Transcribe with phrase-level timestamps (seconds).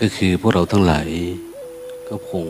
[0.00, 1.08] ก็คือพวกเราทั้งหลาย
[2.08, 2.44] ก็คง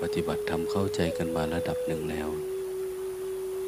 [0.00, 2.28] ปฏิบัติทำเข้าใจกันมาระดับหนึ่งแล้ว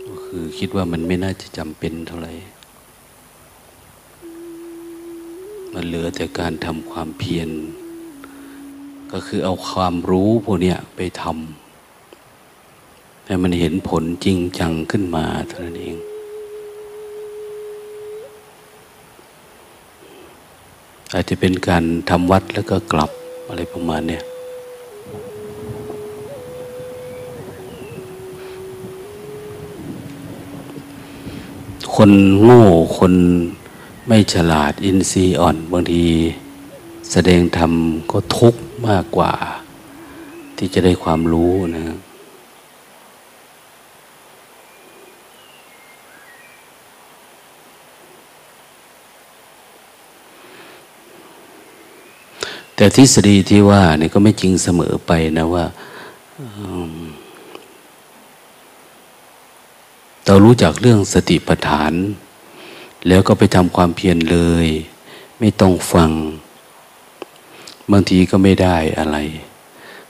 [0.06, 2.32] ก็คือคิดว่ามันไม่น่าจะจำเป็นเท่าไหร่
[5.72, 7.48] มันเหลือแต่การทำความเพียร
[9.12, 15.96] ก็คือเอาความรู้พวกนี้ไปทำให้มันเห็นผลจริงจังขึ้นมาเท่านั้นเอง
[21.14, 23.10] อาจจะเป็นการทำวัดแล้วก็กลับ
[23.48, 24.22] อะไรประมาณเนี้ย
[31.94, 32.10] คน
[32.42, 32.64] โง่
[32.98, 33.14] คน
[34.06, 36.04] ไม่ฉลาดอินทรีย์อ่อน บางที
[37.10, 37.72] แสดงธรรม
[38.10, 39.32] ก็ทุกข์มากกว่า
[40.56, 41.84] ที่จะได้ความรู้นะ
[52.82, 55.64] แต่ทฤษฎีที่ว่าเนี่ยก็ไม่จริงเสมอไปนะว่า
[60.26, 61.92] เรารู้จักเรื่องสติปัฏฐาน
[63.08, 64.66] แล้วก็ไปทำความเพียรเลย
[65.40, 66.10] ไม่ต้องฟัง
[67.92, 69.16] บางทีก็ไม่ได้อะไร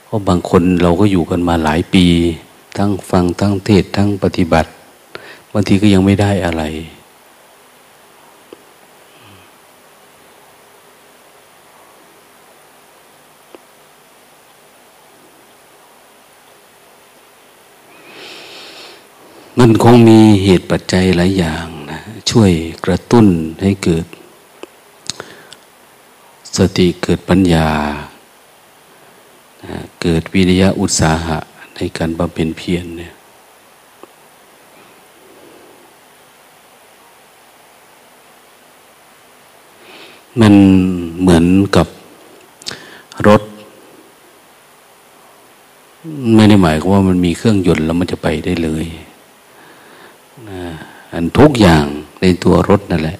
[0.03, 2.05] เพราะบางคนเราก็อยู่กันมาหลายปี
[2.77, 4.69] ทั้งฟังทั้งเทศทั้งปฏิบัติ
[5.53, 6.63] บางทีก็ยังไม่ได้อะไร
[19.65, 21.99] มันคงมีเหตุปัจจัยหลายอย่างนะ
[22.31, 22.51] ช่วย
[22.85, 23.27] กระตุ้น
[23.63, 24.05] ให้เกิด
[26.57, 27.69] สติเกิดปัญญา
[30.01, 31.37] เกิดวิริยะอุตสาหะ
[31.75, 33.13] ในการบำเพ็ญเพียรเนี่ย
[40.39, 40.53] มัน
[41.21, 41.87] เหมือนกับ
[43.27, 43.41] รถ
[46.35, 48.87] ไม่ได้หมายความว่ามันมีเครื่องยนต์แล้วมันจะไปได้เลย
[51.13, 51.85] อันทุกอย่าง
[52.21, 53.19] ในตัวรถนั่นแหละ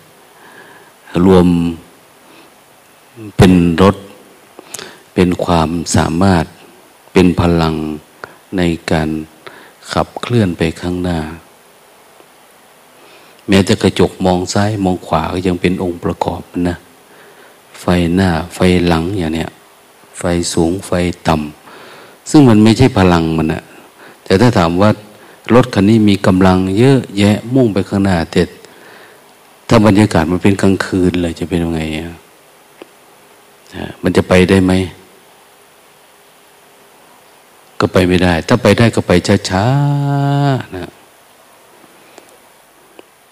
[1.25, 1.47] รวม
[3.37, 3.95] เป็นรถ
[5.13, 6.45] เป็นความสามารถ
[7.13, 7.75] เป็นพลัง
[8.57, 8.61] ใน
[8.91, 9.09] การ
[9.91, 11.19] ขับเคลื่อนไปข้างหน้า
[13.47, 16.77] แม้จะกระจกมองซ้ายมองขวาก็ยังเป็นองค์ประกอบนะ
[17.79, 19.51] ไฟหน้าไฟหลังอย่างเนี้ย
[20.19, 20.23] ไฟ
[20.53, 20.91] สูงไฟ
[21.27, 23.63] ต่ำซึ่งมันไม่ใช่พลังมันนะ
[24.23, 24.89] แต่ถ้าถามว่า
[25.53, 28.41] รถคันนี้มีกำลังเยอะแยะมุ่งไปข้างหน้าแต่
[29.67, 31.81] ถ้าบรรยากาศมันเป็นกลางคืนเลยจะเป็นยังไง
[34.03, 34.73] มันจะไปได้ไหม
[37.79, 39.11] ก็ไปไม่ได้ ถ้าไปได้ก็ไป
[39.49, 40.89] ช้าๆนะ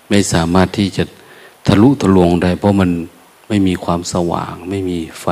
[0.10, 1.04] ไม่สามารถที่จะ
[1.68, 2.90] ทะลุทะลวงได้ เพราะมัน
[3.48, 5.28] ไม่มีความสว่าง ไม่มีไฟ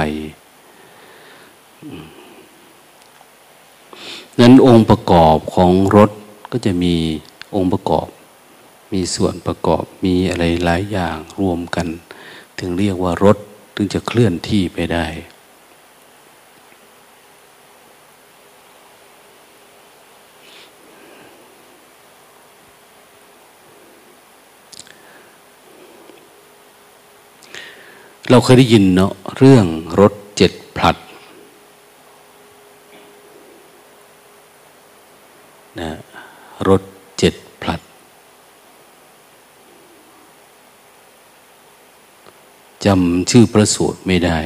[4.40, 6.12] นั้นองค์ประกอบของรถ
[6.52, 6.96] ก็จะมี
[7.56, 8.08] องค์ประกอบ
[8.94, 11.88] มีส่วนประกอบมีอะไรหลายอย่างรวมกัน
[12.60, 13.38] ถึงเรียกว่ารถ
[13.76, 15.06] ถึงจะเคลื่อนที่ไปได้
[28.32, 29.66] เราเคยได้ยินเนาะเรื่อง
[30.00, 30.96] รถเจ็ดพลัด
[35.80, 35.90] นะ
[36.68, 36.82] รถ
[37.20, 37.82] เจ็ดพลัด
[42.86, 44.38] จำชื่อพระสูตรไม่ได้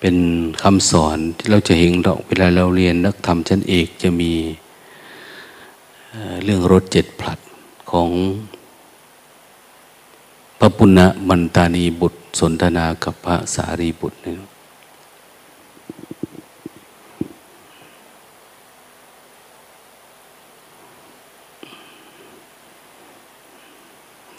[0.00, 0.16] เป็น
[0.62, 4.32] คำสอนที่เราจะเห็นเราเวลาเราเรียนนักธรรมชั้นเอกจะมี
[6.44, 7.38] เรื่องรถเจ็ดผลัด
[7.90, 8.10] ของ
[10.58, 14.36] พระปุณณมันตานีบุตรสนทนากับพระสารีบุตรเนี่ย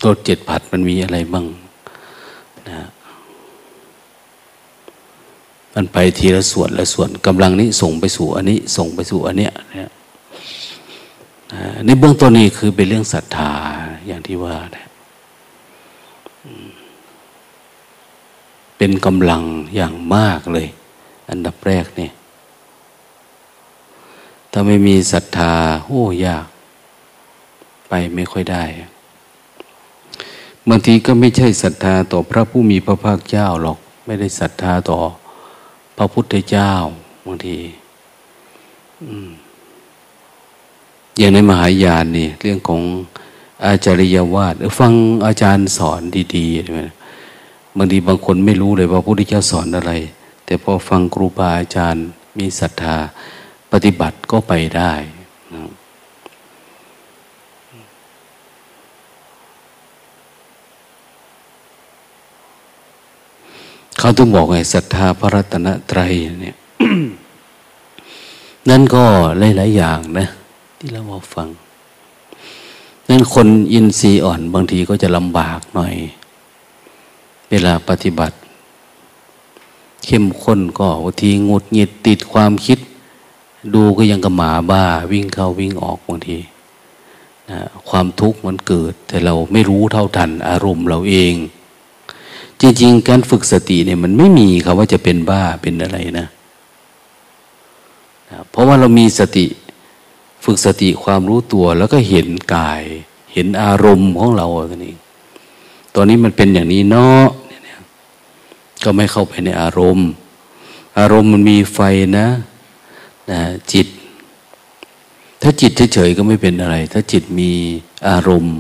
[0.08, 1.46] รถเจ็ดผัดมันมีอะไรบ้าง
[2.70, 2.88] นะ
[5.74, 9.92] มันไปทีละส่วนละส่วนกำลังนี้ส่งไปสู่อันนี้ ส่งไปสู่อันเนี้ยนะ
[11.86, 13.52] ในเบื้องต้นนี้คือเป็นเรื่องศรัทธา
[14.08, 14.86] อย่างที่ว่านะ
[18.78, 19.44] เป็นกำลัง
[19.76, 20.68] อย่างมากเลย
[21.30, 22.14] อันดับแรกเนี่ย
[24.52, 25.54] ถ้าไม่มีศรัทธา
[25.86, 26.46] โอ้ยาก
[27.90, 28.64] ไปไม่ค่อยได้
[30.70, 35.00] บางทีก็ไม่ใช่ศรัทธาต่อพระผู้มีพระภาคเจ้าหรอก ไม่ได้ศรัทธาต่อ
[35.98, 36.72] พระพุทธเจ้า
[37.26, 37.58] บางที
[41.18, 42.82] อย่างในมหายานนี่เรื่องของ
[43.66, 44.94] อาจาริยวาดฟัง
[45.26, 46.02] อาจารย์สอน
[46.36, 46.84] ดีๆใช่ไหม
[47.78, 49.92] บางทีบางคนไม่รู้เลยว่าพระพุทธเจ้าสอนอะไร
[50.46, 52.06] แต่พอฟังครูบาอาจารย์
[52.38, 52.98] มีศรัทธา
[53.72, 54.94] ปฏิบัติก็ไปได้
[55.54, 55.70] นะ
[64.00, 66.58] เขาต้องบอกไงศรัทธาพระรัตนตรัยเนี่ย
[68.70, 69.04] นั่นก็
[69.40, 70.28] หลายๆอย่างนะ
[70.80, 71.48] ที่เรามาฟัง
[73.10, 75.96] นั่นคนอินทรีย์อ่อนบางทีก็จะลำบากหน่อย
[77.50, 78.36] เวลาปฏิบัติ
[80.06, 82.80] เข้มข้นก็บางทีงดหงิดติดความคิด
[83.74, 86.38] ดูก็ยังกับหมาบ้า วิ่งเข้าวิ่งออกบางที
[87.50, 87.60] นะ
[87.90, 91.34] ความทุกข์มันเกิด แต่เราไม่รู้เท่าทันอารมณ์เราเอง
[92.62, 96.28] จริง ๆ การฝึกสติเนี่ยมันไม่มีคำว่าจะเป็นบ้าเป็นอะไรนะ
[98.50, 99.46] เพราะว่าเรามีสติ
[100.44, 102.82] ฝึกสติความรู้ตัวแล้วก็เห็นกาย
[103.34, 104.96] เห็นอารมณ์ของเราตัวนี้
[105.96, 107.26] ตอนนี้มันเป็นอย่างนี้เนาะ
[108.84, 110.10] ก็ไม่เข้าไปในอารมณ์
[111.00, 111.80] อารมณ์มันมีไฟ
[112.18, 112.28] นะ
[113.32, 113.42] นะ
[113.72, 113.88] จิต
[115.42, 117.52] ถ้าจิตเฉยๆก็ไม่เป็นอะไร ถ้าจิตมี
[118.10, 118.58] อารมณ์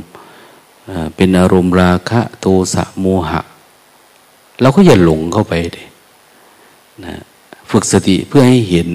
[1.16, 3.42] เป็นอารมณ์ราคะ โทสะโมหะ
[4.62, 5.88] เราก็อย่าหลงเข้าไปเลย
[7.06, 7.16] นะ
[7.72, 8.88] ฝึกสติเพื่อให้เห็น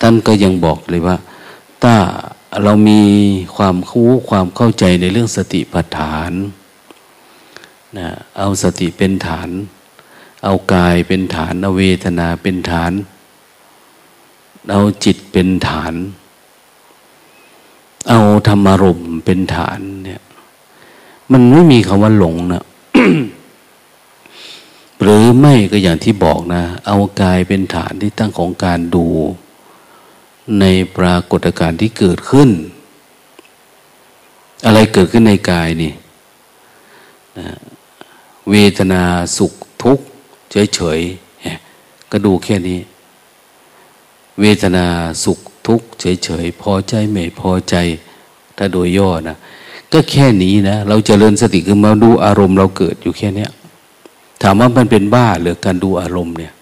[0.00, 1.16] ท่านก็ยังบอกเลยว่า
[1.82, 1.94] ถ้า
[2.62, 3.02] เรามี
[3.56, 6.32] ความรู้ความเข้าใจในเรื่องสติปัฏฐาน
[7.98, 8.08] นะ
[8.38, 9.48] เอาสติเป็นฐาน
[10.44, 12.92] เอากายเป็นฐานเอาเวทนาเป็นฐาน
[14.70, 15.94] เอาจิตเป็นฐาน
[18.08, 20.22] เอาธรรมารมเป็นฐานเนี่ย
[21.32, 22.64] มันไม่มีคำว่าหลงนะ
[25.10, 29.06] หรือไม่ก็อย่างที่บอกนะ เอากายเป็นฐานที่ตั้งของการดู
[30.60, 30.64] ใน
[30.96, 32.50] ปรากฏการณ์ที่เกิดขึ้น
[34.66, 35.92] อะไรเกิดขึ้นในกายนี่
[37.38, 37.46] นะ
[38.50, 39.02] เวทนา
[39.36, 40.04] สุขทุกข์
[40.74, 42.80] เฉยๆก็ดูแค่นี้
[44.40, 44.86] เวทนา
[45.24, 47.74] สุขทุกข์เฉยๆพอใจไม่พอใจ
[48.56, 49.36] ถ้าโดยย่อนะ
[49.92, 53.46] ก็แค่นี้นะ เราจเจริญสติคือมาดูอารมณ์เราเกิดอยู่แค่นี้
[54.42, 56.52] ถามว่ามันเป็นบ้าหรือการดูอารมณ์เนี่ย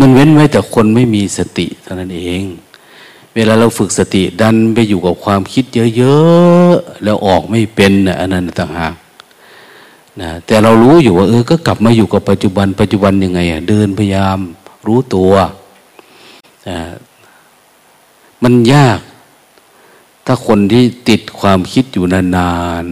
[0.00, 2.44] มันเว้นไว้แต่คนไม่มีสติเท่านั้นเอง
[3.34, 5.64] เวลาเราฝึกสติดันไปอยู่กับความคิด
[5.96, 8.94] เยอะๆ แล้วออกไม่เป็นนะอันนั้นต่างหาก
[10.20, 14.38] นะแต่เรารู้อยู่ว่าเออก็กลับมาอยู่กับปัจจุบัน ปัจจุบันยังไงอะเดินพยายาม
[14.86, 15.32] รู้ตัว
[16.68, 16.78] นะ
[18.42, 18.98] มันยาก
[20.32, 22.52] ถ้าคนที่ติดความคิดอยู่นา
[22.84, 22.86] น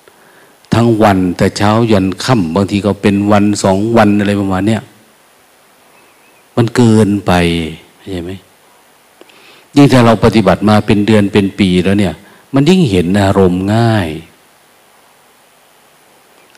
[0.00, 4.82] ๆ ทั้งวันแต่เช้ายันค่ำบางทีก็เป็นวันสองวันอะไรประมาณเนี้ย
[6.56, 7.32] มันเกินไป
[8.10, 8.32] ใช่ไหม
[9.76, 12.14] ยิ่งถ้าเราปฏิบัติมาเป็นเดือนเป็นปีแล้วเนี่ย
[12.54, 14.08] มันยิ่งเห็นอารมณ์ง่าย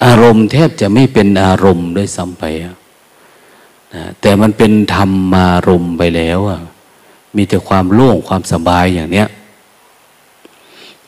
[0.04, 2.76] อารมณ์แทบจะไม่เป็นอารมณ์ด้วยซ้ำไปนะ
[4.20, 6.60] แต่มันเป็นธรรมารมไปแล้วอะ
[7.36, 9.28] มีแต่ความโล่งความสบายอย่างเนี้ย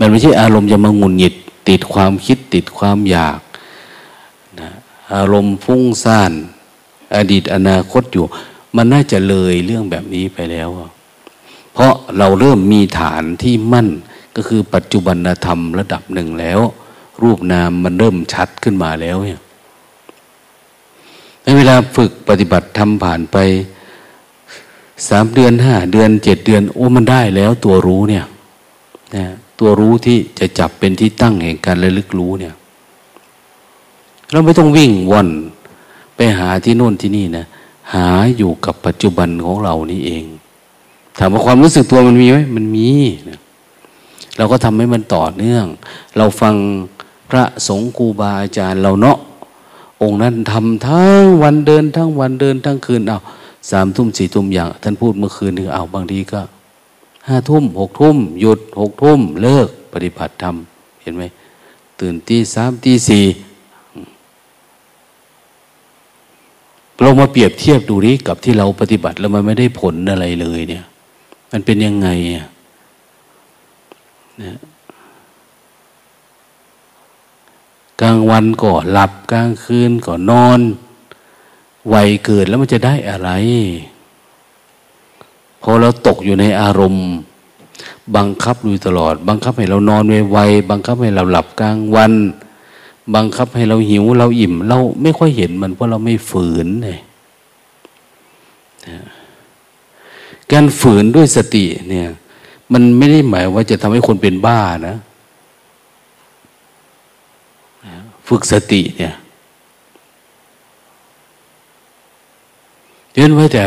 [0.04, 1.34] มันไม่ใช่อารมณ์จะมางุนหงิด
[1.68, 3.40] ติดความคิดติดความอยาก
[4.60, 4.70] นะ
[5.14, 6.32] อารมณ์ฟุ้งซ่าน
[7.16, 8.24] อดีตอนาคตอยู่
[8.76, 10.68] มันน่าจะเลยเรื่องแบบนี้ไปแล้ว
[11.72, 13.88] เพราะเราเริ่มมีฐานที่มั่น
[14.36, 16.60] ก็คือปัจจุบันธรรมระดับหนึ่งแล้ว
[17.22, 19.40] รูปนามมันเริ่มชัดขึ้นมาแล้วเนี่ย
[21.42, 23.36] ในเวลาฝึกปฏิบัติทำผ่านไป
[25.08, 28.24] สามเดือนห้าเดือนเจ็ดเดือน โอ้มันได้แล้วตัวรู้เนี่ย
[29.16, 29.26] นะ
[29.58, 32.54] ตัวรู้ที่จะจับเป็นที่ตั้งแห่งการระลึกรู้เนี่ย
[34.30, 35.28] เราไม่ต้องวิ่งวน
[36.16, 37.46] ไปหาที่โน่นที่นี่นะ
[37.94, 38.06] หา
[38.36, 40.24] อยู่กับปัจจุบันของเรานี่เอง
[41.18, 42.88] ถามว่าความรู้สึกตัวมันมีไหมมันมี
[43.30, 43.38] นะ
[44.36, 45.66] เราก็ทำให้มันต่อเนื่อง
[46.16, 46.54] เราฟัง
[47.30, 49.18] พระสงฆ์ครูบาอาจารย์เราเนาะ
[50.02, 53.18] องค์นั้นทำทั้งวันเดินทั้งวันเดินทั้งคืนเอา
[53.70, 56.40] สามทุ่มสี่ทุ่มอย่าง ท่านพูดเมื่อคืนนึงเอาบางทีก็
[57.26, 60.54] ห้าทุ่มหกทุ่มหยุดหกทุ่มเลิกปฏิบัติธรรม
[61.02, 61.22] เห็นไหม
[62.00, 63.24] ตื่นตีสามตีสี่
[67.00, 70.84] เรามาเปรียบเทียบดูดิกับที่เราปฏิบัติแล้วมันไม่ได้ผลอะไรเลยเนี่ย
[71.52, 72.46] มันเป็นยังไงอะ
[78.00, 80.60] กลางวันก็หลับกลางคืนก็นอน
[81.92, 83.30] วัยเกิดแล้วมันจะได้อะไร
[85.66, 87.06] พอเราตกอยู่ในอารมณ์
[88.16, 90.02] บังคับอยู่ตลอด บังคับให้เรานอน
[90.32, 92.12] ไวๆบังคับให้เราหลับกลางวัน
[93.14, 96.98] บังคับให้เราหิวเราอิ่ม เราไม่ค่อยเห็นมันเพราะเราไม่ฝืนเลย
[100.52, 102.08] การฝืนด้วยสติเนี่ย
[102.72, 104.96] มันไม่ได้หมายว่าจะทำให้คนเป็นบ้านะ
[108.28, 109.14] ฝึกสติเนี่ย
[113.14, 113.66] เนื่นว่าแต่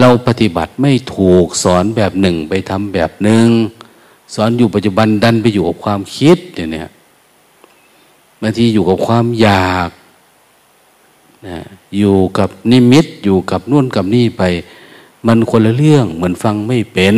[0.00, 3.46] เราปฏิบัติไม่ถูกสอนแบบหนึ่งไปทำแบบหนึ่ง
[4.34, 6.90] สอนอยู่ปัจจุบันดันไปอยู่กับความคิดเนี่ย
[8.40, 9.90] บางทีอยู่กับความอยาก
[11.46, 11.58] นะ
[11.98, 14.42] อยู่กับนิมิตอยู่กับนู่นกับนี่ไป
[15.26, 17.16] มันคนละเรื่องเหมือนฟังไม่เป็น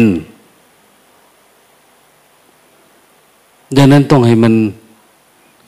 [3.76, 4.54] ดังนั้นต้องให้มัน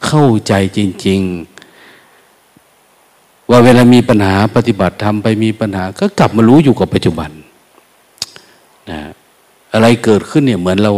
[0.07, 1.58] เข้าใจจริง ๆ
[3.51, 7.31] ว่าเวลามีปัญหาปฏิบัติทำไปมีปัญหา ก็กลับมารู้อยู่กับปัจจุบัน
[8.91, 9.01] นะ
[9.73, 10.93] อะไรเกิดขึ้นเนี่ยเหมือนเรา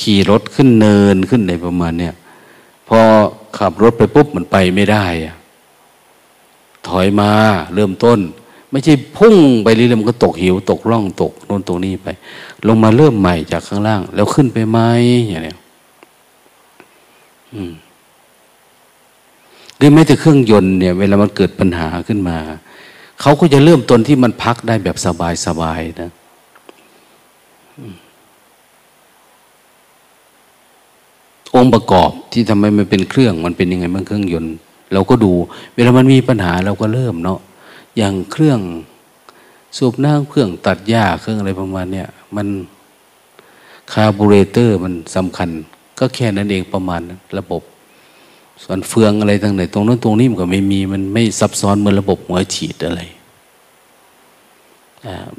[0.00, 2.14] ขี่รถขึ้นเนินขึ้นในประมาณเนี่ย
[2.88, 2.98] พอ
[3.58, 5.36] ขับรถไปปุ๊บมันไปไม่ได้อะ
[6.88, 7.30] ถอยมา
[7.74, 8.18] เริ่มต้น
[8.70, 12.08] ไม่ใช่พุ่งไปเรื่อยๆมันก็ตกหิว ตกร่องตกโน่นตรงนี้ไป
[12.66, 14.78] ลงมาเริ่มใหม่จากข้างล่าง แล้วขึ้นไปไหม
[15.28, 15.58] อย่างเนี้ย
[17.54, 17.72] อืม
[19.80, 22.38] หรือแม้แต่เครื่องยนต์เนี่ย เวลามันเกิดปัญหาขึ้นมา
[23.20, 24.96] เขาก็จะเริ่มต้นที่มันพักได้แบบ
[25.46, 26.10] สบายๆนะ
[31.56, 34.54] องค์ประกอบที่ทำให้มันเป็นเครื่องมันเป็นยังไงมันเครื่องยนต์
[34.92, 35.32] เราก็ดู
[35.74, 37.40] เวลามันมีปัญหาเราก็เริ่มเนาะ
[37.96, 38.60] อย่างเครื่อง
[39.76, 42.46] สูบน้ำเครื่องตัดหญ้าเครื่องอะไรประมาณเนี้ยมัน
[43.92, 45.48] คาร์บูเรเตอร์มันสำคัญ
[45.98, 47.00] ก็แค่นั้นเองประมาณ
[47.38, 47.62] ระบบ
[48.64, 53.02] ส่วนเฟืองอะไรต่างๆตรงนั้นตรงนี้มันก็ไม่มี มันไม่ซับซ้อนเหมือนระบบหัวฉีดอะไร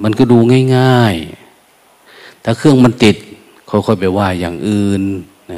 [0.03, 0.37] มันก็ดู
[0.77, 1.15] ง่าย
[1.79, 3.15] ๆ ถ้าเครื่องมันติด
[3.69, 5.01] ค่อยๆไปว่าอย่างอื่น
[5.51, 5.57] นะ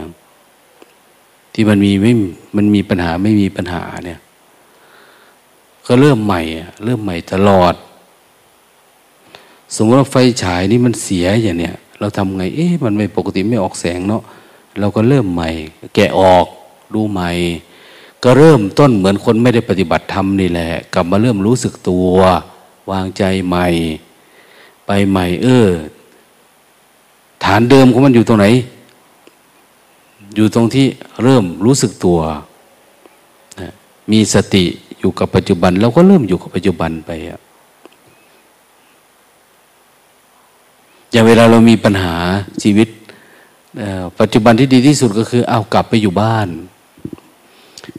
[1.53, 2.11] ที่มันมีไม่
[2.55, 4.19] มันมีปัญหาไม่มีปัญหาเนี่ย
[5.87, 6.41] ก็เริ่มใหม่
[6.85, 7.73] เริ่มใหม่ตลอด
[9.75, 14.23] สมมติว่าไฟฉายนี่มันเสียอย่างเนี้ยเราทำไง เอ๊ะมันไม่ปกติไม่ออกแสงเนาะ
[14.79, 15.49] เราก็เริ่มใหม่
[15.95, 16.45] แกะออก
[16.95, 17.29] ดูใหม่
[18.23, 22.15] ก็เริ่มต้นเหมือนคนไม่ได้ปฏิบัติธรรมนี่แหละ กลับมาเริ่มรู้สึกตัว
[22.91, 23.67] วางใจใหม่
[24.85, 25.67] ไปใหม่ เออ
[27.43, 28.45] ฐานเดิมของมันอยู่ตรงไหน
[30.35, 30.85] อยู่ตรงที่
[31.23, 32.19] เริ่มรู้สึกตัว
[34.11, 34.65] มีสติ
[34.99, 37.39] อยู่กับปัจจุบันเราก็เริ่มอยู่กับปัจจุบันไปอะ
[41.11, 42.15] อย่างเวลาเรามีปัญหา
[42.63, 42.87] ชีวิต
[44.19, 46.47] ปัจจุบันที่ดีที่สุดก็คือเอากลับไปอยู่บ้าน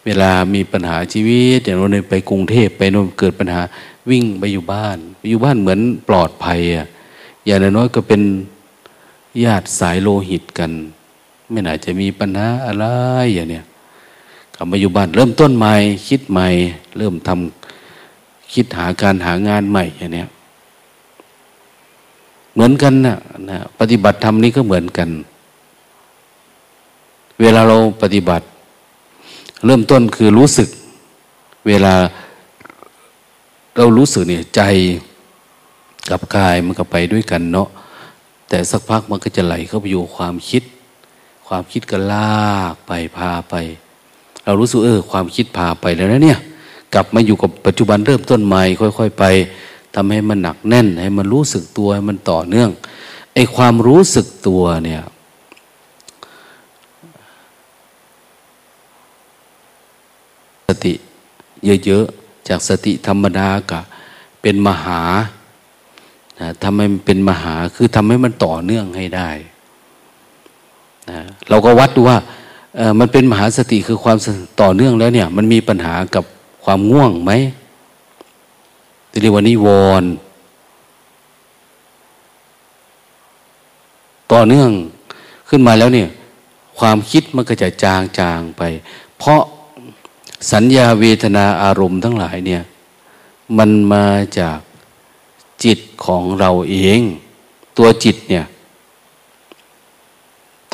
[0.04, 3.60] เวลามีปัญหาชีวิต อย่างเราไปกรุงเทพไปโน่นเกิดปัญหา
[4.10, 6.86] วิ่งไปอยู่บ้านไปอยู่บ้านเหมือนปลอดภัยอะ
[7.46, 8.22] อย่างน้อยก็เป็น
[9.44, 10.70] ญาติสายโลหิตกัน
[11.50, 12.84] ไม่น่าจะมีปัญหาอะไร
[13.34, 13.64] อย่างเนี้ย
[14.54, 15.74] กลับมาอยู่บ้านเริ่มต้นใหม่
[16.08, 16.46] คิดใหม่
[16.98, 20.28] เริ่มทำคิดหาการหางานใหม่อย่างเนี้ย
[22.54, 23.16] เหมือนกันนะ
[23.50, 25.08] นะปฏิบัติธรรมนี้ก็เหมือนกัน
[27.40, 28.44] เวลาเราปฏิบัติ
[29.64, 30.68] เริ่มต้นคือรู้สึก
[31.66, 31.94] เวลา
[33.76, 34.62] เรารู้สึกเนี่ยใจ
[36.10, 37.68] กับกายมันก็ไปด้วยกันเนาะ
[38.48, 40.62] แต่สักพักมันก็จะไหลเข้าไปอยู่ความคิด
[41.48, 43.54] ความคิดก็ลากไปพาไป
[44.44, 46.38] เรารู้สึกเออความคิดพาไปแล้วนะเนี่ย
[46.94, 49.24] กลับมาอยู่กับปัจจุบันเริ่มต้นใหม่ค่อย ๆ ไป
[49.94, 52.70] ทำให้มันหนักแน่น ให้มันรู้สึกตัวให้มันต่อเนื่อง
[53.34, 55.02] ไอ้ความรู้สึกตัวเนี่ย
[60.66, 60.94] สติ
[61.84, 63.80] เยอะๆ จากสติธรรมดากะ
[64.42, 65.00] เป็นมหา
[66.62, 69.30] ทำให้มันเป็นมหาคือทำให้มันต่อเนื่องให้ได้
[71.10, 72.18] นะเราก็วัดดูว่า
[72.98, 74.16] มันเป็นมหาสติคือความ
[74.62, 76.24] ต่อเนื่องแล้วเนี่ย มันมีปัญหากับ
[76.64, 77.32] ความง่วงไหม
[79.10, 79.68] ที่เรียกว่านิว
[80.02, 80.10] รณ์
[84.32, 84.70] ต่อเนื่อง
[85.48, 86.08] ขึ้นมาแล้วเนี่ย
[86.78, 88.62] ความคิดมันก็จะจางจางไป
[89.18, 89.42] เพราะ
[90.52, 92.62] สัญญาเวทนาอารมณ์ทั้งหลายเนี่ย
[93.58, 94.06] มันมา
[94.38, 94.58] จาก
[95.64, 97.00] จิตของเราเอง
[97.76, 98.44] ตัวจิตเนี่ย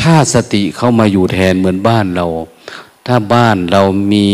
[0.01, 2.27] ถ้าสติเข้ามาอยู่แทนเหมือนบ้านเรา
[3.07, 4.29] ถ้าบ้านเรามี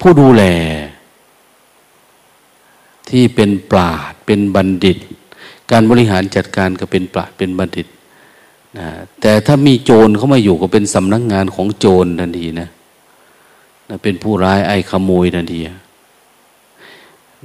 [0.00, 0.44] ผู้ดูแล
[3.08, 4.98] ที่เป็นปราดเป็นบัณฑิต
[5.70, 7.86] การบริหารจัดการก็เป็นปราดเป็นบัณฑิต
[8.78, 8.88] นะ
[9.20, 12.68] แต่ถ้ามีโจรเข้ามาอยู่ก็เป็นสำนักงงานของโจรทันทีนะ
[13.88, 15.60] นะเป็นผู้ร้ายไอ้ขโมยทันที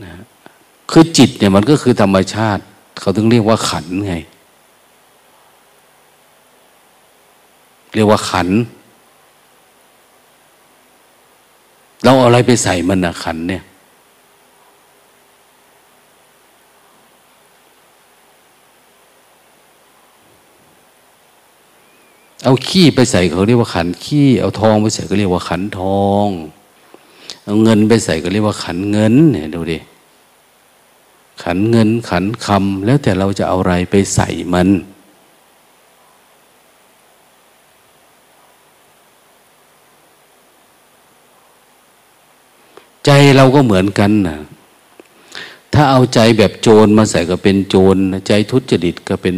[0.04, 0.12] นะ
[0.92, 2.64] คือจิตเนี่ยมันก็คือธรรมชาติ
[3.00, 4.16] เขาถึงเรียกว่าขันไง
[7.94, 8.48] เรียกว่าขัน
[12.04, 13.64] เราเอาอะไรไปใส่มันนะขันเนี่ย
[22.44, 26.28] เอาขี้ไปใส่เขาเรียกว่าขันขี้ เอาทองไปใส่ก็เรียกว่าขันทอง
[27.46, 29.80] เอาเงินไปใส่ก็เรียกว่าขันเงินเนี่ยดูดิ
[31.44, 34.70] ขันเงินขันคำแล้วแต่เราจะเอาอะไรไปใส่มัน
[43.06, 44.38] ใจเราก็เหมือนกันนะ
[45.74, 47.98] ถ้าเอาใจแบบโจรมาใส่ก็เป็นโจร
[48.28, 49.36] ใจทุจริตก็เป็น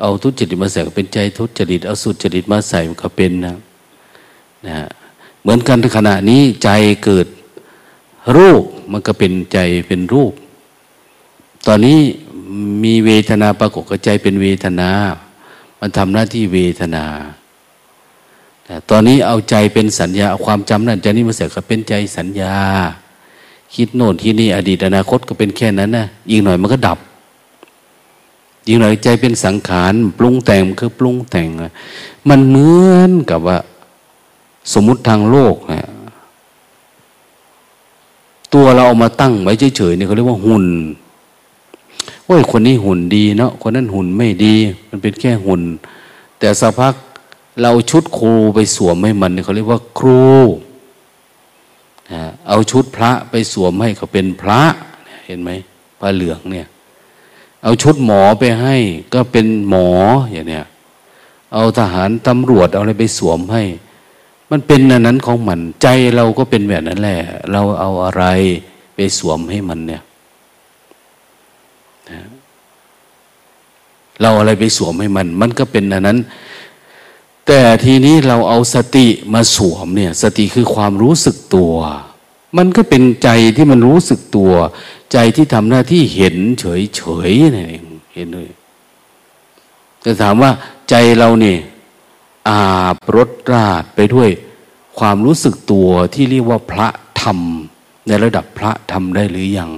[0.00, 3.54] เอาทุจริตมาใส่ก็เป็นใจทุจริต เอาสุจริตมาใส่ก็เป็นนะ
[4.66, 4.76] นะ
[5.42, 6.70] เหมือนกันขณะนี้ใจ
[7.04, 7.26] เกิด
[8.36, 10.32] รูปมันก็เป็นใจเป็นรูป
[11.66, 11.98] ตอนนี้
[12.84, 14.90] มีเวทนาปรากฏกับใจเป็นเวทนา
[15.80, 17.04] มันทำหน้าที่เวทนา
[18.90, 22.54] ตอนนี้เอาใจเป็นสัญญาเอาความจำนั่นใจนี้มาใส่ก็เป็นใจสัญญา
[23.74, 26.98] คิดโน่นที่นี่อดีตอนาคตก็เป็นแค่นั้นนะอีกหน่อยมันก็ดับ
[28.66, 31.48] ยิ่งหน่อยใจเป็นสังขารปรุงแต่งคือปรุงแต่ง
[32.28, 33.58] มันเหมือนกับว่า
[34.72, 35.82] สมมติทางโลกนะ
[38.54, 40.66] ตัวเราเอามาตั้งไว้เฉยๆเนี่ยเขาเรียกว่าหุ่น
[42.28, 44.54] ว่าคนนี้หุ่นดีเนาะคนนั้นหุ่นไม่ดี
[44.88, 45.62] มันเป็นแค่หุ่น
[46.38, 46.94] แต่สักพัก
[47.62, 50.26] เราชุดครูไปสวมให้มันเขาเรียกว่าครู
[52.48, 54.60] เอาชุดพระไปสวมให้เขาเป็นพระ
[55.26, 55.50] เห็นไหม
[55.98, 56.66] พระเหลืองเนี่ย
[57.66, 58.76] เอาชุดหมอไปให้
[59.14, 59.88] ก็เป็นหมอ
[60.32, 60.66] อย่างเนี้ย
[61.54, 63.62] เอาทหารตำรวจเอาอะไรไปสวมให้
[64.50, 67.20] มันเป็นอันนั้นของมัน ใจเราก็เป็นแบบนั้นแหละ
[67.52, 68.24] เราเอาอะไร
[68.94, 70.02] ไปสวมให้มันเนี่ย
[74.20, 76.18] เราอะไรไปสวมให้มัน มันก็เป็นอันนั้น
[77.46, 81.74] แต่ทีนี้เราเอาสติมาสวมเนี่ย สติคือความรู้สึกตัว
[82.56, 84.52] มันก็เป็นใจที่มันรู้สึกตัว
[85.12, 88.50] ใจที่ทำหน้าที่เห็นเฉยเฉยนี่เองเห็นเลย
[90.04, 90.50] จะถามว่า
[90.90, 91.58] ใจเราเนี่ย
[92.48, 92.62] อา
[92.94, 94.30] บรถราดไปด้วย
[94.98, 96.88] ความรู้สึกตัวที่เรียกว่าพระ
[97.20, 97.38] ธรรม
[98.06, 99.70] ในระดับพระธรรมได้หรือยัง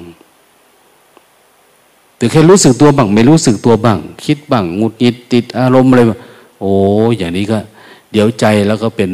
[2.17, 6.01] แต่แค่รู้สึกตัวบ้างไม่รู้สึกตัวบ้าง คิดบ้างงุดหงิดติดอารมณ์อะไร
[6.61, 6.73] โอ้
[7.17, 7.59] อย่างนี้ก็
[8.13, 9.11] เดี๋ยวใจแล้วก็เป็น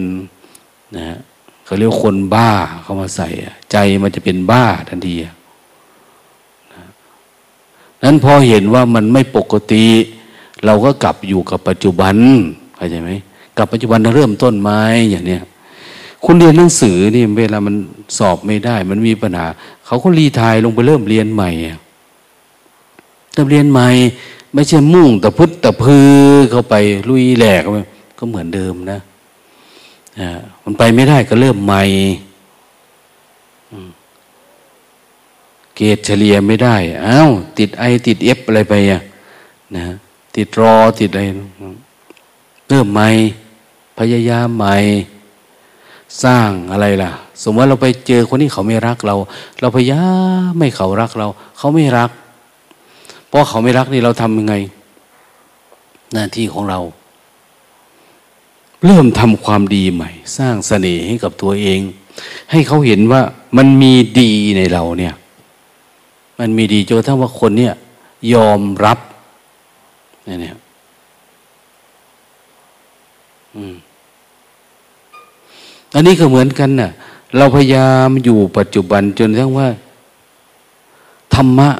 [0.97, 1.19] นะ
[1.65, 2.51] เขาเรียกคนบ้า
[2.83, 3.29] เข้ามาใส่
[3.73, 5.15] ใจมันจะเป็นบ้าทันที
[8.05, 9.87] นั้นพอเห็นว่ามันไม่ปกติ
[10.65, 12.17] เราก็กลับอยู่กับปัจจุบัน
[12.77, 13.11] เข้าใจไหม
[13.59, 15.43] กับปัจจุบันเริ่มต้นไม้อย่างเนี้ย
[16.25, 17.75] คุณเรียนหนังสือนี่เวลามัน
[18.19, 19.47] สอบไม่ได้ มันมีปัญหา
[19.87, 21.51] เขาก็รีทายลงไปเริ่มเรียนใหม่
[23.33, 23.89] เริ่มเรียนใหม่
[24.55, 26.09] ไม่ใช่มุ่งแต่พุทธแต่พือ
[26.51, 26.75] เข้าไป
[27.09, 27.63] ลุยแหลก
[28.19, 29.01] ก็เหมือนเดิมนะ
[30.65, 31.83] มันไปไม่ได้ก็เริ่มใหม่
[35.77, 39.01] เกรดเฉลี่ยไม่ได้อ้าวติดไอติดเอฟอะไรไปอะ
[39.75, 39.83] นะ
[40.37, 41.23] ติดรอติดอะไร
[42.69, 43.09] เริ่มใหม่
[43.99, 44.75] พยายามใหม่
[46.23, 47.11] สร้างอะไรล่ะ
[47.43, 49.15] สมมติเราไปเจอคนที่เขาไม่รักเรา
[49.61, 50.05] เราพยายา
[50.49, 51.27] มไม่เขารักเรา
[51.59, 52.11] เขาไม่รัก
[53.29, 54.55] เพราะเขาไม่รักนี่เราทำยังไง
[56.13, 56.81] หน้าที่ของเรา
[58.85, 61.81] เริ่มทำความดีใหม่ สร้างเสน่ห์ให้กับตัวเอง
[62.51, 63.21] ให้เขาเห็นว่า
[63.57, 65.15] มันมีดีในเราเนี่ย
[66.39, 67.75] มันมีดีจนทั้งว่าคนเนี่ย
[68.35, 68.99] ยอมรับ
[70.27, 70.57] นเนี่ย
[75.95, 76.91] อันนี้ก็เหมือนกันนะ่ะ
[77.37, 79.69] เราพยายามอยู่ปัจจุบันจนทั้งว่า
[81.35, 81.71] ธรรมะ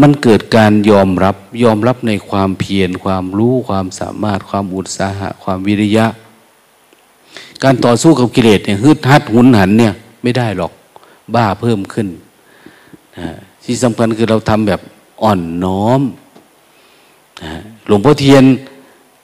[0.00, 6.06] มันเกิดการยอมรับ ยอมรับในความเพียรความรู้ความสามารถ ความอุตสาหะ ความวิริยะ
[7.64, 10.72] การต่อสู้กับกิเลสเนี่ยฮึดฮัดหุนหันเนี่ย ไม่ได้หรอก
[11.34, 12.08] บ้าเพิ่มขึ้น
[13.18, 13.28] นะ
[13.64, 14.80] ที่สำคัญคือเราทำแบบ
[15.22, 16.00] อ่อนน้อม
[17.42, 17.52] นะ
[17.86, 18.44] หลวงพ่อเทียน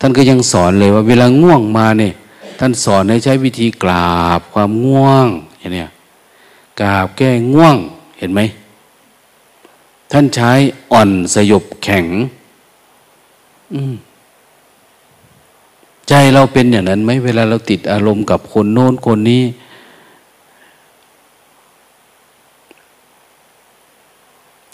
[0.01, 2.13] ท่านก็ยังสอนเลยว่า เวลาง่วงมาเนี่ย
[2.61, 5.27] ท่านสอนให้ใช้วิธีกราบความง่วง
[5.61, 5.87] อย่างนี้
[6.81, 7.77] กราบแก้ง่วง
[8.19, 8.41] เห็นไหม
[10.13, 10.51] ท่านใช้
[10.93, 12.07] อ่อนสยบแข็ง
[16.09, 19.43] ใจเราเป็นอย่างนั้นไหมเวลาเราติดอารมณ์กับคนโน้นคนนี้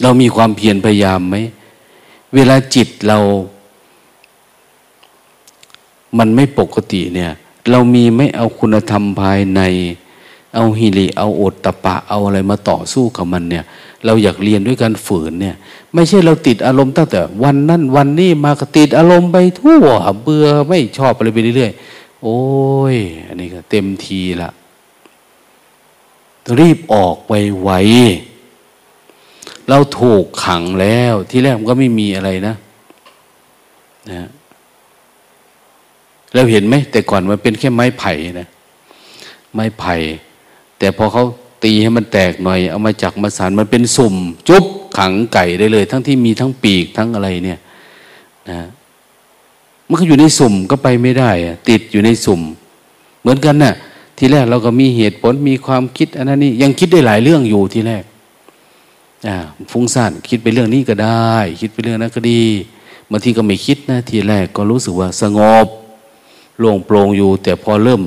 [0.03, 1.37] เรามีความเพียรพยายามไหม
[2.35, 3.19] เวลาจิตเรา
[6.19, 7.33] มันไม่ปกติเนี่ย
[7.71, 9.61] เรามีไม่เอาคุณธรรมภายใน
[10.55, 13.65] เอาฮิริเอาโอตตะปะ เอาอะไรมาต่อสู้กับมันเนี่ย
[14.05, 15.57] เราอยากเรียนด้วยการฝืนเนี่ย
[15.95, 19.85] ไม่ใช่เราติดอารมณ์ตั้งแต่ วันนั้นวันนี้มากติดอารมณ์ไปทั่ว
[20.23, 22.41] เบื่อไม่ชอบอะไรไปเรื่อยๆ โอ้
[22.95, 24.51] ย อันนี้ก็เต็มทีละ
[26.59, 27.33] รีบออกไป
[27.63, 27.71] ไว
[29.68, 32.55] เราถูกขังแล้ว ที่แรกมันก็ไม่มีอะไรนะ
[34.12, 34.29] นะ
[36.35, 38.48] เราเห็นไหมแต่ก่อนมันเป็นแค่ไม้ไผ่นะ
[39.55, 39.94] ไม้ไผ่
[40.79, 41.24] แต่พอเขา
[41.64, 44.14] ตีให้มันแตกหน่อย เอามาจักมาสารมันเป็นสุ่ม
[44.48, 44.64] จุ๊บ
[44.98, 47.59] ขังไก่ได้เลย ทั้งที่มีทั้งปีกทั้งอะไรเนี่ย
[48.50, 48.59] นะ
[49.88, 51.31] มันก็อยู่ในสุ่มก็ไปไม่ได้
[51.68, 52.40] ติดอยู่ในสุ่ม
[53.20, 53.74] เหมือนกันนะ่ะ
[54.18, 58.05] ทีแรกเราก็มีเหตุผลมีความคิดอันนั้นนี่ยังคิดได้หลายเรื่องอยู่ทีแรก
[59.70, 62.42] ฟุ้งซ่านคิดไปเรื่องนี้ก็ได้ คิดไปเรื่องนั้นก็ดี
[63.11, 65.66] บางทีก็ไม่คิดนะทีแรกก็รู้สึกว่าสงบ
[66.59, 68.02] โล่งโปร่งอยู่ แต่พอเริ่ม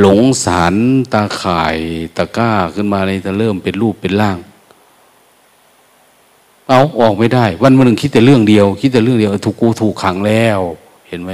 [0.00, 0.74] หลงสาร
[1.12, 1.76] ตาข่าย
[2.16, 4.38] ตะก้าขึ้นมาในจะเริ่มเป็นรูปเป็นร่าง
[6.68, 10.60] เอาออกไม่ได้ วันวันหนึ่งคิดแต่เรื่องเดียว คิดแต่เรื่องเดียวถูกกูถูกขังแล้ว
[11.08, 11.32] เห็นไหม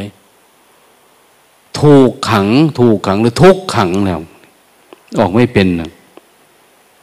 [1.80, 2.46] ถูกขัง
[2.80, 4.20] ถูกขังหรือทุกขังแล้ว
[5.18, 5.90] ออกไม่เป็นนะ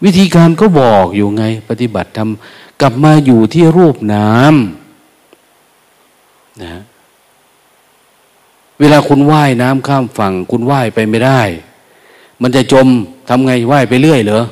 [0.03, 6.81] วิธีการก็บอกอยู่ไง ปฏิบัติทำกลับมาอยู่ที่รูปน้ำนะ
[8.79, 11.41] เวลาคุณว่ายน้ำข้ามฝั่ง คุณว่ายไปไม่ได้
[12.41, 12.87] มันจะจม
[13.29, 14.43] ทำไงว่ายไปเรื่อยเหรอ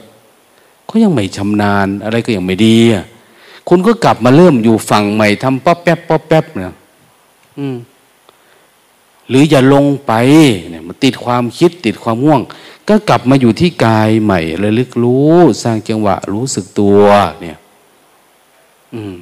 [0.90, 2.78] ก็ยังไม่ชำนาญ อะไรก็ยังไม่ดี
[3.70, 6.74] คุณก็กลับมาเริ่มอยู่ฝั่งใหม่ทำป๊อปแป๊บป๊อปแป๊บเนี่ย
[7.58, 7.76] อืม
[9.34, 10.14] หรืออย่าลงไป
[10.70, 12.42] เนี่ยมันติดความคิดติดความง่วง
[12.88, 17.02] ก็กลับมาอยู่ที่กายใหม่ระลึกรู้ สร้างจังหวะ รู้สึกตัว
[17.42, 17.58] เนี่ย
[18.94, 19.16] อืม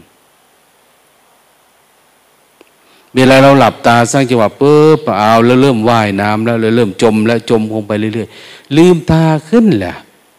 [3.15, 9.95] เวลาเราหลับตาสร้างจังหวะปุ๊บเอาแล้วเริ่มว่ายน้ำแล้วเริ่มจม แล้วจมลงไปเรื่อยๆลืมตาขึ้นแหละ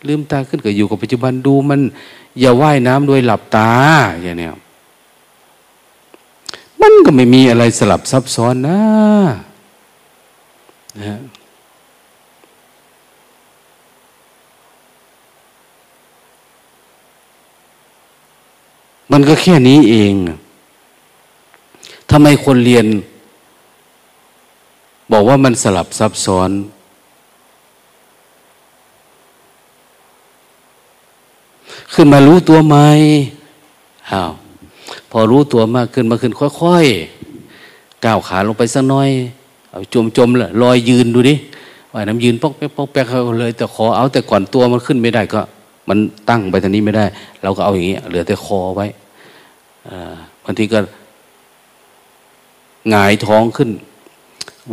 [0.08, 1.80] ลืมตาขึ้นก็อยู่กับปัจจุบันดูมัน
[2.40, 3.70] อย่าว่ายน้ำโดยหลับตา
[4.22, 4.50] อย่างเนี้ย
[6.80, 8.80] มันก็ไม่มีอะไรสลับซับซ้อนนะ
[11.00, 11.18] นะ
[19.12, 20.12] มันก็แค่นี้เอง
[22.10, 22.86] ทำไมคนเรียน
[25.12, 26.50] บอกว่ามันสลับซับซ้อน
[31.94, 32.76] ขึ้นมารู้ตัวไหม
[34.10, 34.32] อ้าว
[35.10, 39.10] พอรู้ตัวมากขึ้นมาขึ้นค่อยๆ ก้าวขาลงไปสักน้อย
[39.94, 41.34] จมจมละลอยยืนดูดิ
[41.92, 43.06] ว่าน้ำยืนปอกแป๊กปอกแป๊ก
[43.40, 45.40] เลยแต่ขอเอาแต่ก่อนตัวมันขึ้นไม่ได้ก็
[45.88, 47.04] มันตั้งไปทางนี้ไม่ได้
[47.42, 48.86] เราก็เอาอย่างนี้ยเหลือแต่คอไว้
[50.44, 50.78] บางทีก็
[52.90, 53.70] หงายท้องขึ้น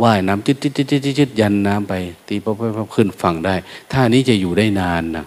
[0.02, 1.94] ว่ายน้ำติดติดติดติดติดยันน้ำไป
[2.28, 3.54] ตีปั๊บปั๊บขึ้นฝั่งได้
[3.92, 5.24] ท่านี้จะอยู่ได้นานนะ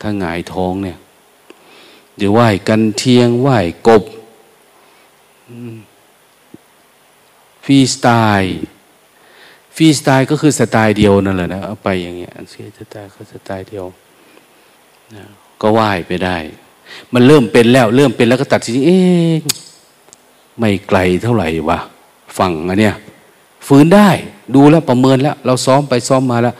[0.00, 0.98] ถ้าหงายท้องเนี่ย
[2.16, 4.02] หรือว่ายกันเทียงว่ายกบ
[7.66, 8.08] ฟรีสไต
[8.40, 8.58] ล์
[9.76, 13.86] ฟรีสไตล์ก็คือสไตล์เดียวนั่นแหละนะเอาไปอย่างเงี้ยเสียสไตล์ก็สไตล์เดียว
[15.60, 16.36] ก็ว่ายไปได้
[17.12, 18.98] มันเริ่มเป็นแล้ว เริ่มเป็นแล้วก็ตัดสินเอ๊
[20.58, 21.78] ไม่ไกลเท่าไหร่วะ
[22.38, 22.94] ฝั่งอันเนี้ย
[23.66, 24.08] ฝืนได้
[24.54, 26.54] ดูแล้วประเมินแล้ว เราซ้อมไปซ้อมมาแล้ว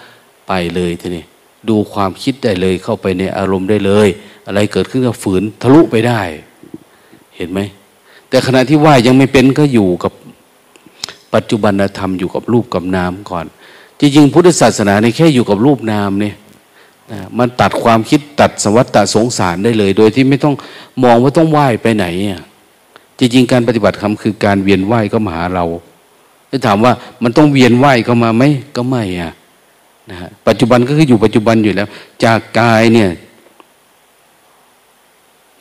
[0.49, 1.25] ไปเลยทีนี้
[1.69, 4.09] ดูความคิดได้เลยเข้าไปในอารมณ์ได้เลย
[4.47, 6.21] อะไรเกิดขึ้นก็ฝืนทะลุไปได้
[7.37, 7.61] เห็นไหม
[8.29, 10.13] แต่ขณะที่ว่ายังไม่เป็นก็อยู่กับ
[11.37, 13.47] ปัจจุบันธรรมอยู่กับรูปกับนามก่อน
[14.01, 16.37] จริงๆพุทธศาสนาในแค่อยู่กับรูปนามเนี่ย
[17.39, 20.55] มันตัดความคิดตัดสวัสดสงสารได้เลย โดยที่ไม่ต้อง
[21.05, 22.43] มองว่าต้องไหว้ไปไหนอะ
[23.19, 25.65] จริงๆการปฏิบัติธรรมคือการเวียนไหวก็มาหาเรา
[26.51, 28.43] จะถามว่ามันต้องเวียนไหวเข้ามาไหม
[28.77, 29.33] ก็ไม่อะ
[30.11, 31.89] นะฮะปัจจุบันก็คืออยู่ปัจจุบันอยู่แล้ว
[32.25, 33.11] จากกายเนี่ย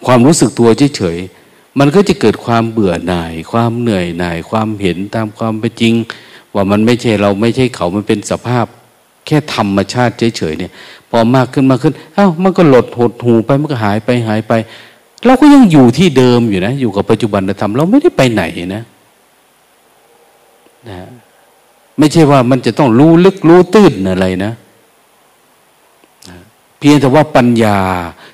[0.05, 1.44] ความรู้สึกตัวเฉยๆ
[1.79, 5.93] มันก็จะเกิดความเบื่อหน่าย ความเหนื่อยหน่าย ความเห็นตามความเป็นจริง
[6.53, 8.65] ว่ามันไม่ใช่เราไม่ใช่เขามันเป็นสภาพ
[9.25, 10.71] แค่ธรรมชาติเฉยๆเนี่ย
[11.09, 14.53] พอมากขึ้นมากขึ้นอ้าวมันก็หลดหดหูไปมันก็หายไปหายไป
[15.25, 18.43] เราก็ยังอยู่ที่เดิมอยู่นะ อยู่กับปัจจุบันธรรมเราไม่ได้ไปไหน
[18.75, 18.83] นะ
[20.89, 20.97] นะ
[21.99, 24.51] ไม่ใช่ว่ามันจะต้องรู้ลึกรู้ตื้นอะไรนะ
[26.87, 27.77] พียงแต่ว่าปัญญา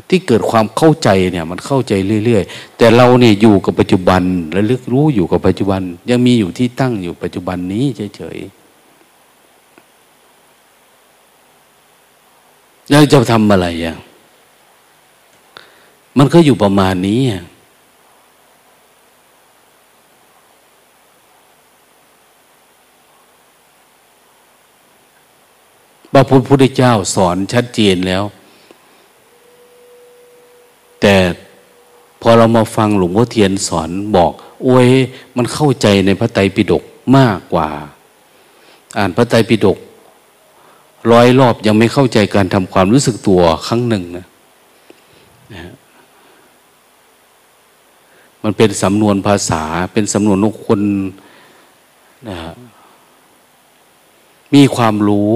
[0.10, 1.94] ที่เกิดความเข้าใจเนี่ยมันเข้าใจ
[2.26, 7.86] เรื่อย ๆ แต่เราเนี่ยอยู่กับปัจจุบันและลึกรู้อยู่กับปัจจุบัน ยังมีอยู่ที่ตั้งอยู่ปัจจุบันนี้
[8.16, 8.50] เฉยๆ
[12.90, 13.96] แล้วจะทำอะไรอะ
[16.18, 17.44] มันก็อยู่ประมาณนี้อะ
[26.14, 28.26] พระพุทธเจ้าสอนชัดเจนแล้ว
[31.02, 31.16] แต่
[32.22, 34.32] พอเรามาฟังหลวงพ่อเทียนสอนบอก
[34.64, 34.88] โอ้ย
[35.38, 36.84] มันเข้าใจในพระไตรปิฎก
[37.18, 37.70] มากกว่า
[38.98, 39.78] อ่านพระไตรปิฎก
[41.12, 44.26] ร้อยรอบยังไม่เข้าใจการทำความรู้สึกตัวครั้งหนึ่งนะ
[45.54, 45.74] นะ
[48.44, 50.82] มันเป็นสำนวนภาษาเป็นสำนวนของคน
[52.30, 52.38] นะ
[54.54, 55.34] มีความรู้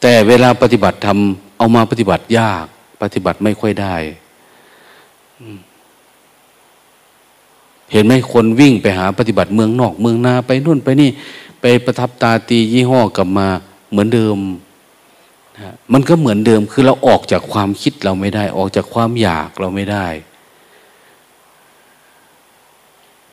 [0.00, 2.64] แต่เวลาปฏิบัติทำ เอามาปฏิบัติยาก
[3.02, 3.94] ปฏิบัติไม่ค่อยได้
[7.92, 11.10] เห็นไหมคนวิ่งไปหาปฏิบัติเมืองนอกเมืองนาไปนู่นไปนี่
[11.60, 13.48] ไปประทับตาตียี่ห้อกลับมา
[13.90, 14.36] เหมือนเดิม
[15.56, 20.06] นะมันก็เหมือนเดิมคือเราออกจากความคิดเราไม่ได้ ออกจากความอยากเราไม่ได้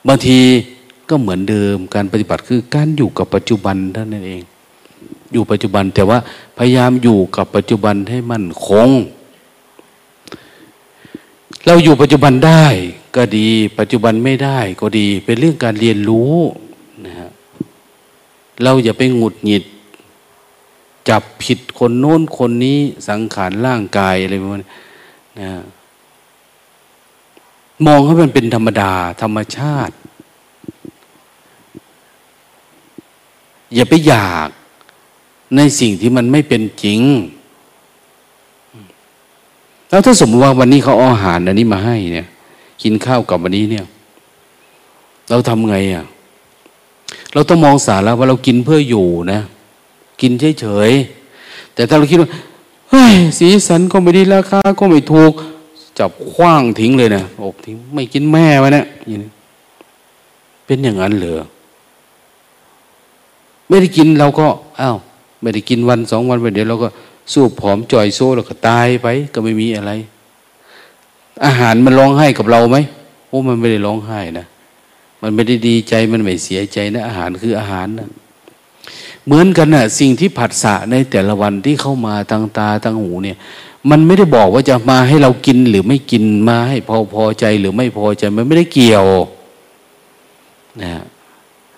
[0.08, 0.40] บางที
[1.10, 4.44] ก็เหมือนเดิมการปฏิบัติคือการอยู่กับปัจจุบันเท่านั้นเอง
[5.34, 6.18] อยู่ปัจจุบัน แต่ว่า
[6.58, 8.90] พยายามอยู่กับปัจจุบันให้มันคง
[11.66, 12.66] เราอยู่ปัจจุบันได้
[13.16, 16.34] ก็ดี ปัจจุบันไม่ได้ก็ดี เป็นเรื่องการเรียนรู้
[17.06, 17.30] นะฮะ
[18.64, 19.64] เราอย่าไปหงุดหงิด
[21.10, 24.70] จับผิดคนโน้นคนนี้สังขารร่างกายอะไรประมาณนี้
[25.40, 25.50] นะ
[27.86, 29.96] มองให้มันเป็นธรรมดา ธรรมชาติ
[33.74, 34.50] อย่าไปอยาก
[35.56, 37.02] ในสิ่งที่มันไม่เป็นจริง
[39.89, 42.28] แล้วถ้าสมมติว่าวันนี้เขาเอาอาหารอันนี้มาให้เนี่ย
[42.82, 43.86] กินข้าวกับวันนี้เนี่ย
[45.30, 46.06] เราทำไงอะ
[47.34, 49.39] เราต้องมองสาระว่าเรากินเพื่ออยู่นะ
[50.22, 52.30] กินเฉยๆ แต่ถ้าเราคิดว่า
[52.89, 55.34] เฮ้ยสีสันก็ไม่ดีราคาก็ไม่ถูก
[56.00, 58.86] จับคว้างทิ้งเลยนะอบทิ้งไม่กินแม่วะเนี่ย
[60.65, 61.34] เป็นอย่างนั้นเหรอ
[63.68, 64.48] ไม่ได้กินเราก็
[64.82, 64.98] อ้าว
[65.41, 66.89] ไม่ได้กินวันสองวันไปเดี๋ยวเราก็
[67.34, 69.91] สู้ผอมจ่อยโซ่แล้วก็ตายไป ก็ไม่มีอะไร
[71.45, 72.78] อาหารมันร้องไห้กับเราไหม
[73.28, 74.45] โอ้มันไม่ได้ร้องไห้นะ
[75.21, 78.10] มันไม่ได้ดีใจมันไม่เสียใจนะ อาหารคืออาหารนะ
[79.26, 83.38] เหมือนกันนะ่ะ สิ่งที่ผัสสะในแต่ละวันที่เข้ามาทางตาทางหูเนี่ย
[83.89, 89.06] มันไม่ได้บอกว่าจะมาให้เรากินหรือไม่กินมาให้พอพอใจหรือไม่พอใจมันไม่ได้เกี่ยว
[90.84, 90.93] นะ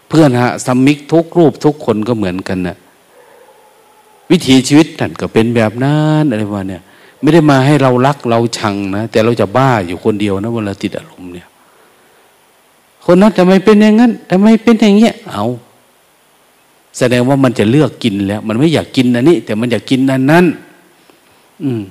[0.09, 2.77] เพื่อนฮะสมิกทุกรูปทุกคนก็เหมือนกันนะ่ะ
[4.31, 6.83] วิถีชีวิตนั่นก็เป็นแบบนั้นอะไรประมาเนี่ย
[7.21, 11.47] ไม่ได้มาให้เรารักเราชังนะแต่เราจะบ้าอยู่คนเดียวนะเวลาติดอารมณ์เนี่ย
[13.05, 15.45] คนนั้นทำไมเป็นอย่างนั้นทำไมเป็นอย่างเงี้ยเอา
[16.97, 20.45] แสดงว่ามันจะเลือกกินแล้ว มันไม่อยากกินอันนี้ แต่มันอยากกินอันนั้น
[21.63, 21.81] อืม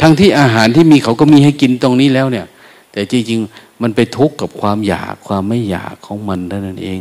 [0.00, 2.46] ทั้งที่อาหารที่มีเขาก็มีให้กินตรงนี้แล้วเนี่ย
[2.92, 7.00] แต่จริงๆมันไปทุกข์กับความอยากความไม่อยากของมันเท่านั้นเอง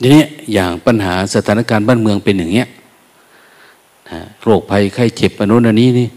[0.00, 2.68] ทีนี้อย่างปัญหาสถานการณ์บ้านเมืองเป็นอย่างเงี้ย
[4.42, 6.08] โรคภัยไข้เจ็บอันนู้นอันนี้นี่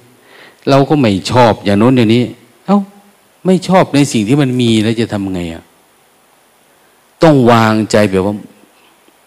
[0.70, 2.24] เราก็ไม่ชอบอย่างโน้นอย่างนี้
[2.66, 2.80] เอา้า
[3.46, 5.64] ไม่ชอบในสิ่งที่มันมีแล้วจะทำไงอะ
[7.24, 8.36] ต้องวางใจแบบว่า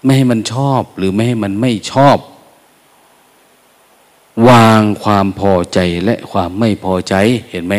[0.04, 2.16] ไม่ให้มันชอบหรือไม่ให้มันไม่ชอบ
[4.48, 7.14] วางความพอใจและความไม่พอใจ
[7.50, 7.74] เห็นไหม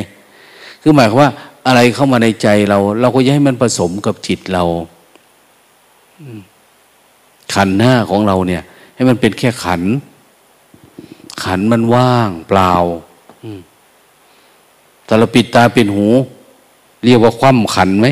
[0.81, 1.31] คือหมายความว่า
[1.67, 4.63] อะไรเข้ามาในใจเรา เราก็ย้ให้มันผสมกับจิตเรา
[6.19, 6.39] อืม
[7.53, 8.63] ขันหน้าของเราเนี่ย
[8.95, 9.81] ให้มันเป็นแค่ขัน
[11.43, 12.73] ขันมันว่าง เปล่า
[15.05, 16.07] แต่เราปิดตาเป็นหู
[17.05, 18.07] เรียกว่าคว่ำขันไหม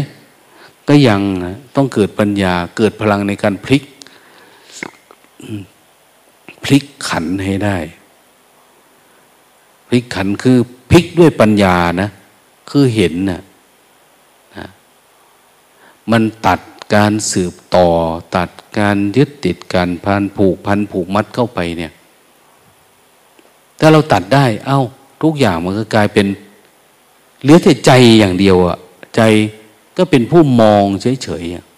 [0.88, 3.84] ก็ยังนะต้องเกิดปัญญาเกิดพลังในการพลิก
[6.64, 7.78] พลิกขันให้ได้
[9.88, 10.58] พลิกขันคือ
[10.90, 12.10] พลิกด้วยปัญญานะ
[12.70, 13.42] คือเห็นนะ
[14.58, 14.68] นะ
[16.12, 16.60] มันตัด
[16.96, 17.88] การสืบต่อ
[18.36, 18.50] ตัด
[18.80, 21.92] การยึดติดการพันผูกพันผูกมัดเข้าไปเนี่ย
[23.80, 24.82] ถ้าเราตัดได้ เอา้า
[25.24, 26.28] ทุกอย่างมันก็กลายเป็น
[27.42, 28.78] เหลือแต่ใจอย่างเดียวอะ
[29.16, 29.22] ใจ
[29.98, 31.72] ก็เป็นผู้มองเฉยๆ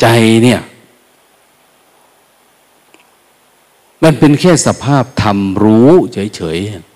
[0.00, 0.06] ใจ
[0.44, 0.60] เนี่ย
[4.02, 6.95] มันเป็นแค่สภาพธรรมรู้เฉยๆ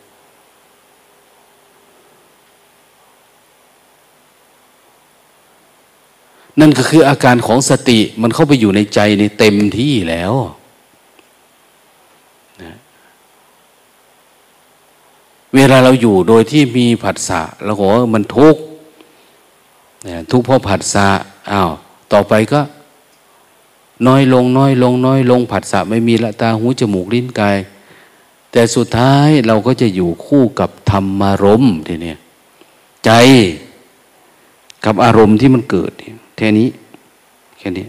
[6.60, 10.34] นั่นก็คืออาการของสติมันเข้าไปอยู่ในใจในเต็มที่แล้ว
[12.62, 12.74] นะ
[15.54, 18.62] เวลาเราอยู่โดยที่มีผัสสะเราบอกว่ามันทุกข์
[20.32, 21.08] ทุกข์เพราะผัสสะ
[21.52, 21.70] อ้าว
[22.12, 22.60] ต่อไปก็
[24.06, 27.58] น้อยลงน้อยลงน้อยลงผัสสะไม่มีละตาหูจมูกลิ้นกาย
[28.52, 32.14] แต่สุดท้ายเราก็จะอยู่คู่กับธรรมารมณ์ทีนี้
[33.04, 33.10] ใจ
[34.84, 35.92] กับอารมณ์ที่มันเกิด
[36.40, 36.68] แค่นี้
[37.58, 37.86] แค่นี้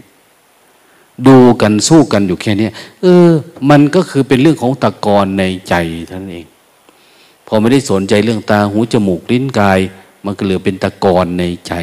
[1.26, 2.68] ดูกันสู้กันอยู่แค่นี้
[3.02, 3.30] เออ
[3.70, 5.74] มันก็คือเป็นเรื่องของตะกอนในใจ
[6.10, 6.46] ท่านเอง
[7.46, 9.80] พอไม่ได้สนใจเรื่องตาหูจมูกลิ้นกาย
[10.24, 11.74] มันก็เหลือเป็นตะกอนในใจ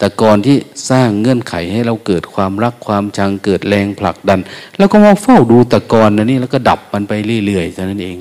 [0.00, 0.56] ตะกอนที่
[0.90, 4.40] สร้างเงื่อนไขให้เราเกิดความรักความชังเกิดแรงผลักดัน
[4.78, 7.12] แล้วก็มาเฝ้าดูตะกอนนั่นนี่แล้วก็ดับมันไป
[7.46, 8.18] เรื่อยๆเท่านั้นเอง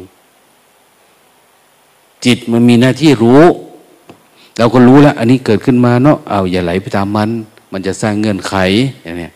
[2.25, 3.43] จิตมันมีหน้าที่รู้
[4.57, 7.29] เราก็รู้แล้ว อันนี้เกิดขึ้นมาเนาะเอาอย่าไหลไปตามมัน
[7.71, 8.53] มันจะสร้างเงื่อนไข
[9.03, 9.29] อย่างนี้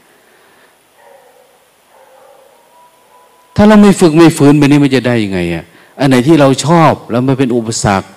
[3.56, 5.66] ถ้าเราไม่ฝึกไม่ฝืนไปนี่มันจะได้ยังไงอะ
[6.00, 8.08] อันไหนที่เราชอบแล้วไม่เป็นอุปสรรค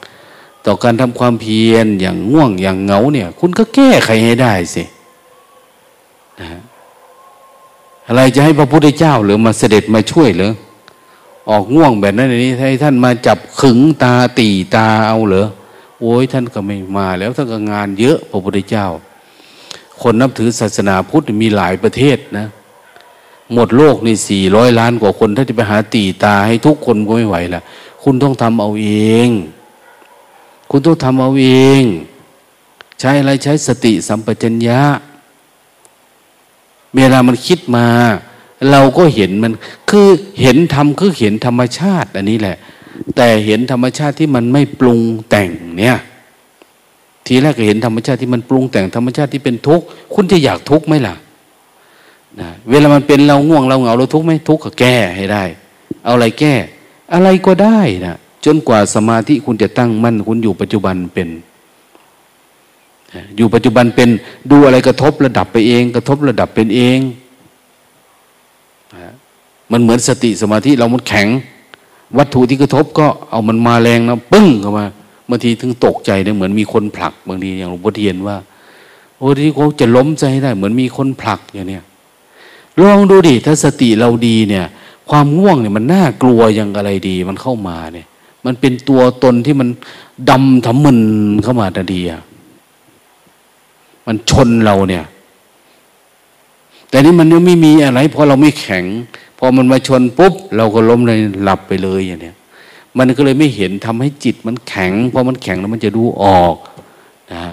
[0.66, 4.82] ต่อการทำความเพียรอย่างง่วงอย่างเหงาเนี่ย คุณก็แก้ไขให้ได้สิ
[6.40, 6.60] นะ
[8.06, 10.52] อะไรจะให้พระพุทธเจ้าหรือมาเสด็จมาช่วยหรือ
[11.50, 15.46] ออกง่วงแบบนั้นนี้ให้ท่านมาจับขึงตาตีตาเอาเหรอ
[16.00, 18.86] โอ้ยท่านก็ไม่มาแล้วท่านก็งานเยอะพระพุทธเจ้า
[20.02, 22.46] คนนับถือศาสนาพุทธมีหลายประเทศนะ
[23.54, 27.62] หมดโลกนี่สี่ร้อยล้านกว่าคน ถ้าจะไปหาตีตาให้ทุกคนก็ไม่ไหวละ
[28.02, 28.90] คุณต้องทำเอาเอ
[29.26, 29.28] ง
[30.70, 31.48] คุณต้องทำเอาเอ
[31.80, 31.82] ง
[33.00, 34.80] ใช้อะไรใช้สติสัมปชัญญะ
[36.96, 37.86] เวลามันคิดมา
[38.70, 39.52] เราก็เห็นมัน
[39.90, 40.08] คือ
[40.40, 42.56] เห็นธรรมคือเห็นธรรมชาติ อันนี้แหละ
[43.16, 45.98] แต่เห็นธรรมชาติที่มันไม่ปรุงแต่งเนี่ย
[47.26, 49.84] ทีแรกก็เห็นธรรมชาติที่มันปรุงแต่งธรรมชาติที่เป็นทุกข์
[50.14, 51.14] คุณจะอยากทุกข์ไหมล่ะ
[52.40, 55.44] นะเวลามันเป็นเราง่วงเราเหงาเราทุกข์ไหมทุกข์ก็แก้ให้ได้
[56.04, 56.54] เอาอะไรแก้
[57.12, 61.28] อะไรก็ได้นะจนกว่าสมาธิคุณจะตั้งมั่นคุณอยู่ปัจจุบันเป็น
[63.36, 64.08] อยู่ปัจจุบันเป็น
[64.50, 66.98] ดูอะไรกระทบระดับไปเอง กระทบระดับเป็นเอง
[69.72, 71.28] มันเหมือนสติสมาธิเรามันแข็ง
[72.18, 74.86] วัตถุที่กระทบก็เอามันมาแรงนะปึ้งเข้ามา
[75.28, 78.36] บางทีถึงตกใจเนี่ยเหมือนมีคนผลัก บางทีอย่างหลวงพ่อเทียนว่า
[79.18, 81.84] โอ้ที่เขาจะล้มใจได้ เหมือนมีคนผลักอย่างเนี้ย
[82.80, 84.66] ลองดูดิถ้าสติเราดีเนี่ย
[85.10, 88.06] ความง่วงเนี่ยมันน่ากลัวอย่างอะไรดี มันเข้ามาเนี่ย
[88.44, 89.68] มันเป็นตัวตนที่มัน
[90.30, 91.00] ดำทำมึน
[91.42, 92.22] เข้ามาทันทีอะ
[94.06, 95.04] มันชนเราเนี่ย
[96.88, 98.84] แต่นี่มันยังไม่มีอะไร เพราะเราไม่แข็ง
[99.38, 102.36] พอมันมาชนปุ๊บ เราก็ล้มเลยหลับไปเลยอย่างเนี้ย
[102.98, 106.56] มันก็เลยไม่เห็นทำให้จิตมันแข็งพอมันแข็งแล้วมันจะดูออก
[107.32, 107.44] นะ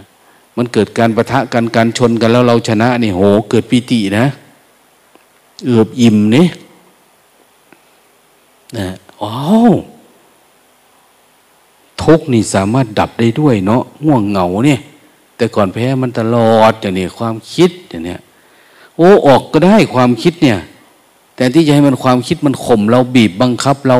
[0.57, 4.25] มันเกิดการประทะกันการชนกันแล้วเราชนะนี่โห เกิดปีตินะ
[5.65, 6.47] เอือบอิ่มนี่
[8.77, 8.87] นะ
[9.21, 9.35] อ้า
[9.69, 9.73] ว
[12.01, 14.79] ทุกนี่สามารถดับได้ด้วยเนาะง่วงเหงาเนี่ย
[15.37, 18.21] แต่ก่อนแพ้มันตลอดอย่างนี้ความคิดอย่างเนี้ย
[18.97, 20.59] โอ้ออกก็ได้ความคิดเนี่ย
[21.35, 23.97] แต่ที่จะให้มันความคิดมันข่มเราบีบบังคับเรา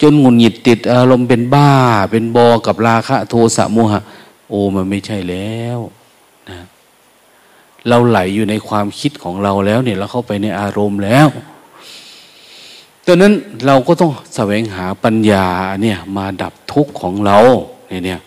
[0.00, 1.70] จนหงุดหงิดติดอารมณ์เป็นบ้า
[2.10, 4.00] เป็นบอกับราคะ โทสะโมหะ
[4.48, 5.78] โอ้มันไม่ใช่แล้ว
[6.50, 6.58] นะ
[7.88, 11.28] เราไหลอยู่ในความคิดของเราแล้วเนี่ยเราเข้าไปในอารมณ์แล้ว
[13.06, 13.32] ดังนั้น
[13.66, 15.46] เราก็ต้องแสวงหาปัญญา
[15.82, 17.38] เนี่ยมาดับทุกข์ของเรา
[18.04, 18.20] เนี่ย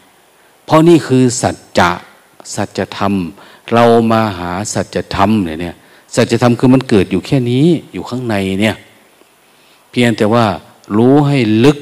[0.66, 1.92] เพราะนี่คือสัจจะ
[2.56, 3.14] สัจธรรม
[3.74, 5.76] เรามาหาสัจธรรมเนี่ย
[6.16, 8.76] สัจธรรมคือมันเกิดอยู่แค่นี้อยู่ข้างในเนี่ย
[9.92, 10.46] เพียงแต่ว่า
[10.98, 11.78] รู้ให้ลึก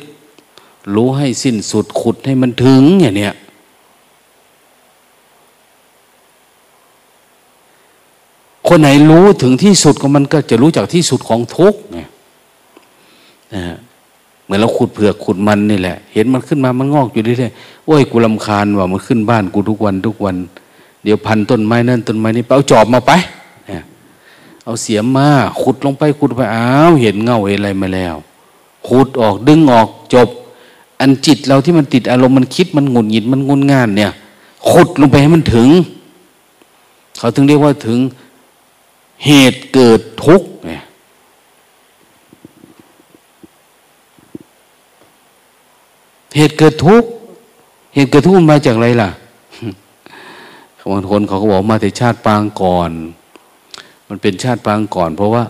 [0.95, 3.33] รู้ให้สิ้นสุดขุดให้มันถึงอย่างเนี้ย
[8.67, 11.99] คนไหนรู้ถึงที่สุดของมันก็จะรู้จากที่สุดของทุกไง
[13.53, 13.77] นะฮะ
[14.43, 20.35] เหมือนเราขุดเผือกขุดมันนี่แหละ เห็นมันขึ้นมามันงอกอยู่เรื่อยๆโอ้ยกูลำคาญว่ามันขึ้นบ้านกูทุกวันทุกวัน
[21.03, 23.11] เดี๋ยวพันต้นไม้นั่นต้นไม้นี่ไปเอาจอบมาไป
[24.65, 25.27] เอาเสียมมา
[25.61, 28.15] ขุดลงไปขุดไปอ้าวเห็นเงาเห็นอะไรมาแล้ว
[28.87, 30.29] ขุดออกดึงออกจบ
[30.99, 34.11] อันจิตเราที่มันติดอารมณ์มันคิดมันงุนหงิดมันงุนงานเนี่ย
[34.69, 35.69] ขุดลงไปให้มันถึง
[37.17, 37.99] เขาถึงเรียกว่าถึง
[39.25, 40.73] เหตุเกิดทุกข์ไง
[46.35, 47.09] เหตุเกิดทุกข์
[47.93, 49.09] เหตุเกิดทุกข์มาจากอะไรล่ะ
[50.91, 52.91] บางคนเขาก็บอกมาแต่ชาติปางก่อน
[54.07, 55.43] มันเป็นชาติปางก่อน เพราะว่า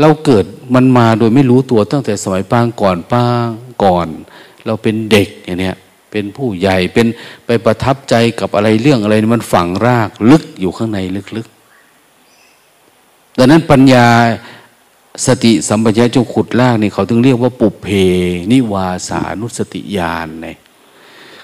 [0.00, 3.48] เราเกิดมันมาโดยไม่รู้ตัวตั้งแต่สมัยปางก่อนปาง
[3.84, 4.08] ก่อน
[4.66, 5.76] เราเป็นเด็กอย่างเนี้ย
[6.10, 7.06] เป็นผู้ใหญ่เป็น
[7.46, 10.98] ไปประทับใจกับอะไรเรื่องอะไรมันฝังรากลึกอยู่ข้างใน
[11.36, 14.06] ลึกๆ ดังนั้นปัญญา
[15.26, 17.86] สติสัมปชัญญะจงขุดลากนี่เขาถึงเรียกว่าปุเพ
[18.50, 20.56] นิวาสานุสติญาณเนี่ย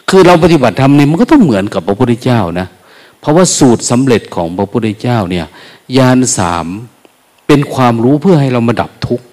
[0.08, 2.66] คือเราปฏิบัติธรรมนี่มันก็ต้องเหมือนกับพระพุทธเจ้านะ
[3.20, 5.46] เพราะว่าสูตรสำเร็จของพระพุทธเจ้าเนี่ย
[5.96, 6.66] ญาณสาม
[7.52, 9.24] เป็นความรู้เพื่อให้เรามาดับทุกข์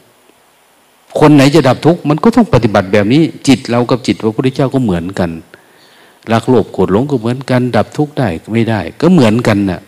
[1.20, 5.30] คนไหนจะดับทุกข์มันก็ต้องปฏิบัติแบบนี้ จิตเรากับจิตพระพุทธเจ้าก็เหมือนกัน
[6.32, 9.82] รักโลภโกรธหลงก็เหมือนกัน ดับทุกข์ได้ไม่ได้ ก็เหมือนกันนะ่ะ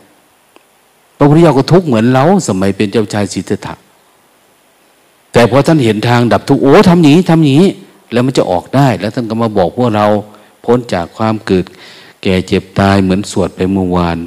[1.18, 3.74] พระพุทธเจ้าก็ทุกข์เหมือนเราสมัยเป็นเจ้าชายสิทธัตถะ
[5.34, 7.72] แต่พอท่านเห็นทางดับทุกข์โอ้ทำอย่างนี้ทำอย่างนี้
[8.12, 10.08] แล้วมันจะออกได้ แล้วท่านก็มาบอกพวกเรา
[10.66, 11.66] พ้นจากความเกิด
[12.24, 14.20] แก่เจ็บตายเหมือนสวดไปเมื่อวาน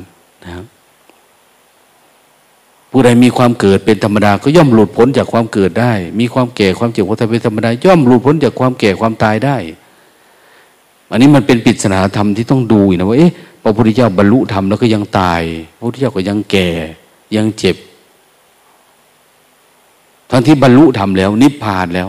[2.92, 9.56] ผู้ใดมีความเกิดเป็นธรรมดาก็ย่อมหลุดพ้นจากความเกิดได้ มีความแก่ความเจ็บความตายเป็นธรรมดาย่อมหลุดพ้นจากความแก่ความตายได้
[11.10, 13.32] อันนี้มันเป็นปริศนาธรรมที่ต้องดูนะว่าเอ๊ะ
[13.62, 15.42] พระพุทธเจ้าบรรลุธรรมแล้วก็ยังตาย
[15.76, 16.68] พระพุทธเจ้าก็ยังแก่
[17.36, 17.76] ยังเจ็บ
[20.30, 22.08] ทั้งที่บรรลุธรรมแล้ว นิพพานแล้ว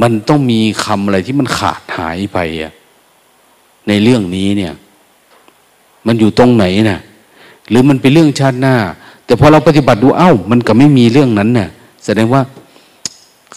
[0.00, 2.72] มันต้องมีคำอะไรที่มันขาดหายไปอะ
[3.88, 4.72] ในเรื่องนี้เนี่ย
[6.06, 7.00] มันอยู่ตรงไหนนะ่ะ
[7.70, 8.76] หรือมันเป็นเรื่องชาติหน้า
[9.24, 11.68] แต่พอเราปฏิบัติดูเอ้า มันก็ไม่มีเรื่องนั้นเนี่ย
[12.04, 12.42] แสดงว่า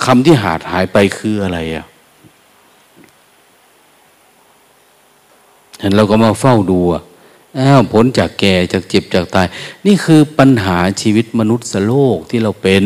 [0.06, 1.86] คำที่หาดหายไปคืออะไรอะ
[5.80, 6.80] เห็นเราก็มาเฝ้าดู
[7.58, 9.48] อ้าวผลจากแก่จากเจ็บจากตาย
[9.86, 12.86] นี่คือปัญหาชีวิตมนุษย์โลกที่เราเป็น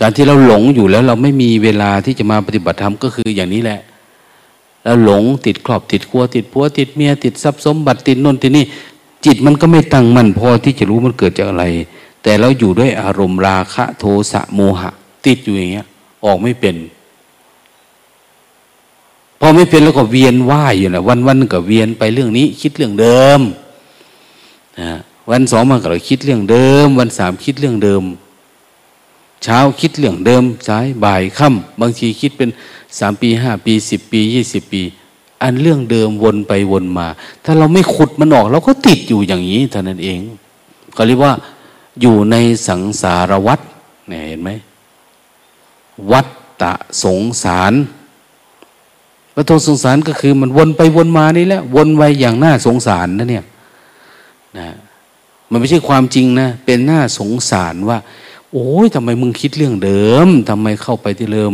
[0.00, 3.80] การที่เราหลงอยู่แล้วเราไม่มีเวลาที่จะมาปฏิบัติธรรมก็คืออย่างนี้แหละ
[4.82, 8.64] แล้วหลงติดครอบติดครัวติดผัวติดเมียติดทรัพย์สมบัติติดนนตินี่
[9.24, 11.64] จิตมันก็ไม่ตั้งมั่นพอที่จะรู้มันเกิดจากอะไร
[12.22, 14.90] แต่เราอยู่ด้วยอารมณ์ราคะ โทสะโมหะ
[15.26, 15.86] ติดอยู่อย่างเงี้ย
[16.24, 16.76] ออกไม่เป็น
[19.40, 23.40] พอไม่เป็นแล้วก็เวียนว่ายอยู่นะวันวันก็เวียนไปเรื่องนี้ คิดเรื่องเดิม
[24.80, 24.90] นะ
[25.30, 28.02] วันสองมันก็คิดเรื่องเดิม วันสามคิดเรื่องเดิม
[29.42, 32.50] เช้าคิดเรื่องเดิมสายบ่ายค่ำบางทีคิดเป็น
[32.98, 34.82] สามปีห้าปีสิบปียี่สิบปี
[35.44, 37.06] อันเรื่องเดิมวนไปวนมา
[37.44, 40.18] ถ้าเราไม่ขุดมันออกเราก็ติดอยู่อย่างนี้เท่านั้นเอง
[40.94, 41.32] เขาเรียกว่า
[42.00, 42.36] อยู่ใน
[42.68, 43.60] สังสารวัฏ
[44.08, 44.50] เนี่ยเห็นไหม
[46.10, 46.26] วัฏ
[46.62, 46.72] ตะ
[47.02, 47.72] สงสาร
[49.36, 53.44] วัฏสงสารก็คือมันวนไปวนมานี่แหละวนไปอย่างน่าสงสารนะเนี่ย
[54.58, 54.68] นะ
[55.50, 57.98] มันไม่ใช่ความจริงนะ เป็นหน้าสงสารว่า
[58.52, 61.52] โอ้ยทำไมมึงคิดเรื่องเดิมทำไมเข้าไปที่เดิม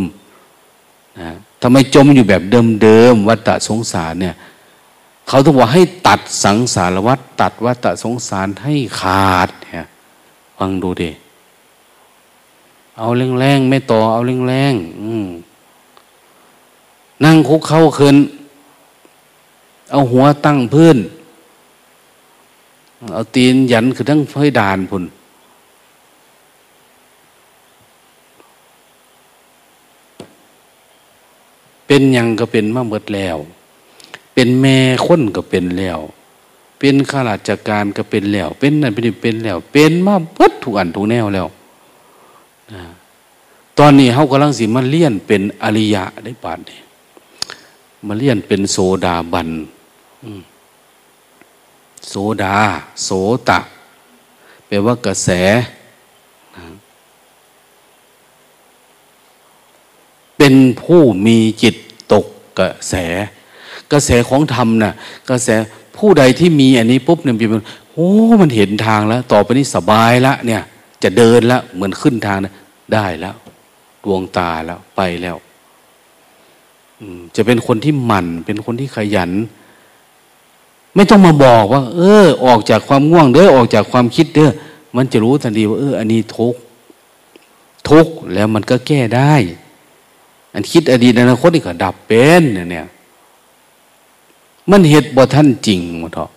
[1.20, 1.30] นะ
[1.60, 2.42] ทำไมจมอยู่แบบ
[2.82, 4.34] เดิมๆวัฏฏะสงสารเนี่ย
[5.28, 9.86] เขาต้องบอกให้ตัดสังสารวัฏตัดวัฏฏะสงสารให้ขาดเนี่ย
[10.58, 11.10] ฟังดูดิ
[12.96, 13.06] เอา
[13.40, 18.16] แรงๆไม่ต่อเอาแรงๆนั่งคุกเข้าคืน
[19.90, 20.98] เอาหัวตั้งพื้น
[23.12, 25.04] เอาตีนยันคือทั้งเพื่อด่านพุ่น
[31.92, 33.36] เป็นยังก็เป็นมาเมดแล้ว
[34.34, 34.76] เป็นแม่
[35.06, 35.98] คนก็เป็นแล้ว
[36.78, 41.46] เป็นข้าราชการก็เป็นแล้ว เป็นนั่นเป็นนี่เป็นแล้ว เป็นมาเบิดทุกอันทุกแนวแล้ว
[43.78, 46.78] ตอนนี้เขากำลังสิมาเลี่ยนเป็นอริยะได้ปานนี้
[48.06, 49.48] มาเลี่ยนเป็นโสดาบัน
[52.08, 52.56] โสดา
[53.04, 53.10] โส
[53.48, 53.58] ตะ
[54.66, 55.28] แปลว่ากระแส
[60.42, 61.74] เป็นผู้มีจิต
[62.12, 62.26] ตก
[62.58, 62.94] กระแส
[63.92, 64.92] กระแสของธรรมนะ่ะ
[65.30, 65.48] กระแส
[65.96, 67.62] ผู้ใดที่มีอันนี้ปุ๊บเนี่ยมัน
[67.92, 68.10] โอ้
[68.40, 70.62] มันเห็นทางแล้ว ต่อไปนี้สบายละเนี่ย
[71.02, 72.54] จะเดินละเหมือนขึ้นทางนะ
[72.94, 73.36] ได้แล้ว
[74.04, 75.36] ดวงตาแล้วไปแล้ว
[77.36, 79.30] จะเป็นคนที่หมั่น เป็นคนที่ขยัน
[80.94, 84.50] ไม่ต้องมาบอกว่า เออ ออกจากความง่วงเด้อออกจากความคิดเด้อ
[84.96, 86.54] มันจะรู้ทันทีว่าเอออันนี้ทุก
[87.88, 89.34] ทุกแล้วมันก็แก้ได้
[90.54, 92.86] อันคิดอดีตอนาคตนี่ก็ดับเป็นเนี่ย
[94.70, 96.30] มันเหตุบ่ท่านจริงมาเถอะ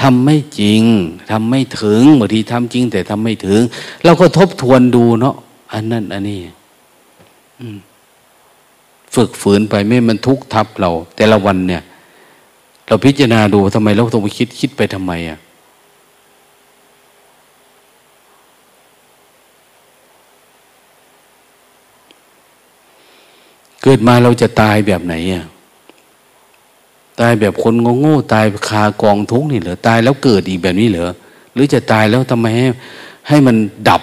[0.00, 0.82] ทำไม่จริง
[1.30, 3.60] ทำไม่ถึงบางทีทำจริง แต่ทำไม่ถึง
[4.04, 5.36] เราก็ทบทวนดูเนาะ
[5.72, 6.38] อันนั้น อันนี้
[9.14, 11.82] ฝึกฝืนไปไม่มันทุกข์ทับเรา แต่ละวันเนี่ย
[12.86, 15.38] เราพิจารณาดูทำไมเราต้องไปคิดคิดไปทำไมอะ
[23.88, 25.44] เกิดมาเราจะตายแบบไหนอะ
[27.20, 31.10] ตายแบบคนงงงตายคากองทุกนี่เหรอตายแล้วเกิดอีกแบบนี้เหรอ
[31.52, 32.66] หรือจะตายแล้วทำไมให้
[33.28, 33.56] ให้มัน
[33.88, 34.02] ดับ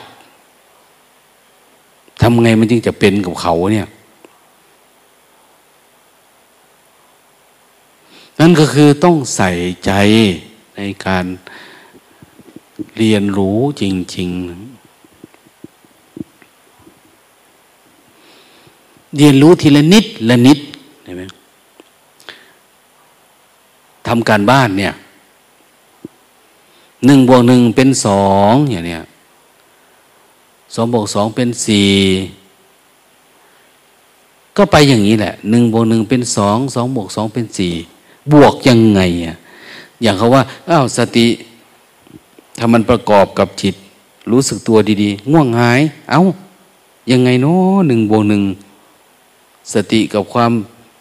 [2.22, 3.88] ทำไงมันจึงจะเป็นกับเขาเนี่ย
[8.40, 9.52] นั่นก็คือต้องใส่
[9.86, 9.92] ใจ
[10.78, 11.26] ในการ
[12.98, 13.84] เรียนรู้จ
[14.18, 14.73] ริง ๆ
[19.18, 20.59] เรียนรู้ทีละนิดละนิด
[21.03, 21.24] เห็นไหม
[24.07, 24.93] ทำการบ้านเนี่ย
[27.05, 29.01] หนึ่งบวกหนึ่งเป็นสองอย่างเนี้ย
[30.74, 31.89] สองบวกสองเป็นสี่
[34.57, 37.74] ก็ไปอย่างนี้แหละหนึ่งบวกหนึ่งเป็นสองสองบวกสองเป็นสี่
[38.32, 39.36] บวกยังไงอะ
[40.01, 41.28] อย่างเขาว่าอ้าวสติ
[42.57, 43.76] ถ้ามันประกอบกับจิต
[44.32, 46.22] รู้สึกตัวดีๆ ง่วงหาย เอา้า
[47.11, 48.43] ยังไงเนาะหนึ่งบวกหนึ่ง
[49.74, 50.51] สติกับความ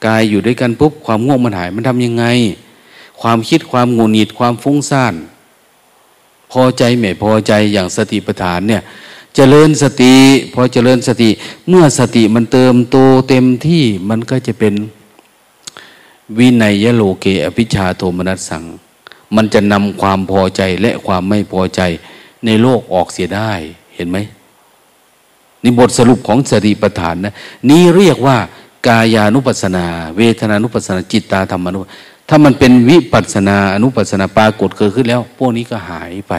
[0.06, 2.24] กายอยู่ด้วยกันปุ๊บความง่วงมันหายมันทำยังไง
[3.20, 5.14] ความคิดความงุนหงิดความฟุ้งซ่าน
[6.52, 8.84] พอใจไม่พอใจอย่างสติปัฏฐานเนี่ยจ
[9.36, 10.14] เจริญสติ
[10.54, 11.30] พอเจริญสติ
[11.68, 12.96] เมื่อสติมันเติมโต
[13.28, 14.74] เต็มที่มันก็จะเป็น
[16.38, 18.64] วินัยยโลเกอภิชาโทมนัสสัง
[19.36, 21.80] มันจะนำความพอใจและความไม่พอใจ
[22.44, 23.52] ในโลกออกเสียได้
[23.94, 24.18] เห็นไหม
[25.62, 27.34] นี่บทสรุปของสติปัฏฐานนะ
[27.70, 28.36] นี่เรียกว่า
[28.86, 29.86] กายานุปัสนา
[30.16, 31.80] เวทนานุปัสนาจิตตาธรรมานุ
[32.28, 36.34] ถ้ามันเป็นวิปัสนาอนุปัสนาปรากฏเกิดขึ้นแล้ว พวกนี้ก็หายไป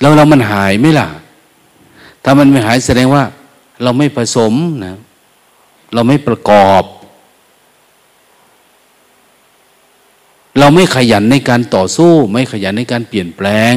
[0.00, 1.08] แล้วเรามันหายไหมล่ะ
[2.24, 3.24] ถ้ามันไม่หายแสดงว่า
[3.82, 4.54] เราไม่ผสม
[4.84, 4.96] นะ
[5.94, 6.82] เราไม่ประกอบ
[10.58, 13.74] เราไม่ขยันในการต่อสู้ ไม่ขยันในการเปลี่ยนแปลง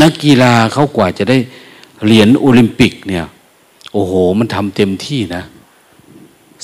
[0.00, 1.38] นักกีฬาเขากว่าจะได้
[2.04, 3.26] เหรียญโอลิมปิกเนี่ย
[3.92, 5.42] โอ้โห มันทำเต็มที่นะ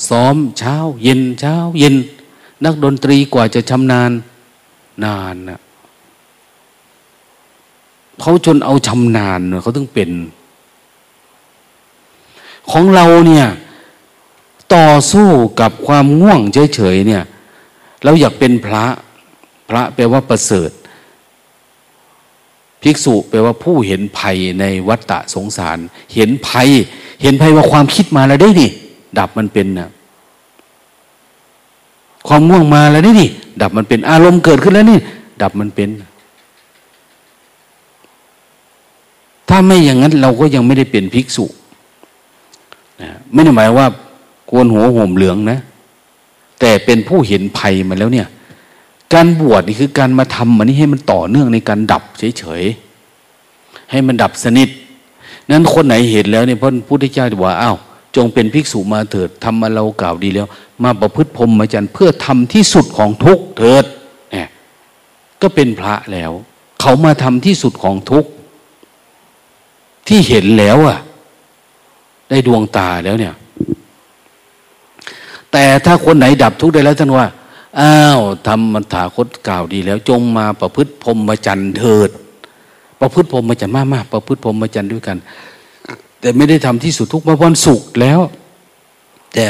[0.07, 1.95] ซ้อมเช้า เย็นเช้า เย็น
[2.65, 4.11] นักดนตรีกว่าจะชำนาญ
[5.03, 5.59] นานนะ
[8.21, 10.11] เขาจนเอาชำนาญเขาต้องเป็น
[12.71, 13.47] ของเราเนี่ย
[14.75, 15.29] ต่อสู้
[15.59, 16.39] กับความง่วง
[16.75, 17.23] เฉยๆเนี่ย
[18.03, 18.85] เราอยากเป็นพระ
[19.69, 20.69] พระแปลว่าประเสริฐ
[22.83, 25.77] ภิกษุแปลว่าผู้เห็นภัยในวัฏฏะสงสาร
[26.15, 26.69] เห็นภัย
[27.21, 28.67] เห็นภัยว่าความคิดมาแล้วได้ดิ
[29.19, 29.89] ดับมันเป็นนะ
[32.27, 33.27] ความง่วงมาแล้วได้ดิ
[33.61, 34.99] ดับมันเป็นอารมณ์เกิดขึ้นแล้วนี่
[35.41, 35.89] ดับมันเป็น
[39.49, 41.45] ถ้าไม่อย่างนั้นเราก็ยังไม่ได้เป็นภิกษุ
[43.01, 43.87] นะไม่ได้หมายว่า
[44.49, 45.59] ควรหัวห่มเหลืองนะ
[46.59, 48.27] แต่เป็นผู้เห็นภัยมาแล้วเนี่ย
[49.13, 52.03] การบวชนี่คือการมาทำมันนี่ให้มันต่อเนื่องในการดับ
[52.37, 54.69] เฉยๆให้มันดับสนิท
[55.51, 57.77] นั้นคนไหนเห็นแล้วเนี่ยพระพุทธเจ้าบอกว่าอ้าว
[58.15, 60.47] จงเป็นภิกษุมาเถิดทำมาเรากล่าวดีแล้ว
[60.83, 63.85] มาประพฤติพรหมจรรย์เพื่อทำที่สุดของทุกเถิด
[64.31, 64.47] เนี่ย
[65.41, 66.31] ก็เป็นพระแล้ว
[66.81, 68.25] เขามาทำที่สุดของทุก
[70.07, 70.99] ที่เห็นแล้วอะ
[72.29, 73.33] ได้ดวงตาแล้วเนี่ย
[75.51, 77.27] แต่ถ้าคนไหนดับทุกได้แล้วท่านว่า
[77.79, 82.09] อ้าวทำมันถาคตกล่าวดีแล้ว จงมาประพฤติพรหมจรรย์เถิด
[82.99, 85.17] ประพฤติพรหมจรรย์มากมากประพฤติพรหมจรรย์ด้วยกัน
[86.19, 88.19] แต่ไม่ได้ทำที่สุดทุกมาวันสุขแล้ว
[89.33, 89.47] แต่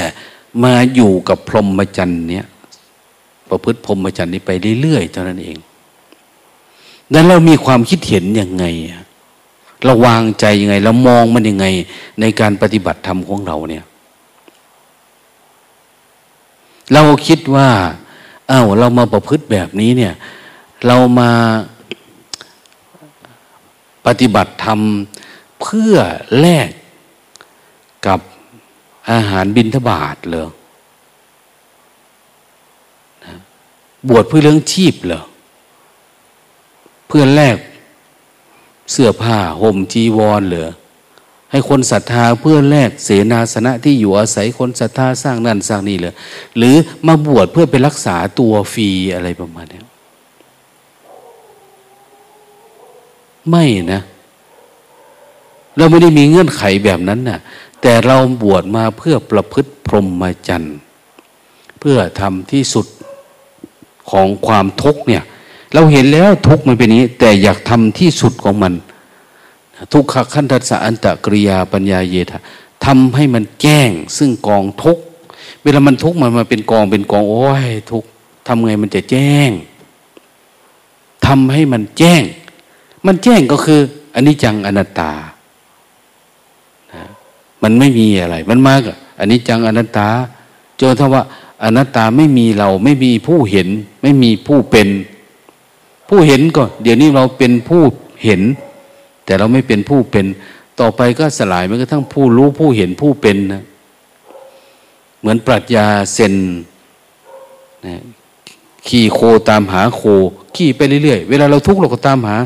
[0.63, 2.45] มาอยู่กับพรหมจรรย์เนี้ย
[3.49, 4.51] ประพฤติพรหมจรรย์นี้ไป
[4.81, 5.57] เรื่อยๆเท่านั้นเอง
[7.05, 8.65] ดังนั้นเรามีความคิดเห็นยังไง
[9.83, 11.65] เราวางใจยังไงเรามองมันยังไง
[12.19, 13.85] ในการปฏิบัติธรรมของเราเนี่ย
[16.93, 17.69] เราคิดว่า
[18.51, 20.13] อา้าวเรามาประพฤติแบบนี้เนี่ย
[20.85, 21.31] เรามา
[24.05, 24.79] ปฏิบัติธรรม
[25.61, 25.95] เพื่อ
[26.39, 26.69] แลก
[28.07, 28.19] กับ
[29.11, 30.45] อาหารบินทบาทเหรอ
[34.07, 35.21] บวชเพื่อเรื่องชีพเหรอ
[37.07, 37.57] เพื่อแลก
[38.91, 40.69] เสื้อผ้าห่มจีวรเหรอ
[41.53, 46.13] ให้คนศรัทธาเพื่อแลกเสนาสนะที่อยู่อาศัยคนศรัทธาสร้างนั่นสร้างนี่เลย
[46.57, 46.75] หรือ
[47.07, 49.79] มาบวชเพื่อไปรักษาตัวฟรีอะไรประมาณนี้
[53.49, 54.01] ไม่นะ
[55.77, 57.39] เราไม่ได้มีเงื่อนไขแบบนั้นนะ่ะ
[57.81, 60.77] แต่เราบวชมาเพื่อประพฤติพรหมจรรย์
[61.79, 62.85] เพื่อทำที่สุด
[64.11, 65.23] ของความทุกเนี่ย
[65.73, 68.73] เราเห็นแล้วทุกมันเป็นนี้ แต่อยากทำที่สุดของมัน
[69.93, 72.37] ทุกขขันธัสสะอันตะกริยาปัญญาเยธา
[72.85, 74.97] ทำให้มันแจ้งซึ่งกองทุก
[75.63, 78.03] เวลามันทุกมันมาเป็นกองเป็นกอง โอ้ยทุก
[78.47, 79.49] ทำไงมันจะแจ้ง
[81.25, 82.23] ทำให้มันแจ้ง
[83.05, 83.79] มันแจ้งก็คือ
[84.13, 85.11] อันนี้จังอนัตตา
[87.63, 88.81] มันไม่มีอะไร มันมาก
[89.19, 90.07] อันนี้จังอนัตตา
[90.79, 91.23] จนถ้าว่า
[91.63, 93.69] อนัตตาไม่มีเราไม่มีผู้เห็น
[94.01, 94.87] ไม่มีผู้เป็น
[96.09, 97.81] ผู้เห็นก็ เดี๋ยวนี้เราเป็นผู้
[98.23, 98.41] เห็น
[99.25, 100.25] แต่เราไม่เป็นผู้เป็น
[100.79, 103.63] ต่อไปก็สลายมันก็ทั้งผู้รู้ผู้เห็นผู้เป็นนะ
[105.19, 106.33] เหมือนปรัชญาเซน
[107.87, 108.01] นะ
[108.87, 109.19] ขี่โค
[109.49, 110.01] ตามหาโค
[110.55, 112.37] ขี่ไปเรื่อยๆ เวลาเราทุกข์เราก็ตามหา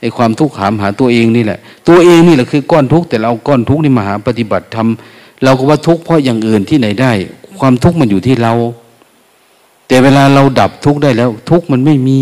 [0.00, 1.58] ไอ้ความทุกข์หามหาตัวเองนี่แหละ
[1.88, 7.12] ตัวเองนี่แหละคือก้อนทุกข์แต่เราก้อนทุกข์นี่มาหาปฏิบัติทำเราก็ว่าทุกข์เพราะอย่างอื่นที่ไหนได้
[7.60, 8.52] ความทุกข์มันอยู่ที่เรา
[9.88, 12.20] แต่เวลาเราดับทุกข์ได้แล้ว ทุกข์มันไม่มี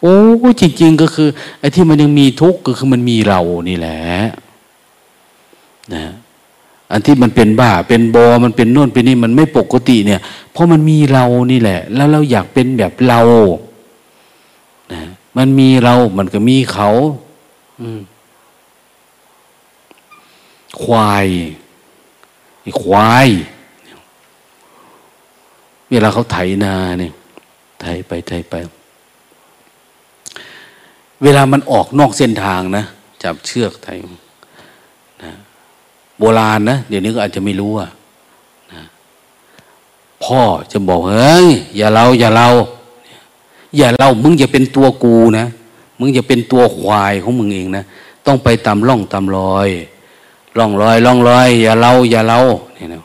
[0.00, 0.16] โอ้
[0.60, 1.28] จริง ๆ ก็คือ
[1.60, 4.00] ไอ้ที่มันยังมีทุกข์ก็คือมันมีเรานี่แหละ
[5.94, 6.04] นะ
[6.90, 10.20] อันที่มันเป็นบ้าเป็นบอมันเป็นโน่นเป็นนี่มันไม่ปกติเนี่ย
[10.52, 13.20] เพราะมันมีเรานี่แหละ แล้วเราอยากเป็นแบบเรา
[14.92, 15.02] นะ
[15.36, 16.90] มันมีเรา มันก็มีเขา
[20.82, 21.26] ควาย
[22.82, 23.28] ควาย
[25.90, 27.12] เวลาเขาไถนาเนี่ย
[27.80, 28.54] ไถไปไถไป
[31.22, 32.84] เวลามันออกนอกเส้นทางนะ
[33.22, 33.88] จับเชือกไถ
[35.22, 35.32] นะ
[36.18, 37.90] โบราณนะเดี๋ยวนี้ก็อาจจะไม่รู้อะ
[38.72, 38.82] นะ
[40.24, 40.40] พ่อ
[40.72, 42.48] จะบอกเฮ้ยอย่าเราอย่าเรา
[43.76, 45.46] อย่าเรามึงอย่าเป็นตัวกูนะ
[45.98, 47.84] มึงอย่าเป็นตัวควายของมึงเองนะ
[48.26, 49.68] ต้องไปตามร่องตามรอย
[50.58, 52.40] ร่องรอยร่องรอย อย่าเราอย่าเรา
[52.74, 53.02] เนี่ยนะ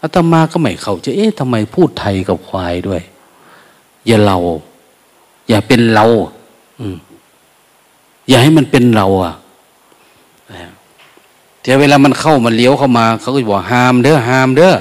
[0.00, 3.02] อาตมาก็ไม่เข้าใจเอ๊ะทำไมพูดไทยกับควายด้วย
[4.06, 4.38] อย่าเรา
[5.48, 6.04] อย่าเป็นเรา
[6.80, 6.96] อืม
[8.28, 9.34] อย่าให้มันเป็นเราอะ
[11.62, 14.74] แต่เวลามันเข้ามันเลี้ยวเข้ามา เขาก็บอกห้ามเด้อห้ามเด้อ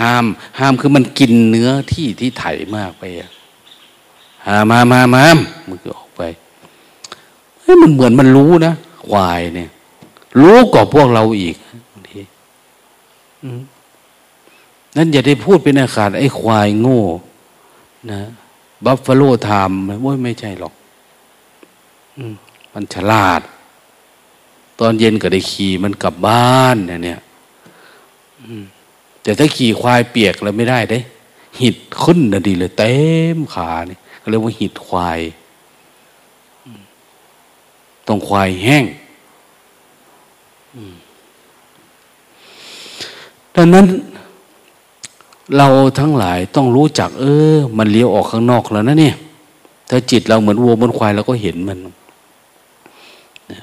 [0.00, 0.24] ห้าม
[0.58, 2.44] ห้ามคือมันกินเนื้อที่ที่ไถ
[2.76, 3.30] มากไปอะ
[4.46, 5.24] ห้ามามามา
[5.68, 6.22] มันก็ออกไป
[7.60, 8.74] เฮ้ยมันเหมือนมันรู้นะ
[9.08, 9.70] ควายเนี่ย
[10.40, 11.56] รู้กว่าพวกเราอีก
[11.90, 12.20] บางที
[14.96, 17.02] นั่นอย่าได้พูดเป็นอาคารไอ้ควายโง่
[18.12, 18.20] นะ
[18.84, 20.74] บัฟฟาโลไทม์ว่าไม่ใช่หรอก
[22.18, 22.24] มั
[22.74, 23.40] มันฉลาด
[24.80, 27.20] ตอนเย็นก็ได้ขี่มันกลับบ้านเนี่ยเนี่ย
[29.22, 30.98] แต่ถ้าขี่ควายเปียกแล้วไม่ได้เด้
[31.60, 32.94] หิดขึ้นนะดีเลย เต็
[33.36, 34.00] มขาเนี่ย
[34.30, 35.20] เรียกว่าหิดควาย
[38.08, 38.84] ต้องควายแห้ง
[43.56, 43.86] ดังนั้น
[45.56, 45.68] เรา
[45.98, 49.16] ทั้งหลายต้องรู้จัก เออ มันเลี้ยวออกข้างนอกแล้วนะเนี่ย
[49.90, 51.78] ถ้าจิตเราเหมือนวัวเหมือนควายเราก็เห็นมัน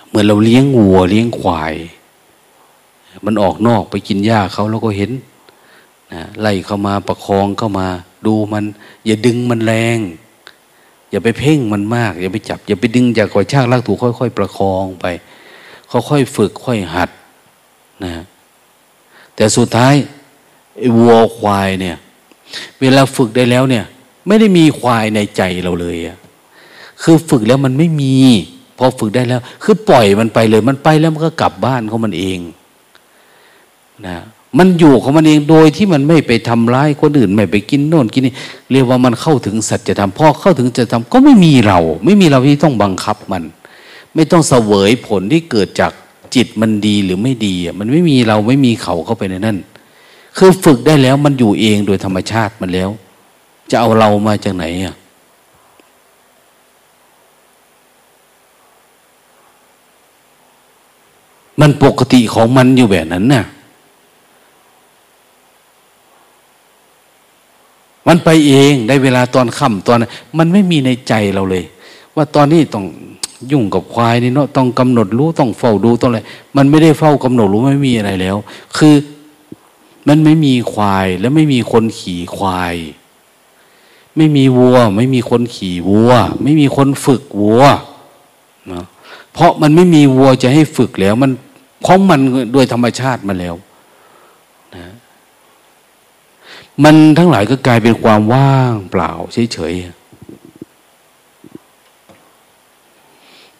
[0.07, 1.73] เหมือนเราเลี้ยงวัวเลี้ยงควาย
[3.25, 5.11] มันออกนอกไปกินหญ้าเขาเราก็เห็น
[6.13, 7.87] นะไล่เข้ามาประคองเข้ามา
[8.25, 8.63] ดูมัน
[9.05, 9.99] อย่าดึงมันแรง
[11.09, 15.05] อย่าไปเพ่งมันมาก อย่าไปจับ อย่าไปดึงจากกระชากลากถูค่อย ๆ ประคองไป
[15.91, 17.09] ค่อยๆฝึกค่อยหัด
[18.03, 18.11] นะ
[19.35, 19.93] แต่สุดท้าย
[20.97, 21.97] วัวควายเนี่ย
[22.81, 23.85] เวลาฝึกได้แล้วเนี่ย
[24.27, 26.17] ไม่ได้มีควายในใจเราเลยอะ
[27.01, 28.15] คือฝึกแล้วมันไม่มี
[28.83, 32.39] พอฝึกได้แล้ว คือปล่อยมันไปเลย มันไปแล้วมันก็กลับบ้านของมันเอง
[34.07, 34.17] นะ
[34.57, 38.33] มันอยู่ของมันเองโดยที่มันไม่ไปทำร้ายคนอื่นไม่ไปกินโน่นกินนี่
[38.71, 43.43] เรียกว่ามันเข้าถึงสัจธรรมพอเข้าถึงสัจธรรมก็ไม่มีเรา ไม่มีเราที่ต้องบังคับมัน
[44.15, 45.91] ไม่ต้องเสวยผลที่เกิดจาก
[46.35, 49.57] จิตมันดีหรือไม่ดีมันไม่มีเราไม่มีเขาเข้าไปในนั้น
[50.37, 52.89] คือฝึกได้แล้วมันอยู่เองโดยธรรมชาติมันแล้ว
[53.71, 54.95] จะเอาเรามาจากไหนอะ
[61.61, 63.45] มันปกติของมันอยู่แบบนั้นน่ะ
[68.07, 69.97] มันไปเองได้เวลาตอนค่ำตอน
[70.37, 71.63] มันไม่มีในใจเราเลย
[72.15, 72.85] ว่าตอนนี้ต้อง
[73.51, 76.19] ยุ่งกับควายนี่เนาะต้องกำหนดรู้ต้องเฝ้าดูต้องอะไร
[76.55, 78.37] มันไม่ได้เฝ้ากำหนดรู้ไม่มีอะไรแล้ว
[78.77, 78.95] คือ
[80.07, 82.75] มันไม่มีควายแล้วไม่มีคนขี่ควาย
[84.15, 86.11] ไม่มีวัว ไม่มีคนขี่วัว
[86.43, 87.63] ไม่มีคนฝึกวัว
[88.71, 88.83] นะ
[89.33, 91.31] เพราะมันไม่มีวัวจะให้ฝึกแล้วมัน
[91.85, 92.19] ของมัน
[92.53, 93.55] โดยธรรมชาติมาแล้ว
[94.75, 94.93] นะ
[96.83, 99.95] มันทั้งหลายก็กลายเป็นความว่างเปล่าเฉยๆ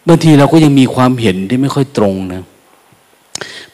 [0.06, 2.42] บางทีเราก็ยังมีความเห็นที่ไม่ค่อยตรงนะ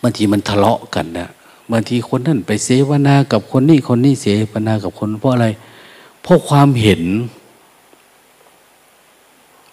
[0.03, 1.28] บางทีมันทะเลาะกันนะ
[1.72, 5.46] บางทีคนนั่นไปเสวนากับคนนี้คนนี้เสวนากับคนเพราะอะไร
[6.22, 7.03] เพราะความเห็น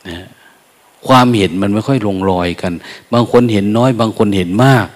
[0.09, 0.17] นะ
[1.08, 2.74] ความเห็นมันไม่ค่อยลงรอยกัน
[3.14, 4.88] บางคนเห็นน้อย บางคนเห็นมาก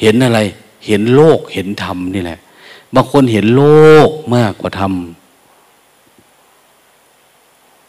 [0.00, 0.40] เห็นอะไร
[0.86, 2.38] เห็นโลกเห็นธรรมนี่แหละ
[2.94, 3.62] บางคนเห็นโล
[4.08, 4.92] กมากกว่าธรรม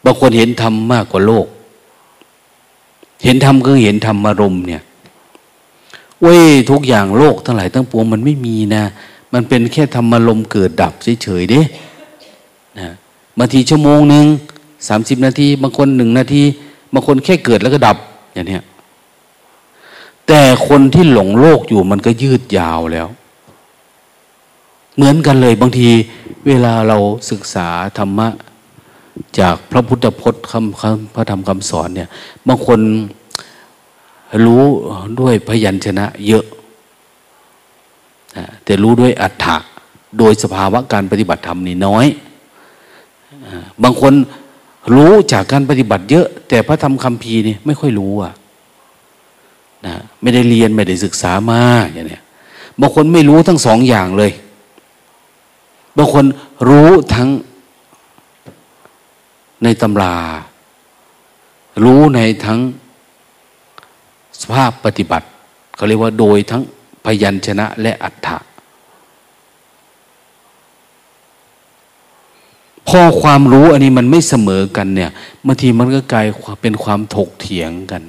[0.05, 1.45] บางคนเห็นธรรมมากกว่าโลก
[3.23, 4.83] เห็นธรรมคือเห็นธรรมอารมณ์เนี่ย
[6.21, 8.83] เว้ยทุกอย่างโลกทั้งหลายทั้งปวงมันไม่มีนะ
[9.33, 11.61] มันเป็นแค่ธรรมลมเกิดดับเฉยๆเด้
[12.79, 12.89] นะ
[13.37, 14.25] บางทีชั่วโมงหนึ่ง
[14.87, 16.43] สามสิบนาที บางคนหนึ่งนาที
[16.93, 17.97] บางคนแค่เกิดแล้วก็ดับ
[18.33, 18.59] อย่างนี้
[20.27, 23.07] แต่คนที่หลงโลกอยู่มันก็ยืดยาวแล้ว
[24.95, 25.89] เหมือนกันเลยบางที
[26.47, 26.97] เวลาเรา
[27.31, 27.67] ศึกษา
[27.97, 28.27] ธรรมะ
[29.39, 32.09] จากพระพุทธพจน์คำคำพระธรรมคำสอนเนี่ย
[32.47, 32.79] บางคน
[34.45, 34.63] รู้
[35.19, 36.45] ด้วยพยัญชนะเยอะ
[38.63, 39.57] แต่รู้ด้วยอัฏฐะ
[40.17, 42.05] โดยสภาวะการปฏิบัติธรรมนี่น้อย
[43.83, 44.13] บางคน
[44.93, 48.33] รู้จากการปฏิบัติเยอะ แต่พระธรรมคำพีนี่ไม่ค่อยรู้อะ
[49.85, 51.61] นะไม่ได้เรียนไม่ได้ศึกษามา
[51.91, 52.23] อย่างเนี้ย
[52.79, 54.31] บางคนไม่รู้ทั้งสองอย่างเลย
[55.97, 56.25] บางคน
[56.67, 57.29] รู้ทั้ง
[59.63, 60.15] ในตำรา
[61.83, 62.59] รู้ในทั้ง
[64.41, 65.27] สภาพปฏิบัติ
[65.75, 66.61] เขาเรียกว่าโดยทั้ง
[67.05, 68.37] พยัญชนะและอัฏฐะ
[72.91, 75.11] พอความรู้อันนี้มันไม่เสมอกันเนี่ย
[75.45, 76.25] บางทีมันก็กลาย
[76.61, 78.03] เป็นความถกเถียงกัน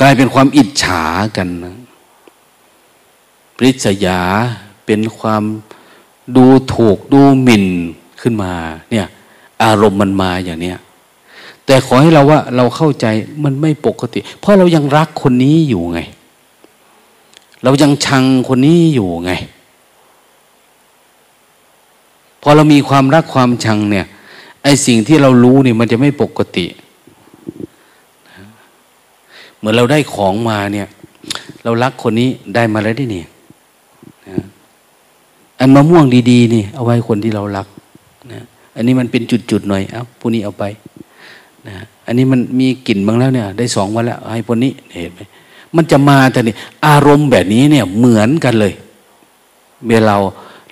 [0.00, 1.04] กลายเป็นความอิจฉา
[1.36, 1.76] กันนะ
[3.56, 4.20] ปริศยา
[4.86, 5.42] เป็นความ
[6.36, 7.66] ดูถูกดูหมิ่น
[8.20, 8.52] ขึ้นมา
[8.90, 9.06] เนี่ย
[9.62, 10.78] อารมณ์มันมาอย่างเนี้ย
[11.66, 13.06] แต่ขอให้เราว่าเราเข้าใจ
[13.44, 16.00] มันไม่ปกติ เพราะเรายังรักคนนี้อยู่ไง
[17.64, 19.32] เรายังชังคนนี้อยู่ไง
[22.46, 24.06] อเรามีความรักความชังเนี่ย
[24.62, 26.66] ไอสิ่งที่เรารู้เนี่ยมันจะไม่ปกติ
[29.56, 30.88] เหมือนเราได้ของมาเนี่ย
[31.64, 33.28] เรารักคนนี้ได้มาแล้วได้เนี่ย
[35.60, 37.66] อันมะม่วงดีๆนี่เอาไว้คนที่เรารัก
[38.32, 38.42] นะ
[38.76, 40.64] อันนี้มันเป็นจุดๆหน่อยเอาผู้นี้เอาไป
[41.66, 41.74] นะ
[42.06, 45.20] อันนี้มันมีกลิ่นบ้างแล้วเนี่ย ได้สองวันแล้วให้คนนี้เห็นไหม
[45.76, 46.54] มันจะมาแต่นี่
[46.86, 48.72] อารมณ์แบบนี้เนี่ยเหมือนกันเลย
[49.84, 50.16] เมื่อเรา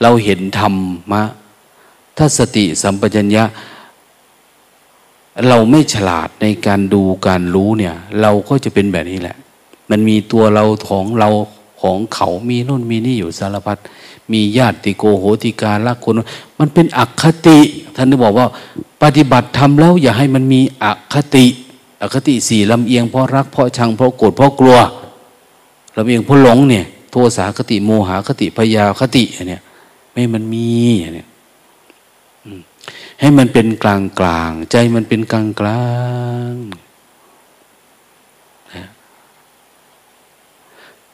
[0.03, 0.75] เราเห็นธรรม
[1.13, 1.23] มะ
[2.17, 3.45] ถ้าสติสัมปชัญญะ
[5.49, 9.37] เราไม่ฉลาดในการดูการรู้เนี่ย เราก็จะเป็นแบบนี้แหละ
[9.91, 11.29] มันมีตัวเราของเรา
[11.83, 13.79] ของเขามีนู่นมีนี่อยู่สารพัด
[14.33, 16.15] มีญาติโกโหติการรักคน
[16.59, 17.59] มันเป็นอคติ
[17.97, 18.47] ท่านได้บอกว่า
[19.03, 20.85] ปฏิบัติทำแล้ว อย่าให้มันมีอ
[21.15, 21.47] คติ
[22.03, 24.79] อคติสี่ลำเอียงเพราะรักเพราะชังเพราะโกรธเพราะกลัว
[25.97, 29.63] ลำเอียงเพราะหลงเนี่ย โทสาคติโมหคติพยาคติเนี่ย
[30.13, 30.67] ไม่มันมี
[31.15, 31.27] เนี่ย
[33.21, 35.85] ให้มันเป็นกลางกลางใจมันเป็นกลางกลา
[36.51, 36.53] ง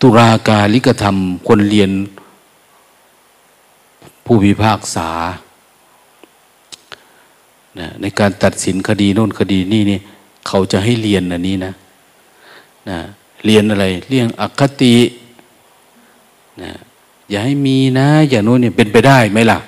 [0.00, 1.16] ตุลาการลิกธรรม
[1.48, 1.90] คนเรียน
[4.24, 5.10] ผู้พิพากษา
[8.00, 9.98] ในการตัดสินคดีโน่นคดีนี่นี่
[10.46, 11.72] เขาจะให้เรียนอันนี้นะ
[12.88, 12.98] นะ
[13.44, 14.96] เรียนอะไร เรื่องอคติ
[16.62, 16.72] นะ
[17.30, 19.58] อย่าให้มีนะ อย่างโน้นเนี่ยเป็นไปได้ไหมล่ะ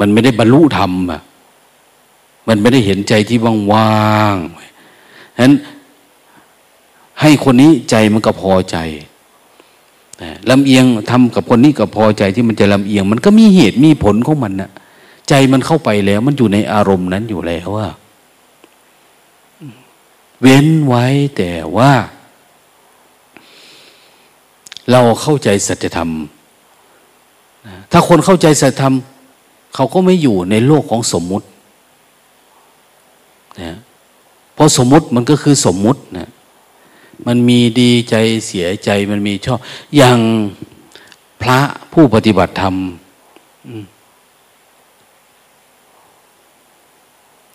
[0.00, 1.22] มันไม่ได้บรรลุธรรมอะ
[2.48, 3.38] มันไม่ได้เห็นใจที่
[3.72, 5.54] ว่างๆฉะนั้น
[7.20, 8.76] ให้คนนี้ใจมันก็พอใจ
[10.50, 14.70] ลำเอียงทำกับคนนี้ก็พอใจที่มันจะลำเอียง มันก็มีเหตุมีผลของมันนะ
[15.28, 17.88] ใจมันเข้าไปแล้ว มันอยู่ในอารมณ์นั้นอยู่แล้วว่า
[20.40, 21.92] เว้นไว้แต่ว่า
[24.90, 26.10] เราเข้าใจสัจธรรม
[27.90, 28.94] ถ้าคนเข้าใจสัจธรรม
[29.74, 31.46] เขาก็ไม่อยู่ในโลกของสมมุติ
[33.60, 33.72] นะ
[34.54, 36.28] เพราะสมมุติมันก็คือสมมุตินะ
[37.26, 38.14] มันมีดีใจ
[38.46, 39.58] เสียใจมันมีชอบ
[39.96, 40.18] อย่าง
[41.42, 41.60] พระ
[41.92, 42.74] ผู้ปฏิบัติธรรม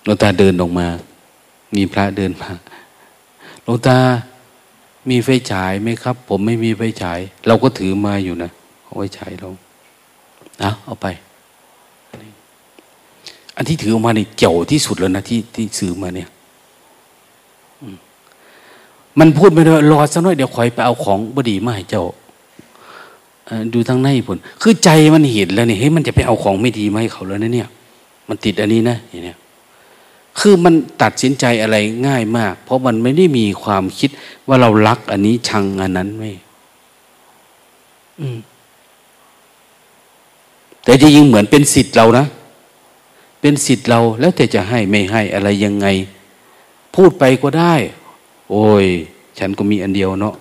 [0.03, 0.87] หลวงตาเดินออกมา
[1.75, 2.51] มีพระเดินมา
[3.63, 3.97] หลวงตา
[5.09, 8.51] มีไฟฉายไหมครับ ผมไม่มีไฟฉาย เราก็ถือมาอยู่นะ
[8.83, 9.49] เอาไฟฉายเรา
[10.59, 11.07] เอาเอาไป
[13.55, 16.29] อันที่ถือออกมาเนี่ยเจ๋วที่สุดแล้วนะที่ที่ซื้อมาเนี่ย
[19.19, 22.05] มันพูดไม่ได้รอสักหน่อยเดี๋ยวคอยไปเอาของบดีมาให้เจ้า
[23.73, 27.69] ดูทางในผลคือใจมันเห็นแล้วเนี่ยเฮ้ยมันจะไปเอาของไม่ดีมาให้เขาแล้วนะเนี่ย
[28.27, 29.37] มันติดอันนี้นะอย่างเนี้ย
[30.39, 31.75] คือมันตัดสินใจอะไร
[32.07, 34.09] ง่ายมาก เพราะมันไม่ได้มีความคิด
[34.47, 36.31] ว่าเรารักอันนี้ชังอันนั้นไม่
[40.83, 42.25] แต่จริงๆเหมือนเป็นสิทธิ์เรานะ
[43.47, 45.87] เป็นสิทธิ์เราแล้วแต่จะให้ไม่ให้อะไรยังไง
[46.95, 47.73] พูดไปก็ได้
[48.51, 48.85] โอ้ย
[49.39, 50.35] ฉันก็มีอันเดียวเนาะ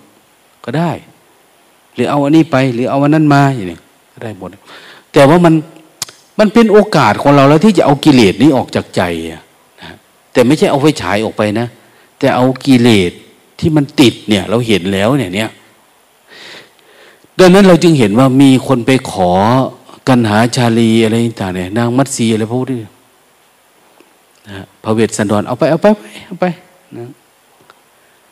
[0.65, 0.91] ก็ได้
[1.93, 3.79] หรือเอาอันนี้ไป หรือเอาอันนั้นมาอย่างนี้
[4.13, 4.49] ก็ได้หมด
[5.13, 5.53] แต่ว่ามัน
[6.39, 9.01] มันเป็นโอกาสของเราแล้วที่จะเอากิเลสนี้ออกจากใจ
[9.33, 9.43] นะ
[10.33, 11.67] แต่ไม่ใช่เอาไฟฉายออกไปนะ
[12.19, 13.11] แต่เอากิเลส
[13.59, 15.49] ที่มันติดเนี่ย เราเห็นแล้วเนี่ยเนี่ย
[17.39, 19.31] ดังนั้นเราจึงเห็นว่ามีคนไปขอ
[20.07, 22.79] กันหาชาลีอะไรต่างเนี่ยนางมัตสีอะไรพวกนี้
[24.49, 25.87] นะพระเวสสันดรเอาไปเอาไป
[26.25, 26.45] เอาไป
[26.97, 27.05] นะ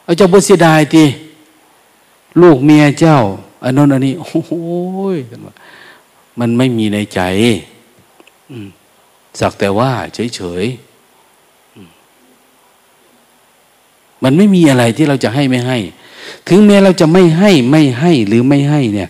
[0.03, 1.03] เอาเจ้าบุษดายที
[2.41, 3.18] ลูกเมียเจ้า
[3.64, 5.18] อันนั้นอันนี้โอ้ย
[6.39, 7.22] มันไม่มีในใจ
[9.39, 9.91] สักแต่ว่า
[10.36, 10.84] เฉยๆ
[14.24, 15.78] มันไม่มีอะไรที่เราจะให้ไม่ให้
[16.47, 19.09] ถึงแม้เราจะไม่ให้ไม่ให้หรือไม่ให้ เนี่ย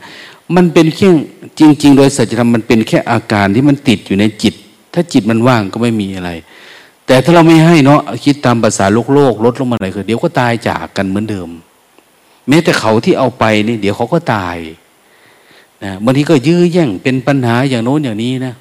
[0.56, 1.10] มันเป็นแค่
[1.60, 4.54] จริง ๆ โดยสัจธรรมมันเป็นแค่อาการที่มันติดอยู่ในจิต
[4.94, 6.32] ถ้าจิตมันว่างก็ไม่มีอะไร
[7.08, 11.50] แต่ถ้าเราไม่ให้เนาะคิดตามภาษาโลกโลกลดลงมาหน่อยคือเดี๋ยวก็ตายจากกันเหมือนเดิม
[12.48, 14.58] แม้แต่เขาที่เอาไปนี่เดี๋ยวเขาก็ตาย
[15.84, 18.54] นะบางทีก็ยื้อแย่งเป็นปัญหาอย่างโน้นอย่างนี้นะ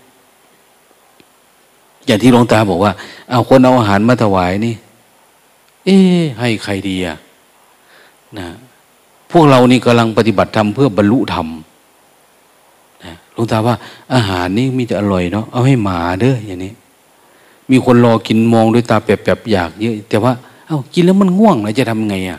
[2.06, 2.92] อย่างที่หลวงตาบอกว่า
[3.30, 4.74] เอาคนเอาอาหารมาถวายนี่
[5.84, 5.96] เอ๊
[6.38, 7.16] ให้ใครดีอะ
[8.38, 8.48] นะ
[9.30, 11.46] พวกเรานี่กำลังปฏิบัติธรรมเพื่อบรรลุธรรม
[13.04, 13.74] นะหลวงตาว่า
[14.14, 16.72] อาหารนี่มีแต่อร่อยเนาะเอาให้หมาเด้ออย่างนี้
[17.70, 20.32] มีคนรอกินมองด้วยตาแปบๆอยากเยอะ แต่ว่า
[20.66, 22.38] เอา้ากินแล้วมันง่วงแล้วจะทำไงอะ่ะ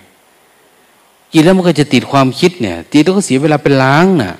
[1.33, 4.33] กินแล้วมันก็จะติดความคิดเนี่ยตีแล้วก็เสียเวลาไปล้างน่ะ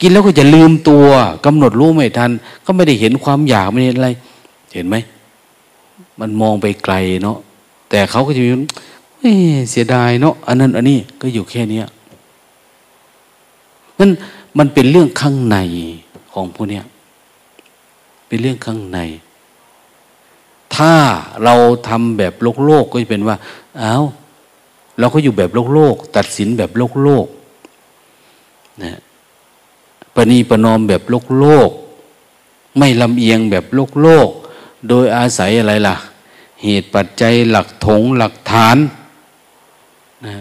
[0.00, 1.06] กินแล้วก็จะลืมตัว
[1.46, 2.30] กำหนดรู้ไม่ทัน
[2.64, 4.08] ก็ไม่ได้เห็นความอยากไม่เห็นอะไร
[4.74, 4.96] เห็นไหม
[6.20, 7.38] มันมองไปไกลเนาะ
[7.90, 8.50] แต่เขาก็จะมี
[9.70, 11.80] เสียดายเนาะอันนั้น อันนี้ก็อยู่แค่นี้
[13.98, 14.10] นั่น
[14.58, 15.56] มันเป็นเรื่องข้างใน
[16.32, 16.84] ของพวกเนี้ย
[18.26, 18.98] เป็นเรื่องข้างใน
[20.74, 20.94] ถ้า
[21.44, 21.54] เรา
[21.88, 23.36] ทำแบบโลกโลกก็จะเป็นว่า
[23.78, 23.96] เอา
[24.98, 27.26] เราก็อยู่แบบโลกโลก ตัดสินแบบโลกโลก
[28.82, 29.00] นะ
[30.14, 31.70] ปณีประนอมแบบโลกโลก
[32.78, 34.28] ไม่ลำเอียงแบบโลกโลก
[34.88, 35.96] โดยอาศัยอะไรล่ะ
[36.62, 38.76] เหตุปัจจัยหลักถงหลักฐาน
[40.26, 40.36] นะ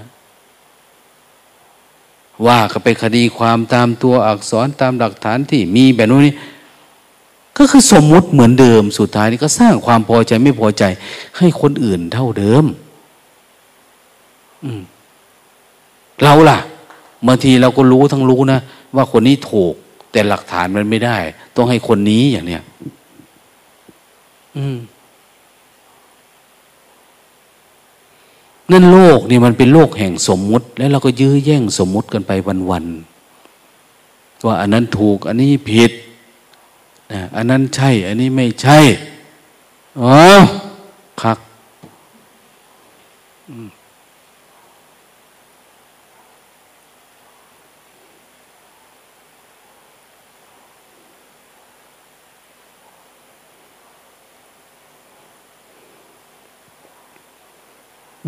[2.45, 6.33] ว่าก็ไปคดีความตามตัวอักษรตามหลักฐานที่มีแบบนู้นนี่
[7.57, 10.83] ก็คือสมมุติเหมือนเดิมสุดท้ายนี่ก็สร้างความพอใจไม่พอใจ
[11.37, 12.65] ให้คนอื่นเท่าเดิม
[16.23, 16.59] เราล่ะ
[17.27, 18.59] บางทีเราก็รู้ทั้งรู้นะ
[18.95, 19.73] ว่าคนนี้ถูก
[20.11, 21.17] แต่หลักฐานมันไม่ได้
[21.55, 22.63] ต้องให้คนนี้อย่างเนี้ย
[28.71, 32.31] นั่นโลกนี่มันเป็นโลกแห่งสมมุติ แล้วเราก็ยื้อแย่งสมมุติกันไป
[32.69, 35.91] วันๆว่าอันนั้นถูก อันนี้ผิด
[37.35, 38.79] อันนั้นใช่ อันนี้ไม่ใช่
[40.01, 40.15] อ๋อ
[41.21, 41.37] คัก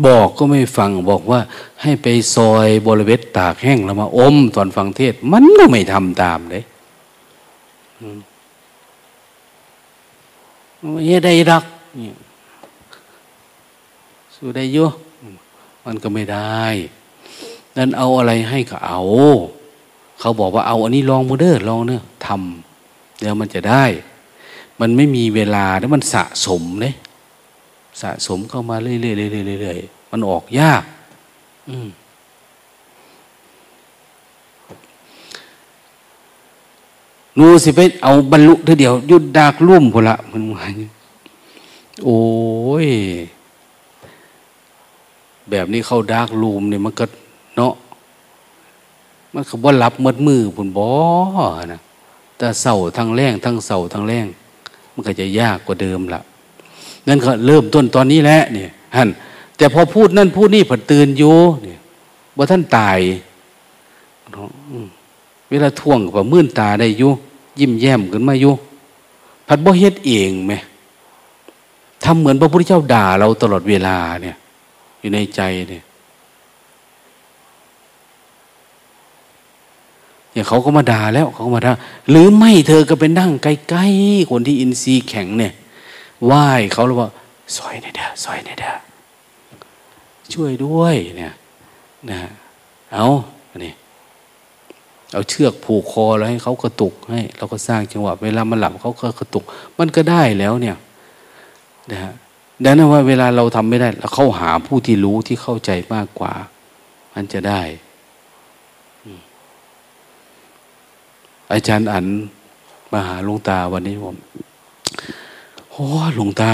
[0.06, 1.40] บอกก็ไม่ฟังบอกว่า
[1.82, 6.64] ให้ไปซอยบริเวณตากแห้งแล้วมาอมตอนฟังเทศ มันก็ไม่ทำตามเลย
[10.80, 11.64] ไม่ได้รัก
[14.34, 14.88] สู้ได้ยุ่
[15.84, 16.64] มันก็ไม่ได้
[17.76, 19.00] นั่นเอาอะไรให้ก็เอา
[20.20, 23.84] เขาบอกว่าเอาอันนี้ลองมือเด้อลองเนอะทำเดี๋ยวมันจะได้
[24.80, 26.94] มันไม่มีเวลาแล้วมันสะสมเลย
[28.02, 30.82] สะสมเข้ามาเรื่อยๆเรื่อยๆมันออกยาก
[37.38, 40.64] นูสิไปเอาบรรลุเธอเดียวยุดดากลุ่มพละมันว่า
[42.04, 42.20] โอ้
[42.86, 42.88] ย
[45.50, 47.04] แบบนี้เข้าดากลูมเนี่ยมันก็
[47.56, 47.74] เนาะ
[49.34, 50.88] มันคือว่ารับมืดมือผุนบอ
[51.72, 51.80] นะ
[52.36, 54.26] แต่เสาทั้งแรงทั้งเสาทั้งแรง
[54.92, 56.20] มันก็จะยากกว่าเดิมละ
[57.08, 59.08] นั่นก็เริ่มต้นตอนนี้แหละเนี่ยฮัน
[59.56, 61.78] แต่พอพูดนั่นพูดนี่ผัดตื่นอยู่เนี่ย
[62.36, 62.98] ว่าท่านตาย
[64.34, 67.12] เเวลาท่วงกับมื่นตาได้ยู่
[67.58, 68.54] ยิ้มแย้มขึ้นมาอยู่
[69.46, 70.54] ผัดบ่เฮ็ดเองไหม
[72.04, 74.36] ทำเหมือนพระพุทธเจ้าด่าเราตลอดเวลาเนี่ย
[75.00, 75.40] อยู่ในใจ
[75.70, 75.84] เนี่ย
[80.32, 81.72] เนี่ยเขาก็มาด่าแล้วเขาก็มาด่า
[82.10, 85.52] หรือไม่เธอก็เป็นนั่งใกล้ๆคนที่อินทรีย์แข็งเนี่ย
[86.24, 87.08] ไหว้เขาแล้วว่า
[87.56, 88.74] ซอยในเด้อซอยในเด้อ
[90.32, 91.34] ช่วยด้วยเนี่ย
[92.10, 92.18] นะ
[92.92, 93.06] เอา
[93.50, 93.72] อันนี้
[95.12, 99.44] เอาเชือกผูกคอแล้วให้เขากระตุกให้ เราก็สร้างจังหวะเวลามันหลับเขาก็กระตุก
[99.78, 100.76] มันก็ได้แล้วเนี่ย
[101.90, 102.12] นะฮะ
[102.64, 106.32] ดังนั้นว่าเวลาเราทำไม่ได้เราเข้าหาผู้ที่รู้ที่เข้าใจมากกว่า
[107.14, 107.60] มันจะได้
[111.52, 112.06] อาจารย์อัน
[112.92, 114.16] มาหาหลุงตาวันนี้ผม
[115.70, 116.52] โอ้หลวงตา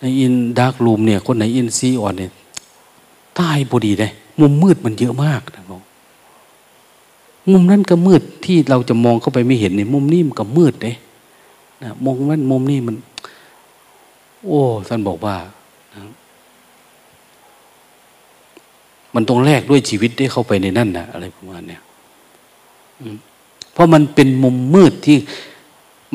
[0.00, 2.32] ในอินดาร์กรูมเนี่ย คนไหนอินซีอ่อนเนี่ย
[3.40, 5.65] ตายพอดีเลยมุมมืดมันเยอะมากนะบอก
[7.52, 10.96] มุมนั้นก็มืดที่เราจะมองเข้าไปไม่เห็นเนี่ยมุมนี้มันก็มืดเลย
[11.82, 12.96] นะมองนั้นมุมนี้มัน
[14.44, 15.36] โอ้ท่านบอกว่า
[15.94, 16.00] นะ
[19.14, 21.82] มันต้องแลกด้วยชีวิตได้เข้าไปในนั่นนะอะไรประมาณเนี้ย
[23.72, 25.18] เพราะมันเป็นมุมมืดที่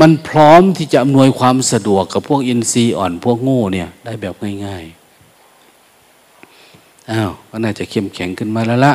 [0.02, 8.94] มันพร้อมที่จะอำนวยความสะดวกกับพวกอินทรีย์อ่อนพวกโง่เนี่ย ได้แบบง่ายๆอ้าวก็น่าจะเข้มแข็งขึ้นมาแล้วละ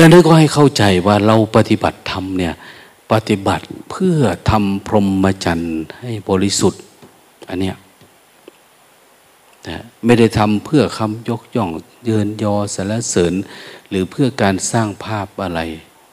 [0.00, 2.54] ดังนั้นก็ให้เข้าใจว่าเราปฏิบัติธรรมเนี่ย
[3.12, 4.18] ปฏิบัติเพื่อ
[4.50, 6.82] ทำพรหมจรรย์ให้บริสุทธิ์
[7.48, 7.76] อันเนี้ย
[9.68, 11.70] นะไม่ได้ทำเพื่อคำยกย่อง
[12.04, 13.34] เยินยอสรรเสริญ
[13.88, 15.60] หรือเพื่อการสร้างภาพอะไร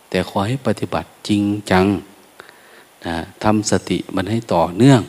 [0.09, 1.85] แต่ขอให้ปฏิบัติจริงจัง
[3.05, 5.01] นะทำสติมันให้ต่อเนื่อง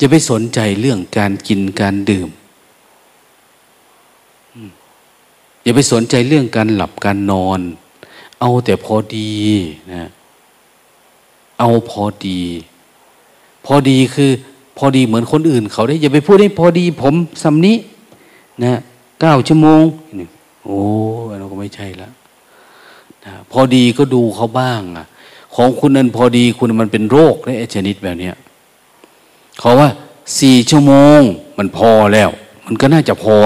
[0.00, 2.28] จะไปสนใจเรื่องการกินการดื่ม
[5.62, 7.60] อย่าไปสนใจเรื่องการหลับการนอน
[8.40, 9.32] เอาแต่พอดี
[9.92, 10.08] นะ
[11.58, 12.40] เอาพอดี
[13.66, 14.30] พอดีคือ
[14.78, 17.76] พอดีเหมือนคนอื่น เขาได้ อย่าไปพูดให้พอดีผมสำนี้
[18.64, 18.80] นะ
[19.20, 19.82] เก้าชั่วโมง
[20.64, 20.78] โอ้
[21.38, 22.08] เราก็ไม่ใช่ละ
[23.24, 25.06] นะพอดีก็ดูเขาบ้างอะ
[25.54, 28.34] ของคุณนั้นพอดีคุณมันเป็นโรคและชนิดแบบเนี้ย
[29.60, 29.88] เขาว่า
[30.40, 31.20] สี่ชั่วโมง
[31.58, 32.30] มันพอแล้ว
[32.66, 33.36] มันก็น่าจะพอ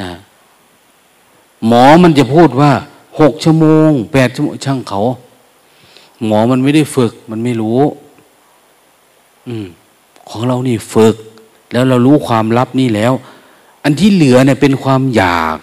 [0.00, 0.10] นะ
[1.66, 2.72] หมอมันจะพูดว่า
[3.20, 5.00] หกชั่วโมงแปดชั่วโมงช่างเขา
[6.26, 7.80] หมอมันไม่ได้ฝึก มันไม่รู้
[9.48, 9.66] อืม
[10.28, 11.14] ของเรานี่ฝึก
[11.72, 13.12] แล้วเรารู้ความลับนี่แล้ว
[13.84, 15.56] อันที่เหลือเนี่ยเป็นความอยาก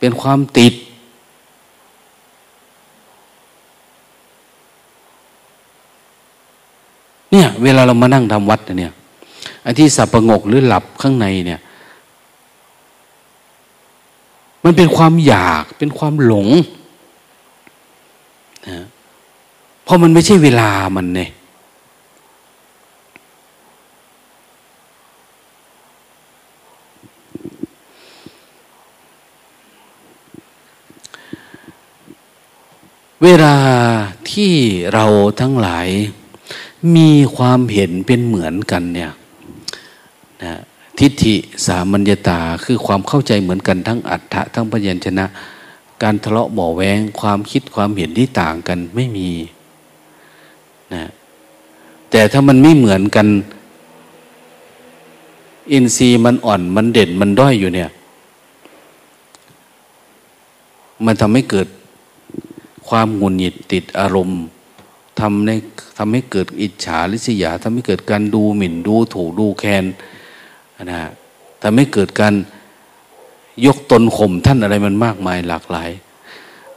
[0.00, 0.74] เป็นความติด
[7.30, 8.92] เนี่ย เวลาเรามานั่งทำวัดเนี่ย
[9.64, 11.60] อันที่สับประงกหรือหลับข้างในเนี่ย
[14.64, 16.48] มันเป็นความอยากเป็นความหลง
[18.68, 18.84] นะ
[19.84, 21.30] เพราะมันไม่ใช่เวลามันเนี่ย
[33.22, 33.56] เวลา
[34.30, 34.52] ที่
[34.92, 35.04] เรา
[35.40, 35.88] ทั้งหลาย
[36.96, 39.12] มีความเห็นเป็นเหมือนกันเนี่ย
[40.42, 40.60] นะ
[41.02, 41.36] ทิฏฐิ
[41.66, 45.26] สามัญญาตาคือความเข้าใจเหมือนกันทั้งอัฏฐะทั้งพยัญชนะ
[46.02, 49.30] การทะเลาะบ่อแวงความคิดความเห็นที่ต่างกันไม่มี
[50.94, 51.04] นะ
[52.10, 53.26] แต่ถ้ามันไม่เหมือนกัน
[55.72, 57.90] อินทรีย์มันอ่อนมันเด่นมันด้อยอยู่เนี่ย
[61.04, 61.68] มันทำให้เกิด
[62.88, 64.40] ความหงุดหงิดติดอารมณ์
[65.20, 65.50] ทำใน
[65.98, 69.84] ทำให้เกิดอิจฉาริษยาทำให้เกิดการดูหมิ่นดูถูกดูแคลน
[70.90, 71.02] นะ
[71.62, 72.34] ทำให้เกิดการ
[73.66, 75.90] ยกตนข่มท่านอะไรมันมากมายหลากหลาย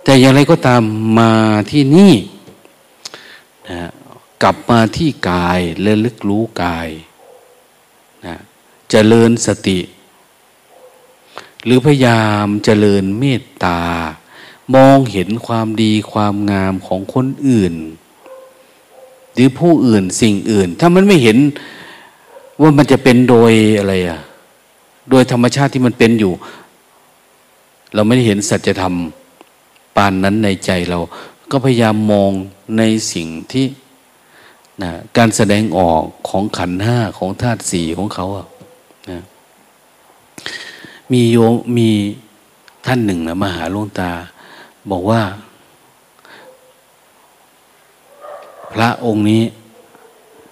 [0.04, 0.82] แต่อย่างไรก็ตาม
[1.20, 1.32] มา
[1.72, 2.14] ที่นี่
[3.70, 3.90] นะ
[4.44, 6.90] กลับมาที่กายและลึกรู้กาย
[8.26, 8.36] นะ
[8.90, 9.80] เจริญสติ
[11.66, 13.82] หรือพยายามเจริญเมตตา
[14.76, 17.74] มองเห็นความดีความงามของคนอื่น
[19.34, 21.38] หรือผู้อื่นสิ่งอื่น ถ้ามันไม่เห็น
[22.62, 24.20] ว่ามันจะเป็นโดยอะไรอะ
[25.10, 26.34] โดยธรรมชาติที่มันเป็นอยู่
[27.94, 28.96] เราไม่ได้เห็นสัจธรรม
[29.96, 31.00] ปานนั้นในใจเรา
[31.52, 32.32] ก็พยายามมอง
[32.78, 32.82] ใน
[33.14, 33.66] สิ่งที่
[34.84, 38.48] นะการแสดงออกของขันห้าของธาตุสี่ของเขาอะ
[39.12, 39.22] นะ
[41.12, 41.90] มีโยมมี
[42.86, 44.12] ท่านหนึ่งนะมาหาลวงตา
[44.92, 45.22] บอกว่า
[48.74, 49.44] พระองค์นี้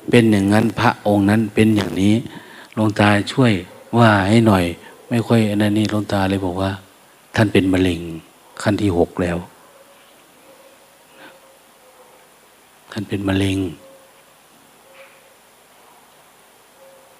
[0.09, 2.13] เป็นอย่างนั้นพระองค์นั้นเป็นอย่างนี้
[2.73, 3.53] หลวงตาช่วย
[3.97, 4.65] ว่าให้หน่อย
[5.09, 6.71] ไม่ค่อยอันนั้นนี่หลวงตาเลยบอกว่า
[7.35, 8.01] ท่านเป็นมะเร็ง
[8.61, 9.37] ขั้นที่หกแล้ว
[12.91, 13.57] ท่านเป็นมะเร็ง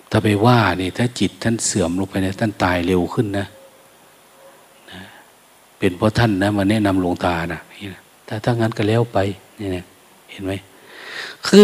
[0.09, 3.45] ถ้าไปว่านี่ถ้าจิตท่านเสื่อมลงไปนะท่านตายเร็วขึ้นนะ
[4.91, 5.01] นะ
[5.77, 7.61] เป็นเพราะท่านนะมาแนะนำหลวงตานะ
[8.27, 9.17] ถ้าถ้างั้นก็แล้วไป
[9.59, 9.85] นี่นะ
[10.31, 10.53] เห็นไหม
[11.47, 11.63] คือ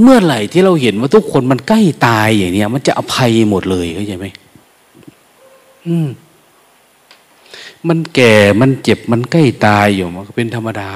[0.00, 4.26] เมื่อไหร่ที่เราเห็นว่าทุกคนมันใกล้ตายอย่างนี้มันจะอภัยหมดเลยเข้าใจไหม
[5.86, 6.08] อืม
[7.88, 10.90] มันแก่มันเจ็บมันใกล้ตายอยู่มันเป็นธรรมดา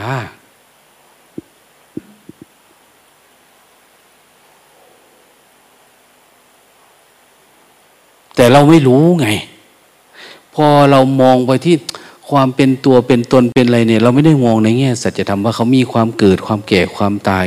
[8.34, 9.28] แต่เราไม่รู้ไง
[10.55, 11.76] พอเรามองไปที่
[12.30, 17.47] ความเป็นตัวเป็นตนเป็นอะไรเนี่ย เราไม่ได้มองในแง่สัจธรรมว่าเขามีความเกิดความแก่ความตาย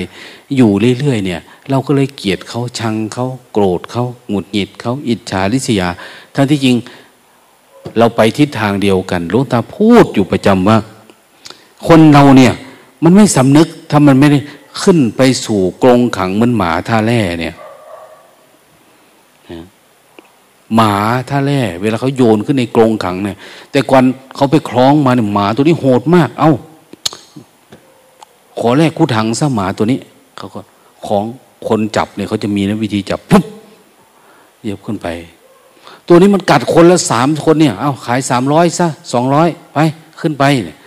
[0.56, 5.88] อยู่เรื่อยๆเนี่ย เราก็เลยเกลียดเขาชังเขาโกรธเขาหงุดหงิดเขาอิจฉาริษยา
[6.36, 6.78] ทั้งที่จริง
[7.98, 10.78] เราไปทิศทางเดียวกันหลวงตาพูดอยู่ประจำว่า
[11.88, 12.54] คนเราเนี่ย
[13.04, 14.40] มันไม่สำนึกถ้ามันไม่ได้
[14.82, 17.56] ขึ้นไปสู่กรงขังเหมือนหมาท่าแร่เนี่ย
[20.76, 20.94] หมา
[21.30, 23.38] ท่าแร่เวลาเขาโยนขึ้นในกรงขังเนี่ย
[23.72, 24.04] แต่ก่อน
[24.36, 26.52] เขาไปคล้องมาเนี่ยหมาตัวนี้โหดมาก เอา้า
[28.60, 30.00] ขอแรกคู่ถังซะหมาตัวนี้
[30.40, 30.62] เขาก็
[31.08, 31.24] ของ
[31.68, 33.44] คนจับเนี่ยเขาจะมีนะวิธีจับปุ๊บ
[34.62, 35.08] เยียบขึ้นไป
[36.08, 39.78] ตัวนี้มันกัดคนละสามคนเนี่ย เอาขายสามร้อยซะสองร้อยไป
[40.20, 40.78] ขึ้นไปเนี่ย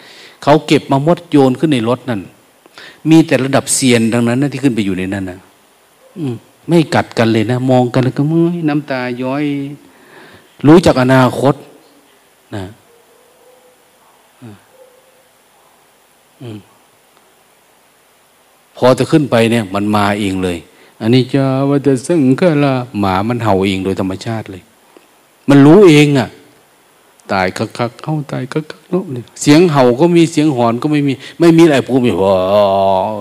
[0.42, 2.20] เขาเก็บมามดโยนขึ้นในรถนั่น
[3.10, 5.38] มีแต่ระดับเซียนดังนั้นนะที่ขึ้นไปอยู่ในนั้นนะ
[6.18, 6.36] อืม
[6.68, 9.44] ไม่กัดกันเลยนะ มองกันแล้วก็มือน้ำตาย้อย
[10.66, 11.54] รู้จักอนาคต
[12.56, 12.64] นะ
[16.42, 16.58] อืม
[18.76, 20.58] พอจะขึ้นไปเนี่ยมันมาเองเลย
[21.00, 24.62] อันนี้จะว่าจะซึ่งก็ละหมามันเห่าเองโดยธรรมชาติเลย
[25.48, 26.28] มันรู้เองอะ่ะ
[27.32, 29.04] ตายคักคักเข้าตายคักคักเนาะ
[29.40, 32.18] เสียงเห่าก็มีเสียงหอนก็ไม่มี ไม่มีอะไรพูดแบบ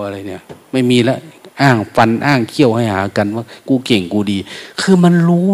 [0.04, 0.42] อะไรเนี่ย
[0.72, 1.16] ไม่มีละ
[1.60, 4.38] อ้างฟันอ้างเขี้ยวให้หากันว่า กูเก่งกูดี
[4.80, 5.48] คือมันรู้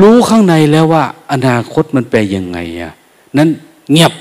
[0.00, 2.92] รู้ข้างในแล้วว่า อนาคตมันเป็นยังไงอะ
[3.38, 3.48] นั้น
[3.92, 4.12] เงียบ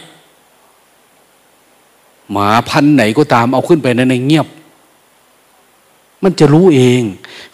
[2.31, 4.47] หมาพันไหนก็ตามเอาขึ้นไปนั้นเงียบ
[6.23, 7.01] มันจะรู้เอง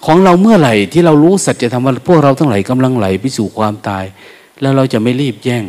[0.05, 4.05] ของเราเมื่อไหร่ที่เรารู้สัจธรรมว่าพวกเราทั้งหลายกำลังไหลไปสู่ความตาย
[4.61, 5.65] แล้วเราจะไม่รีบแย่ง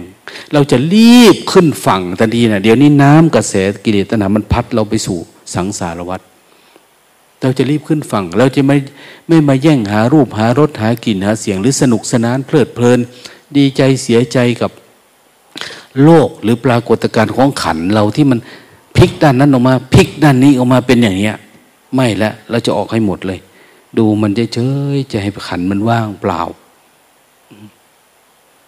[0.53, 5.19] เราจะรีบขึ้นฝั่งทันทีนะเดี๋ยวนี้น้ำกระแสกิเลสตัณหามันพัดเราไปสู่
[5.55, 6.21] สังสารวัฏ
[7.43, 8.77] เราจะรีบขึ้นฝั่ง เราจะไม่
[9.29, 12.99] ไม่มาแย่งหารูปหารสหากลิ่นหาเสียงหรือสนุกสนานเพลิดเพลิน
[13.57, 14.71] ดีใจเสียใจกับ
[16.05, 18.39] โลกหรือปรากฏการณ์ของขันเราที่มัน
[18.97, 21.37] พลิกด้านนั้นออกมาพลิกด้านนี้ออกมาเป็นอย่างเนี้ย
[21.95, 23.41] ไม่ละเราจะออกให้หมดเลย
[23.99, 24.59] ดูมันจะเฉ
[24.97, 26.41] ยจะให้ขันมันว่างเปล่า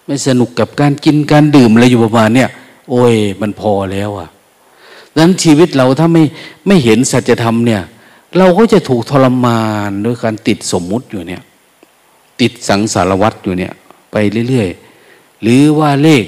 [0.07, 2.51] ไม่สนุกกับการกินการดื่มอะไรอยู่ประมาณเนี้ย
[2.91, 4.29] โอ้ยมันพอแล้วอะ
[5.12, 6.22] ดังนั้นชีวิตเราถ้าไม่
[6.66, 7.83] ไม่เห็นสัจธรรมเนี่ย
[8.39, 11.43] เราก็จะถูกทรมานด้วยการติดสมมุติอยู่เนี่ย
[12.41, 13.72] ติดสังสารวัตรอยู่เนี่ย
[14.12, 14.16] ไป
[14.49, 16.24] เรื่อยๆหรือว่าเลข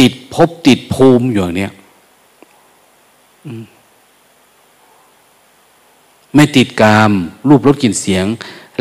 [0.00, 1.72] ติดพบติดภูมิอยู่เนี่ย
[6.34, 7.10] ไม่ติดกาม
[7.48, 8.24] รูปรสกลิ่นเสียง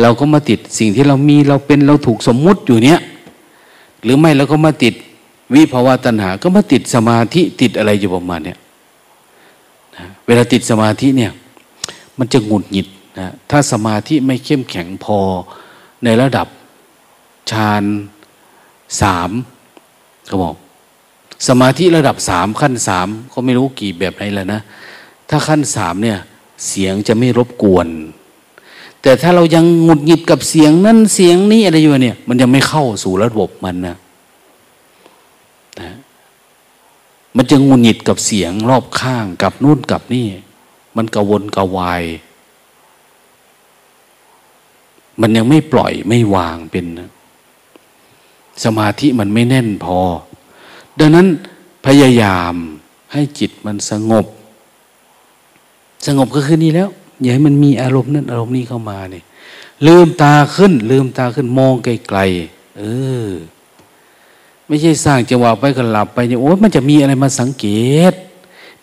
[0.02, 3.00] เราก็มาติดสิ่งที่เรามีเราเป็นเราถูกสมมุติอยู่เนี่ย
[4.04, 4.94] หรือไม่เราก็มาติด
[5.54, 8.58] วิภาวะตัณหา ก็มาติดสมาธิติดอะไรอยู่ประมาณเนี่ย
[10.26, 11.32] เวลาติดสมาธิเนี่ย
[12.18, 12.88] มันจะหงุดหงิด
[13.20, 15.20] นะถ้าสมาธิไม่เข้มแข็งพอ
[16.04, 16.48] ในระดับ
[17.52, 17.84] ฌาน
[19.02, 19.32] สาม
[20.28, 20.56] เขาบอก
[21.48, 24.62] สมาธิระดับสามขั้นสามก็ไม่รู้กี่แบบไหนแล้วนะ
[25.30, 26.18] ถ้าขั้นสามเนี่ย
[26.68, 27.88] เสียงจะไม่รบกวน
[29.02, 33.96] แต่ถ้าเรายังหงุดหงิดกับเสียงนั้นเสียงนี้อะไรอยู่เนี่ย มันยังไม่เข้าสู่ระบบมันนะ
[35.82, 35.92] นะ
[37.36, 40.28] มันจะงุนหงิดกับเสียงรอบข้างกับนู่นกับนี่
[40.96, 42.04] มันกระวนกระวาย
[45.22, 47.10] มันยังไม่ปล่อยไม่วางเป็นนะ
[48.64, 50.00] สมาธิมันไม่แน่นพอ
[51.00, 51.28] ดังนั้น
[51.86, 52.54] พยายาม
[53.14, 54.26] ให้จิตมันสงบ
[56.06, 56.90] สงบก็คือนี่แล้ว
[57.22, 59.24] อย่าให้มันมีอารมณ์นั้นอารมณ์นี้เข้ามาเนี่ย
[59.88, 62.84] ลืมตาขึ้น ลืมตาขึ้นมองไกลๆเอ
[63.26, 63.30] อ
[64.68, 67.68] ไม่ใช่สร้างจังหวะไปก็หลับไปเนี่ยโอ้มันจะมีอะไรมาสังเก
[68.12, 68.14] ต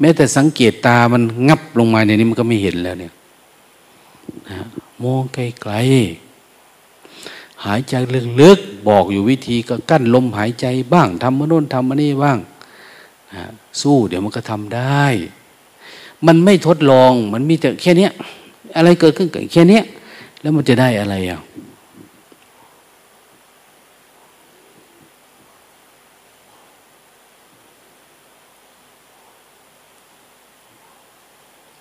[0.00, 3.12] แม้แต่สังเกตตามันงับลงมาในนี้มันก็ไม่เห็นแล้วเนี่ย
[4.48, 4.56] นะ
[5.04, 5.38] มองไก
[5.70, 6.25] ลๆ
[7.64, 7.94] หายใจ
[8.42, 12.38] ลึกๆบอกอยู่วิธีก็กั้นลมหายใจบ้างทำมโน้นทำมันนี่บ้าง
[13.80, 15.04] สู้เดี๋ยวมันก็ทำได้
[16.26, 18.08] มันไม่ทดลองมันมีแต่แค่นี้
[18.76, 19.80] อะไรเกิดขึ้นแค่นี้
[20.40, 21.40] แล้วมันจะได้อะไรอะ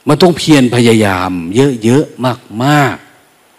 [0.08, 1.32] มันต้องเพียรพยายาม
[1.84, 2.26] เยอะๆ
[2.64, 2.96] มาก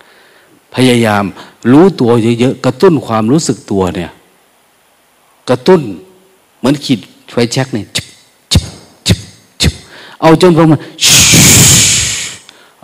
[0.05, 1.25] ๆ พยายาม
[1.73, 2.11] รู้ตัว
[2.41, 4.11] เยอะๆกระตุ้นความรู้สึกตัวเนี่ย
[5.51, 5.81] กระตุ้น
[6.59, 7.87] เหมือนขีดไฟแช็กเนี่ย
[10.21, 10.81] เอาจนพอมัน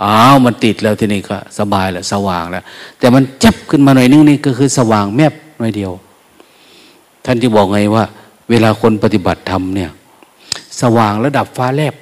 [0.02, 2.64] อ้าวมันติดแล้วทีนี้ก็สบายแล้วสว่างแล้ว
[2.98, 5.92] แต่มันจับขึ้นมาหน่อยนึงนี่ก็คือสว่างแมบหน่อยเดียว
[7.24, 8.04] ท่านที่บอกไงว่า
[8.50, 9.90] เวลาคนปฏิบัติธรรมเนี่ย
[10.80, 11.94] สว่างระดับฟ้าแลบ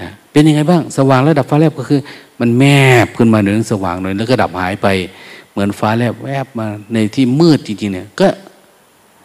[0.00, 2.00] นะเป็นยังไงบ้าง สว่างระดับฟ้าแลบก็คือ
[2.40, 2.64] มันแม
[3.04, 4.88] บขึ้นมาเหนึ่งสว่างหน่อยแล้วก็ดับหายไป
[5.50, 8.28] เหมือนฟ้าแลบแวบมาในที่มืดจริงๆเนี่ย ก็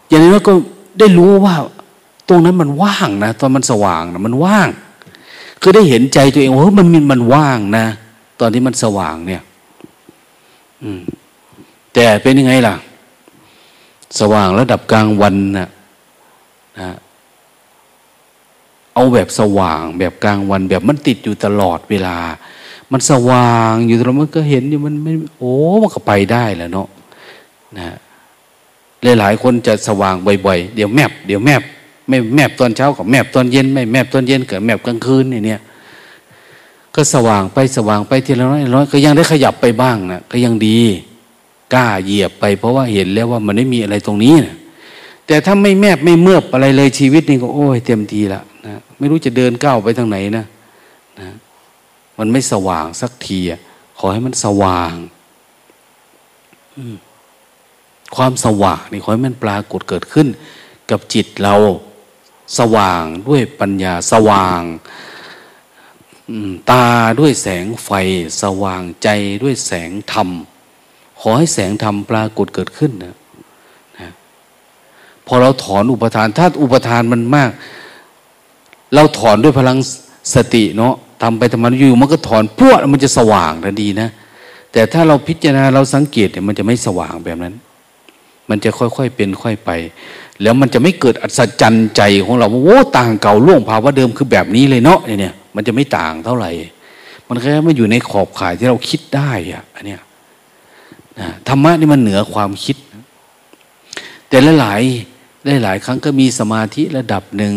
[0.09, 0.53] อย่างนี้ก็
[0.99, 1.55] ได้รู้ว่า
[2.29, 4.67] ตรงนั้นมันว่างนะตอนมันสว่างนะมันว่าง
[5.61, 7.85] คือได้เห็นใจตัวเองว่ามันมันมันว่างนะ
[8.39, 9.41] ตอนที่มันสว่างเนี่ย
[10.83, 11.01] อืม
[11.93, 12.75] แต่เป็นยังไงล่ะ
[14.19, 15.69] สว่างระดับกลางวันนะ
[16.79, 16.91] นะ
[18.93, 22.17] เอาแบบสว่างแบบกลางวันแบบมันติดอยู่ตลอดเวลา
[22.91, 26.87] มันสว่างอยู่ตรงมันก็เห็นอยู่มันไม่โอ้มันก็ไปได้แหล้วเนาะ
[27.77, 27.97] นะ
[29.19, 30.15] หลายๆคนจะสว่าง
[30.45, 31.61] บ่อยๆ เดี๋ยวแมบเดี๋ยวแมบ
[32.07, 35.61] ไม่แมบตอนเช้ากับแมบตอนเย็นไม่แมบตอนเย็นกับแมบกลางคืนเนี่ย
[36.95, 40.79] ก็สว่างไปสว่างไปทีละน้อยน้อยก็ยังได้ขยับไปบ้างนะก็ยังดี
[41.73, 44.55] กล้าเหยียบไป เพราะว่าเห็นแล้วว่ามันไม่มีอะไรตรงนี้นะ
[45.27, 50.45] แต่ถ้าไม่แมบไม่เมือบอะไรเลยชีวิตนี่ก็โอ้ยเต็มทีละนะไม่รู้จะเดินก้าวไปทางไหนนะ
[51.19, 51.27] นะ
[52.23, 53.39] มันไม่สว่างสักที
[53.97, 54.93] ขอให้มันสว่าง
[58.15, 60.27] ความสว่างนี่ขอให้มันปรากฏเกิดขึ้น
[60.91, 61.55] กับจิตเรา
[62.59, 64.61] สว่างด้วยปัญญาสว่าง
[66.71, 66.85] ตา
[67.19, 67.89] ด้วยแสงไฟ
[68.41, 69.09] สว่างใจ
[69.43, 70.29] ด้วยแสงธรรม
[71.19, 73.15] ขอให้แสงธรรมปรากฏเกิดขึ้นนะ
[73.99, 74.11] นะ
[75.27, 77.51] พอเราถอนอุปทาน ถ้าอุปทานมันมาก
[78.93, 79.77] เราถอนด้วยพลัง
[80.35, 84.09] สติเนาะ ทำไปทำมันอยู่มันก็ถอนพวดมันจะสว่างทันดีนะ
[84.71, 87.53] แต่ถ้าเราพิจารณาเราสังเกตเนี่ยมันจะไม่สว่างแบบนั้น
[88.49, 89.69] มันจะค่อยๆเป็นค่อยไป
[90.41, 96.51] แล้วมันจะไม่เกิดอัศจรรย์ใจของเราว่าโอ้ต่างเก่าล่วงภาวะเดิมคือแบบนี้เลยเนาะเนี่ยมันจะไม่ต่างเท่าไหร่
[97.27, 100.01] มันแค่ไม่อยู่ในขอบข่ายที่เราคิดได้อะอันเนี้ย
[101.47, 102.77] ธรรมะนี่มันเหนือความคิด
[104.29, 104.81] แต่ละหลาย
[105.45, 107.53] ได้หลายครั้งก็มีสมาธิระดับหนึ่ง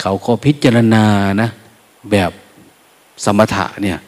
[0.00, 1.04] เขาก็พิจารณา
[1.42, 1.48] นะ
[2.10, 2.30] แบบ
[3.24, 3.98] สมถะเนี่ย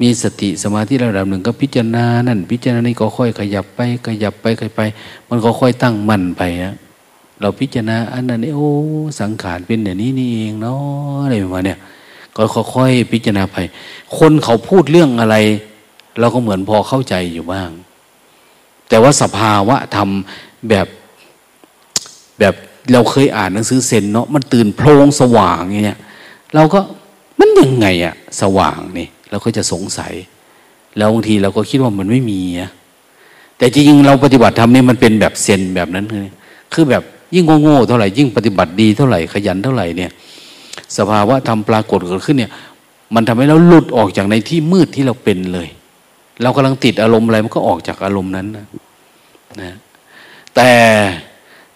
[0.00, 4.82] มีสติสมาธิระดับหนึ่งก็พิจารณานั่นพิจารณานี่ก็ค่อยขยับไป ขยับไปขยับไป
[5.28, 6.74] มันก็ค่อยตั้งมั่นไปนะ
[7.40, 8.70] เราพิจารณาอันนั้นโอ้
[9.20, 11.78] สังขารเป็นอย่างนี้นี่เองเนาะอะไรประมาณเนี่ย
[12.36, 12.42] ก็
[12.74, 13.56] ค่อยๆพิจารณาไป
[14.18, 15.36] คนเขาพูดเรื่องอะไร
[16.20, 17.70] เราก็เหมือนพอเข้าใจอยู่บ้าง
[18.88, 20.08] แต่ว่าสภาวะธรรม
[20.68, 20.86] แบบ
[22.38, 22.54] แบบ
[22.92, 26.00] เราเคยอ่านหนังสือเซนเนาะมันตื่นโพลงสว่างอย่างเงี้ย
[26.54, 26.80] เราก็
[27.38, 30.12] มันยังไงอะสว่างนี่เราก็จะสงสัย
[30.96, 32.70] แล้วบางทีเราก็คิดว่ามันไม่มีอะ
[33.58, 36.32] แต่จริงๆเราปฏิบัติธรรมนี่มันเป็นแบบเซนแบบนั้นเลย
[36.72, 37.02] คือแบบ
[37.34, 40.10] ยิ่งโง่ๆเท่าไหร่ยิ่งปฏิบัติดีเท่าไหร่ขยันเท่าไหร่เนี่ย
[40.96, 42.52] สภาวะธรรมปรากฏเกิดขึ้นเนี่ย
[43.14, 45.68] มันทำให้เราหลุดออกจากในที่มืดที่เราเป็นเลย
[46.42, 48.66] เรากำลังติดอารมณ์อะไรมันก็ออกจากอารมณ์นั้นนะ
[49.62, 49.76] นะ
[50.54, 50.70] แต่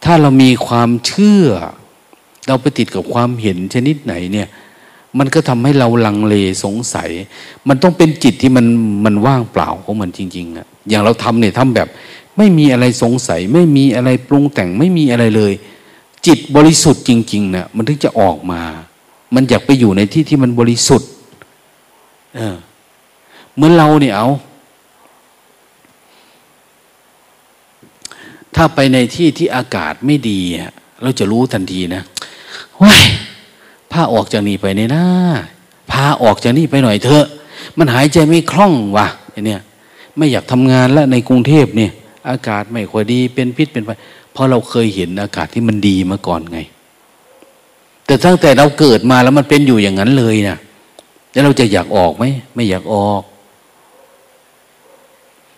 [0.05, 1.47] ถ้าเรามีความเชื่อ
[2.47, 4.49] เราไปติดกับความเห็นชนิดไหนเนี่ย
[5.19, 6.35] มันก็ทำให้เราลังเล
[6.65, 7.11] สงสัย
[7.69, 8.67] มันต้องเป็นจิตที่มัน
[9.05, 11.89] มันว่างเปล่าของมันจริงๆอะอย่างเราทำเนี่ยทำแบบ
[12.37, 15.53] ไม่มีอะไรสงสัย ไม่มีอะไรปรุงแต่งไม่มีอะไรเลย
[16.27, 18.63] จิตบริสุทธิ์จริงๆเนะี่ยมันถึงจะออกมา
[19.35, 21.11] มันอยากไปอยู่ในที่ที่มันบริสุทธิ์
[22.37, 22.57] เออ
[23.57, 24.29] เมื่อเราเนี่ยเอา
[28.55, 30.41] ถ้าไปในที่ที่อากาศไม่ดี
[31.03, 32.03] เราจะรู้ทันทีนะ
[32.83, 35.05] ว้ายาออกจากนี่ไปเนี่ยนะ
[35.91, 37.27] พาออกจากนี่ไปหน่อยเถอะ
[37.79, 39.07] มันหายใจไม่คล่องวะ
[39.47, 39.61] เนี่ย
[40.17, 41.91] ไม่อยากทำงานแล้วในกรุงเทพเนี่ย
[42.29, 43.91] อากาศไม่ค่อยดีเป็นพิษเป็นไฟ
[44.33, 46.59] เพราะเราเคยเห็นอากาศที่มันดีมาก่อนไง
[48.07, 50.57] แต่ตั้งแต่เราเกิดมาแล้วมันเป็นอยู่อย่างนั้นเลยนะ
[51.33, 53.23] แล้วเราจะอยากออกไหมไม่อยากออก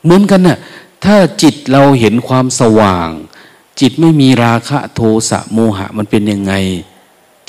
[0.02, 0.58] เหมือนกันนะ่ะ
[1.04, 3.08] ถ้าจิตเราเห็นความสว่าง
[3.80, 5.00] จิตไม่มีราคะโท
[5.30, 6.52] สะโมหะมันเป็นยังไง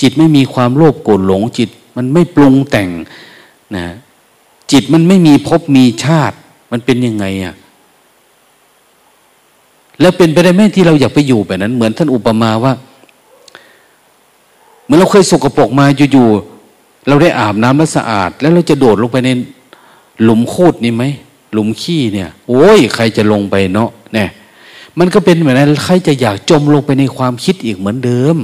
[0.02, 2.90] จิตไม่มีความโลภโกรธหลงจิต มันไม่ปรุงแต่ง
[3.76, 3.86] นะ
[4.72, 6.36] จิตมันไม่มีภพมีชาติ
[6.72, 7.54] มันเป็นยังไงอะ่ะ
[10.00, 12.74] แล้วเป็นไปได้ไหมที่เราอยากไปอยู่แบบนั้น เหมือนท่านอุปมาว่า
[14.84, 19.30] เหมือนเราเคยสกปรกมาอยู่ๆเราได้อาบน้ำแล้วสะอาด แล้วเราจะโดดลงไปใน
[20.24, 21.04] หลุมคูดนี่ไหม
[21.54, 24.30] หลุมขี้เนี่ย โอ้ยใครจะลงไปเนาะเนี่ย
[25.00, 28.38] มันก็เป็นเหมือนนั้นใครจะอยากจมลงไปในความคิดอีกเหมือนเดิม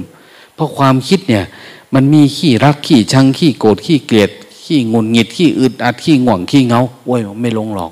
[0.58, 1.46] เพราะความคิดเนี่ย
[1.94, 4.30] มันมีขี้รักขี้ชังขี้โกรธขี้เกลียด
[4.64, 7.92] ขี้งุนหงิดขี้อึดอัดขี้ง่วงขี้เงาโอ้ยไม่ลงหรอก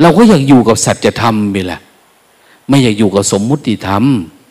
[0.00, 1.80] เราก็อยากอยู่กับสัจธรรมไปแหละ
[2.68, 4.04] ไม่อยากอยู่กับสมมุติธรรม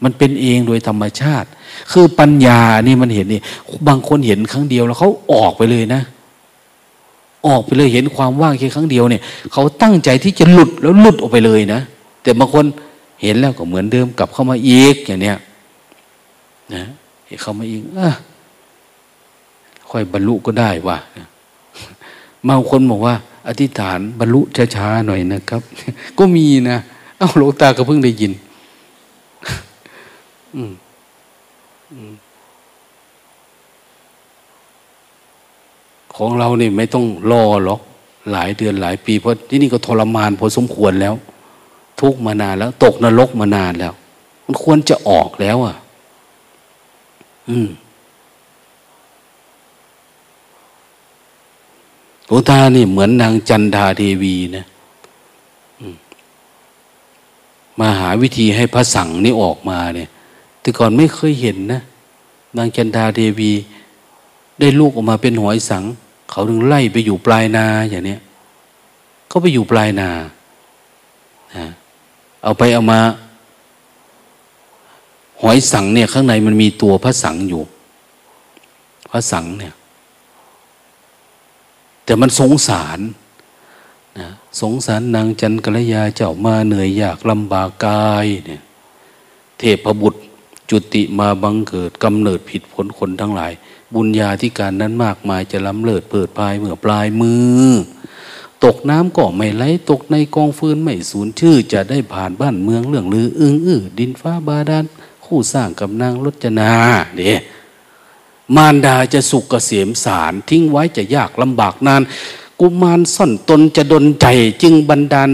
[0.03, 1.47] มันเป็นเองโดยธรรมชาติ
[1.91, 3.41] คือปัญญานี่มันเห็นนี่
[3.87, 6.01] บางคนเห็นครั้งเดียวแล้วเขาออกไปเลยนะ
[7.47, 9.21] ออกไปเลยเห็นความว่างแค่ครั้งเดียวเนี่ย
[9.53, 11.81] เขาตั้งใจที่จะหลุดแล้วหลุดออกไปเลยนะ
[12.23, 12.65] แต่บางคน
[13.21, 15.37] เห็นแล้วก็เหมือนเดิมกลับเข้ามาอีกอย่างเนี้ย
[16.73, 16.83] นะ
[17.41, 18.09] เขามาอีกอะ
[19.89, 20.97] ค่อยบรรลุก็ได้ว่ะ
[22.47, 23.15] บางคนบอกว่า
[23.47, 24.41] อธิษฐานบรรลุ
[24.75, 25.61] ช้าๆหน่อยนะครับ
[26.19, 26.77] ก็มีนะ
[27.17, 28.31] เอ้าหลวงตาก็เพิ่งได้ยิน
[30.55, 30.71] อืม
[36.15, 37.81] ของเราเนี่ยไม่ต้องรอหรอก
[38.31, 41.13] หลายเดือนหลายปี เพราะที่นี่ก็ทรมานพอสมควรแล้ว
[42.01, 43.93] ทุกมานานแล้ว ตกนรกมานานแล้ว
[44.45, 45.75] มันควรจะออกแล้วอะ
[47.49, 47.69] อืม
[52.25, 54.65] หลวงตานี่เหมือนนางจันทาเทวีนะ
[57.79, 60.09] มาหาวิธีให้พระสังนี่ออกมาเนี่ย
[60.61, 61.81] แต่ก่อนไม่เคยเห็นนะ
[62.57, 63.51] นางจันทาเทวี
[64.59, 65.83] ได้ลูกออกมาเป็นหอยสัง
[66.29, 68.19] เขาถึงไล่ไปอยู่ปลายนาอย่างเนี้ย
[69.27, 70.09] เขาไปอยู่ปลายนา
[72.43, 72.99] เอาไปเอามา
[75.41, 77.63] หอยสังเนี่ยข้างในมันมีตัวพระสังอยู่
[79.11, 79.73] พระสังเนี่ย
[82.03, 82.99] แต่มันสงสาร
[84.19, 84.27] นะ
[84.61, 88.61] สงสารนางจันกรยาเจ้ามาเหนื่อยยากลำบากกายเนี่ย
[89.57, 90.19] เทพบุตร
[90.69, 93.53] จุติมาบังเกิดกำเนิดผิดผลคนทั้งหลาย
[93.93, 97.33] บุญญาธิการนั้นมากมายจะล้ำเลิศเปิดพายเมื่อปลายมื
[97.63, 97.73] อ
[98.63, 104.85] ตกน้ำก็ไม่ไหลตกในกองฟืนไม่สูญชื่อ จะได้ผ่านบ้านเมืองเรื่องลือ อึ้งอื้อดินฟ้าบาดาล
[105.27, 106.71] คู่สร้างกับนางรจนา
[107.17, 107.39] เนี่ย
[108.55, 112.01] มารดาจะสุกเกษมสาร ทิ้งไว้จะยากลำบากนาน
[112.59, 114.27] กุมารซ่อนตนจะดนใจ
[114.61, 115.29] จึงบันดาล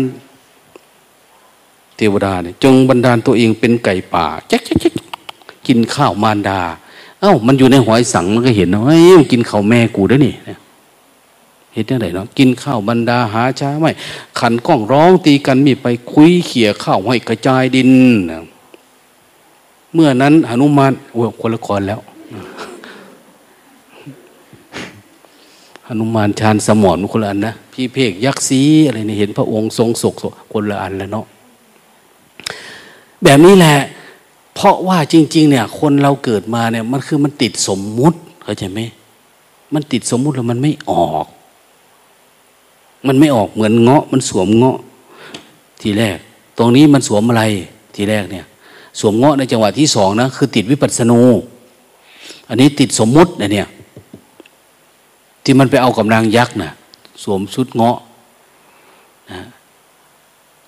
[1.98, 4.94] เทวดาเนี่ยจงบันดาลตัวเองเป็นไก่ป่าแจ๊กแจ๊ก
[5.68, 6.60] กินข้าวมารดา
[7.22, 10.34] เอ้า มันอยู่ในหอยสังมันก็เห็นเนาะเฮ้ยกินข้าวแม่กูด้วยนี่
[11.74, 13.92] เห็นยังไงเนาะกินข้าวบรรดาหาช้าไม่
[14.40, 17.90] ขันกล้องร้องตีกันมีไปคุยเขี่ยข้าวให้กระจายดิน
[19.94, 22.00] เมื่อนั้นหนุมานโอ้คนละครแล้ว
[25.98, 30.16] หนุมานชานสมอนคนละอันนะพี่เพกยักษ์ซีอะไรนี่เห็นพระองค์ทรงศก
[30.54, 31.26] คนละอันแล้วเนาะ
[33.24, 33.76] แบบนี้แหละ
[34.56, 38.80] เพราะว่าจริง ๆ เนี่ย คนเราเกิดมาเนี่ยมันคือมันติดสมมุติเข้าใจไหม
[39.74, 41.26] มันติดสมมุติแล้วมันไม่ออก
[43.08, 44.78] มันไม่ออกเหมือนเงาะ มันสวมเงาะ
[45.82, 46.18] ทีแรก
[46.58, 47.44] ตรงนี้มันสวมอะไร
[47.96, 48.46] ทีแรกเนี่ย
[49.00, 51.22] สวมเงาะในจังหวะที่สองนะคือติดวิปัสสนู
[52.50, 53.68] อันนี้ติดสมมุตินะเนี่ย
[55.44, 56.72] ที่มันไปเอากับนางยักษ์นะ่ะ
[57.24, 57.98] สวมชุดเงาะ
[59.32, 59.40] นะ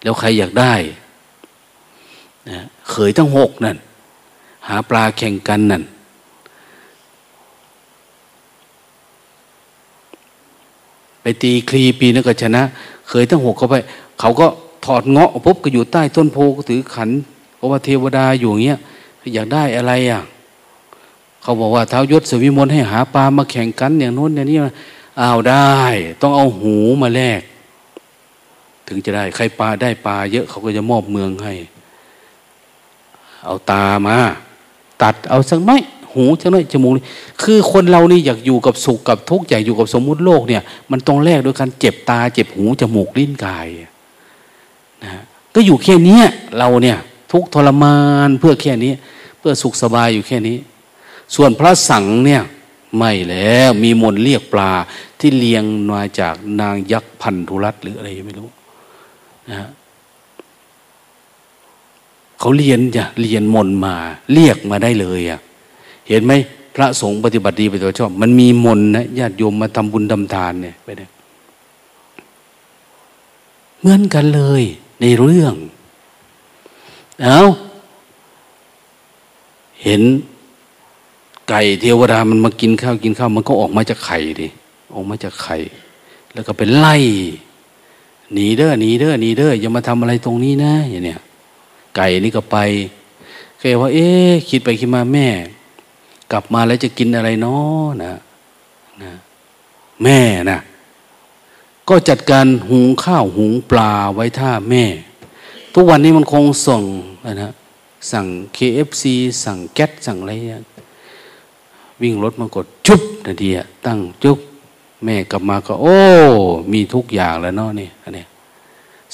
[0.03, 0.73] แล้วใครอยากได้
[2.49, 2.57] นะ
[2.89, 3.77] เขยทั้งหกนั่น
[4.67, 5.83] หาปลาแข่งกันนั่น
[11.21, 12.63] ไปตีคลีปีนันก็ชนะ
[13.09, 13.75] เคยทั้งหกเขาไป
[14.19, 14.47] เขาก็
[14.85, 17.09] ถอดเงาะปุ๊บก็อยู่ใต้ต้นโพก็ถือขัน
[17.65, 18.79] เพราะว่าเทวดาอยู่เงี้ย
[19.33, 20.21] อยากได้อะไรอะ
[21.41, 24.57] เขาบอกว่าเท้ายศสวิมลให้หาปลามาแข่งกันอย่างโน้นอย่างนี้
[25.21, 25.75] อ้าวได้
[26.21, 27.41] ต้องเอาหูมาแลก
[28.87, 31.53] ถึงจะได้ ใครปลาได้ปลาเยอะเขาก็จะมอบเมืองให้
[33.45, 34.17] เอาตามา
[35.01, 35.75] ตัดเอาสักไม้
[36.13, 36.91] หูสักน่อยจมูก
[37.43, 40.61] คือคนเรานี่อยากอยู่กับสุขกับทุกข์อยากอยู่กับสมมุติโลกเนี่ย
[40.91, 43.67] มันต้องแลกด้วยการเจ็บตา เจ็บหูจมูกลิ้นกาย
[45.03, 45.11] นะ
[45.55, 46.19] ก็อยู่แค่นี้
[46.59, 46.99] เราเนี่ย
[47.35, 47.97] ทุกทรมา
[48.27, 48.93] นเพื่อแค่นี้
[49.39, 50.57] เพื่อสุขสบายอยู่แค่นี้
[51.35, 52.41] ส่วนพระสังเนี่ย
[52.97, 54.71] ไม่แล้วมีมนเรียกปลา
[55.19, 58.49] ที่เลี้ยงมาจากนางยักษ์พันธุรัตหรืออะไรไม่รู้
[59.49, 59.69] นะ
[62.39, 63.95] เขาเรียนจ้ะเรียนมนมา
[64.33, 65.39] เรียกมาได้เลยอะ่ะ
[66.07, 66.33] เห็นไหม
[66.75, 71.09] พระสงฆ์ปฏิบัติดีปฏิบัติชอบ มันมีมนนะญาติโยมมาทำบุญทำทานเนี่ยไปเนี่ย
[73.79, 74.63] เหมือนกันเลย
[75.01, 75.55] ในเรื่อง
[77.23, 77.39] เอา
[79.83, 80.01] เห็น
[81.49, 84.47] ไก่เทวดามันมากินข้าวกินข้าว มันก็ออกมาจากไข่ดิ
[84.93, 85.55] ออกมาจากไข่
[86.33, 86.95] แล้วก็เป็นไล่
[88.33, 91.21] หนีเด้อหนีเด้อหนีเด้ออย่ามาทำอะไรตรงนี้นะอย่างเนี้ย
[91.95, 92.57] ไก่นี่ก็ไป
[93.59, 94.07] เคยว่า เอ๊
[94.49, 95.27] คิดไปคิดมาแม่
[96.31, 98.13] กลับมาแล้วจะกินอะไรเนาะนะ
[99.03, 99.13] นะ
[100.03, 100.19] แม่
[100.51, 100.59] นะ
[101.89, 104.83] ก็จัดการหุงข้าวหุงปลาไว้ท่าแม่
[105.77, 106.83] ทุกวันนี้มันคงส่ง
[107.41, 107.51] นะ
[108.11, 108.25] สั่ง
[108.57, 109.03] KFC
[109.43, 110.33] สั่งแก๊สสั่งอะไร
[112.01, 114.39] วิ่งรถมากดจุ๊บนาทีอะตั้งจุ๊บ
[115.03, 115.97] แม่กลับมาก็ โอ้
[116.73, 118.25] มีทุกอย่างแล้วเนาะนี่อันนี้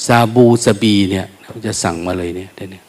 [0.06, 2.82] ซาบูสบีเนี่ยเขาจะสั่งมาเลยเนี่ยเดี๋ยวนี้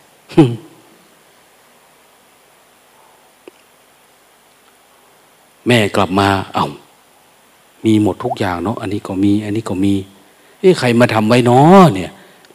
[5.67, 6.67] แม่กลับมา เอา้า
[7.85, 9.95] มีหมดทุกอย่างเนาะอันนี้ก็มี อันนี้ก็มี
[10.61, 12.13] เอ้ใครมาทำไว้เนาะเนี่ย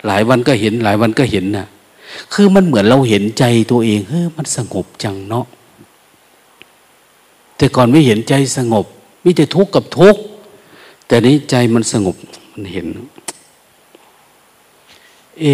[0.08, 1.68] หลายวันก็เห็นหลายวันก็เห็นนะ่ะ
[2.34, 5.46] คือมันเหมือนเราเห็นใจตัวเองเฮ้ยมันสงบจังเนาะ
[7.58, 8.86] แต่ก่อนไม่เห็นใจสงบ
[9.24, 10.22] มิแต่ทุกข์กับทุกข์
[11.08, 12.16] แต่นี้ใจมันสงบ
[12.54, 12.86] มันเห็น
[15.40, 15.46] เอ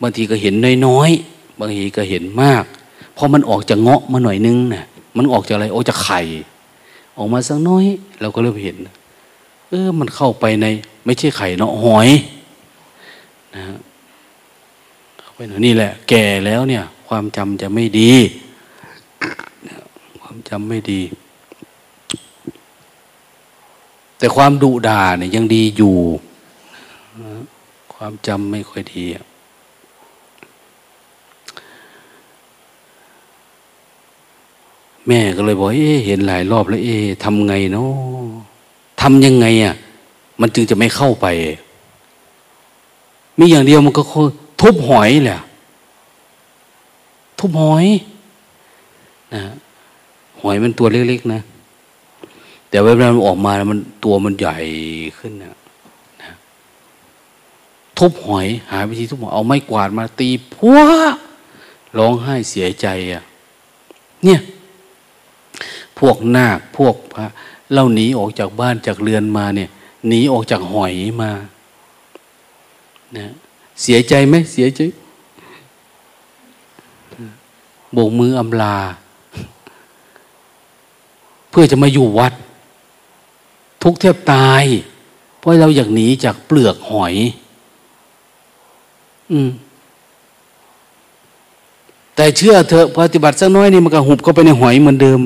[0.00, 0.54] บางทีก็เห็น
[0.86, 2.64] น้อยๆบางทีก็เห็นมาก
[3.16, 4.84] พอมันออกจากเงาะมาหน่อยนึงนะ่ะ
[5.16, 6.20] มันออกจากอะไรออกจากไข่
[7.16, 7.84] ออกมาสักน้อย
[8.20, 8.76] เราก็เริ่มเห็น
[9.68, 10.66] เออ มันเข้าไปใน
[11.04, 12.08] ไม่ใช่ไข่เนาะหอย
[13.56, 13.64] นะ
[15.18, 18.12] เข้าไปนี่แหละ แก่แล้วเนี่ย ความจำจะไม่ดี
[20.20, 21.00] ความจำไม่ดี
[24.18, 25.96] แต่ความดุด่าเนี่ยยังดีอยู่
[27.94, 29.04] ความจำไม่ค่อยดี
[35.06, 37.92] แม่ก็เลยบอกเอ๊เห็นหลายรอบแล้ว เอ๊ทำไงเนาะ
[39.00, 39.74] ทำยังไงอะ
[40.40, 41.26] มันจึงจะไม่เข้าไป
[43.38, 44.02] มีอย่างเดียวมันก็
[44.60, 45.40] ทุบหอยแหละ
[47.38, 47.86] ทุบหอย
[49.34, 49.42] นะ
[50.40, 51.40] หอยมันตัวเล็กๆนะ
[52.68, 54.56] แต่เวลามันออกมามันตัวมันใหญ่
[55.18, 55.54] ขึ้นนะ
[56.22, 56.32] นะ
[57.98, 60.78] ทุบหอย หาวิธีทุบหอยเอาไม้กวาดมาตีพัว
[61.98, 63.22] ร้องไห้เสียใจอะ
[64.24, 64.40] เนี่ย
[65.98, 67.26] พวกนาคพวกพระ
[67.72, 69.68] เล่าหนีออกจากบ้านจากเรือนมาเนี่ย
[70.08, 71.30] หนีออกจากหอยมา
[73.16, 73.26] นะ
[73.82, 74.80] เสียใจไหมเสียใจ
[77.92, 78.76] โบกมืออำลา
[81.50, 82.32] เพื่อจะมาอยู่วัด
[83.82, 84.64] ทุกเทบตาย
[85.38, 87.14] เพราะเราอยากหนีจากเปลือกหอย
[89.32, 89.50] อืม
[92.16, 95.20] แต่เชื่อเถอะปฏิบัติสักน้อยนี่มันก็หุบเข้าไปในหอยเหมือนเดิม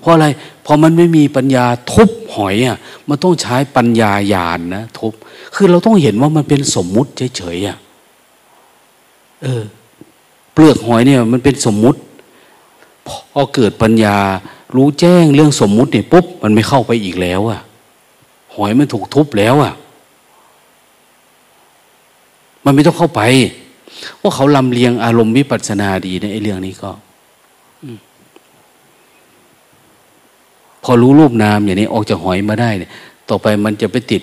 [0.00, 0.26] เพราะอะไร
[0.64, 2.78] พอมันไม่มีปัญญาทุบหอยอะ
[3.08, 5.14] มันต้องใช้ปัญญาญาณนนะทุบ
[5.54, 7.78] คือเราต้องเห็นว่ามันเป็นสมมุติเฉยๆอะ
[9.42, 9.64] เออ
[10.52, 12.00] เปลือกหอยเนี่ย มันเป็นสมมุติ
[13.06, 14.16] พอเกิดปัญญา
[14.76, 17.60] รู้แจ้งเรื่องสมมุติเนี่ยปุ๊บมันไม่เข้าไปอีกแล้วอะ
[18.54, 19.74] หอยมันถูกทุบแล้วอะ
[22.64, 23.22] มันไม่ต้องเข้าไป
[24.20, 26.90] ว่าเขาลำเลียงอารมณ์วิปัสสนาดีในไอ้เรื่องนี้ก็
[30.82, 32.90] พอรู้รูปนามอย่างนี้ออกจากหอยมาได้เนี่ย
[33.28, 34.22] ต่อไปมันจะไปติด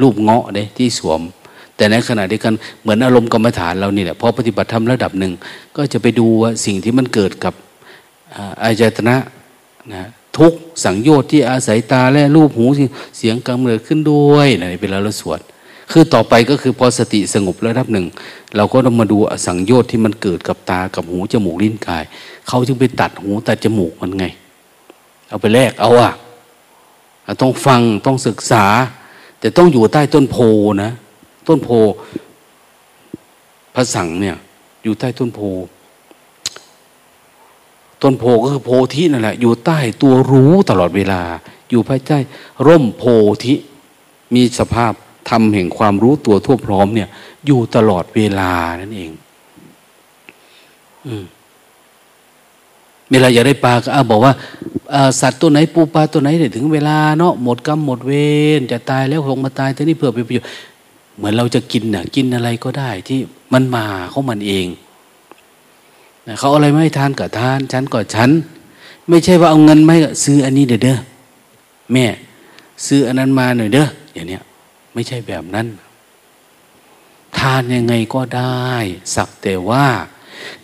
[0.00, 1.20] รูปเงาะเลยที่สวม
[1.76, 5.32] แต่ในขณะเดียวกันเหมือนอารมณ์กรรมฐานเรานี่แหละพอปฏิบัติธรรมระดับหนึ่ง
[5.76, 7.54] ก็จะไปดูว่าสิ่งที่มันเกิดกับ
[8.62, 9.16] อายตนะ
[9.92, 10.08] นะ
[10.38, 10.52] ทุก
[10.84, 12.66] สังโยชน์ที่อาศัยตาและรูปหู
[13.16, 15.40] เสียงกำเนิดขึ้นด้วยนะเวลาเราสวด
[15.90, 18.06] คือต่อไปก็คือพอสติสงบระดับหนึ่ง
[18.56, 22.04] เราก็ต้องมาดูสังโยชน์ที่มันเกิดกับตากับหูจมูกลิ้นกาย
[22.48, 24.24] เขาจึงไปตัดหูตัดจมูกมันไง
[25.28, 26.12] เอาไปแลกเอาอะ
[27.40, 28.64] ต้องฟังต้องศึกษา
[29.46, 30.36] แต่ต้องอยู่ใต้ต้นโพ
[30.82, 30.90] นะ
[31.48, 31.68] ต้นโพ
[33.74, 34.36] พระสังเนี่ย
[34.82, 35.40] อยู่ใต้ต้นโพ
[38.02, 41.22] ต้นโพก็คือโพธินั่นแหละ อยู่ใต้ตัวรู้ตลอดเวลา
[41.70, 42.18] อยู่ภายใต้
[42.66, 43.04] ร่มโพ
[43.44, 43.54] ธิ
[44.34, 44.92] มีสภาพ
[45.30, 47.08] ทำแห่งความรู้ตัวทั่วพร้อมเนี่ย
[47.46, 49.10] อยู่ตลอดเวลานั่นเอง
[51.06, 51.24] อืม
[53.10, 54.32] เวลาอยากได้ปลาก็บอกว่า
[55.20, 58.12] สัตว์ตัวไหนปูปลาตัวไหนเนี่ยถึงเวลาเนาะหมดกรรมหมดเว
[58.58, 60.48] รจะตายแล้วคงมาตายแต่นี่เพื่อไปประโยชน์
[61.16, 63.18] เหมือนเราจะกินน่ะกินอะไรก็ได้ที่
[63.52, 64.66] มันมาเขามันเอง
[66.38, 68.30] เขาอะไรไม่ทานก็ทานฉันก็ฉัน
[69.08, 70.98] ไม่ใช่ว่าเอาเงินไม่ซื้ออันนี้เด้อเด้อ
[71.92, 72.06] แม่
[72.86, 74.42] ซื้ออันนั้นมาหน่อยเด้ออย่างเนี้ย
[74.94, 75.66] ไม่ใช่แบบนั้น
[77.38, 78.72] ทานยังไงก็ได้
[79.14, 79.86] สักแต่ว่า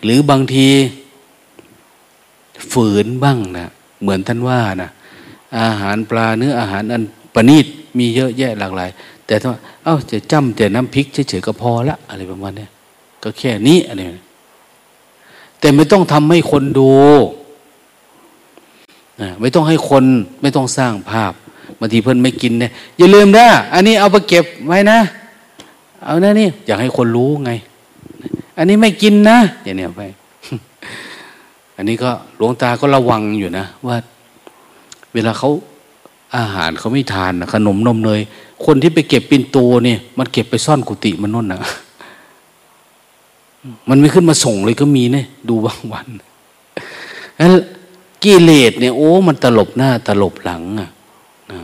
[0.03, 0.67] หรือบางที
[2.71, 3.67] ฝืนบ้างนะ
[4.01, 4.89] เหมือนท่านว่านะ
[5.59, 7.03] อาหารปลาเนื้ออาหารอัน
[7.33, 7.65] ประณีต
[7.97, 8.89] มีเยอะแยะหลากหลาย
[9.27, 9.49] แต่ถ้า
[9.83, 12.67] เอ้าจะจ้ำแต่น้ำพริกเฉยๆก็พอละอะไรประมาณนี้
[13.23, 14.01] ก็แค่นี้อะไร
[15.59, 16.91] แต่ไม่ต้องทำให้คนดู
[19.21, 20.05] นะไม่ต้องให้คน
[20.41, 21.33] ไม่ต้องสร้างภาพ
[21.79, 24.99] บางทีเพื่อนไม่กินเนี่ยอย่าลืมนะอันนี้เอาไปเก็บไว้นะ
[26.05, 27.51] เอานะนี่อยากให้คนรู้ไง
[28.57, 30.03] อันนี้ไม่กินนะอย่างเนี้ยไป
[31.77, 33.97] อันนี้ก็หลวงตาก็ระวังอยู่นะว่า
[35.13, 35.49] เวลาเขา
[36.37, 38.21] อาหารเขาไม่ทานนะขนมนมเนย
[38.65, 41.59] คนที่ไปเก็บปินโตเนี่ย มันเก็บไปซ่อนกุฏิมันน่นนะ
[43.89, 46.07] มันไม่ขึ้นมาส่งเลยก็มีเนี่ยดูบางวัน
[47.37, 47.49] แล้ว
[48.23, 50.89] กิเลสเนี่ยโอ้มันตลบหน้าตลบหลังอะ
[51.51, 51.59] นะ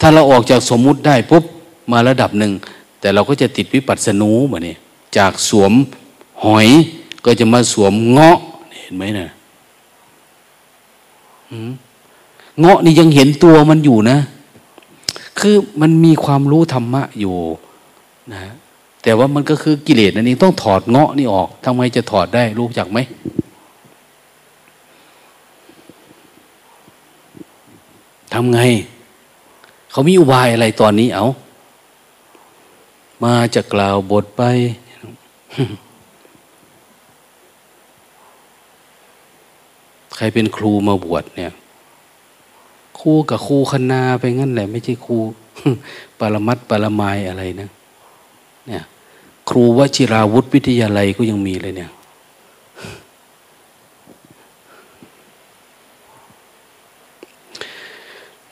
[0.00, 1.44] ถ้าเราออกจากสมมุติได้ปุ๊บ
[1.92, 2.52] มาระดับหนึ่ง
[3.00, 4.78] แต่เราก็จะติดวิปัสสนูมาเนี่ย
[5.16, 5.72] จากสวม
[6.44, 6.68] หอย
[7.24, 8.38] ก็จะมาสวมเงาะ
[8.80, 9.28] เห็นไหมนะ
[12.58, 14.18] เงาะนี่ยังเห็นตัวมันอยู่นะ
[15.38, 17.36] คือมันมีความรู้ธรรมะอยู่
[18.32, 18.40] นะ
[19.02, 22.98] แต่ว่ามันก็คือกิเลสนั่นเองต้องถอดเงาะนี่ออกทำไมจะถอดได้รู้จักไหม
[28.32, 28.60] ทำไง
[29.90, 31.26] เขามีอุบายอะไรตอนนี้เอา
[33.22, 34.42] มาจะกล่าวบทไป
[40.20, 41.52] ครเป็นครูมาบวชเนี่ย
[43.00, 45.16] ครูกับครูคณาไปงั้นแหละ ไม่ใช่ครู
[46.18, 47.68] ปรมัดปรมายอะไรนะ
[48.66, 48.84] เนี่ย
[49.50, 51.90] ครูวชิราวุธวิทยาลัยก็ยังมีเลยเนี่ย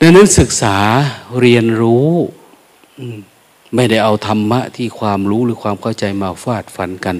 [0.01, 0.77] ดังนั้นศึกษา
[1.41, 2.09] เรียนรู้
[3.75, 7.17] ไม่ได้เอาธรรมะที่ความรู้หรือความเข้าใจมาฟาดฟันกัน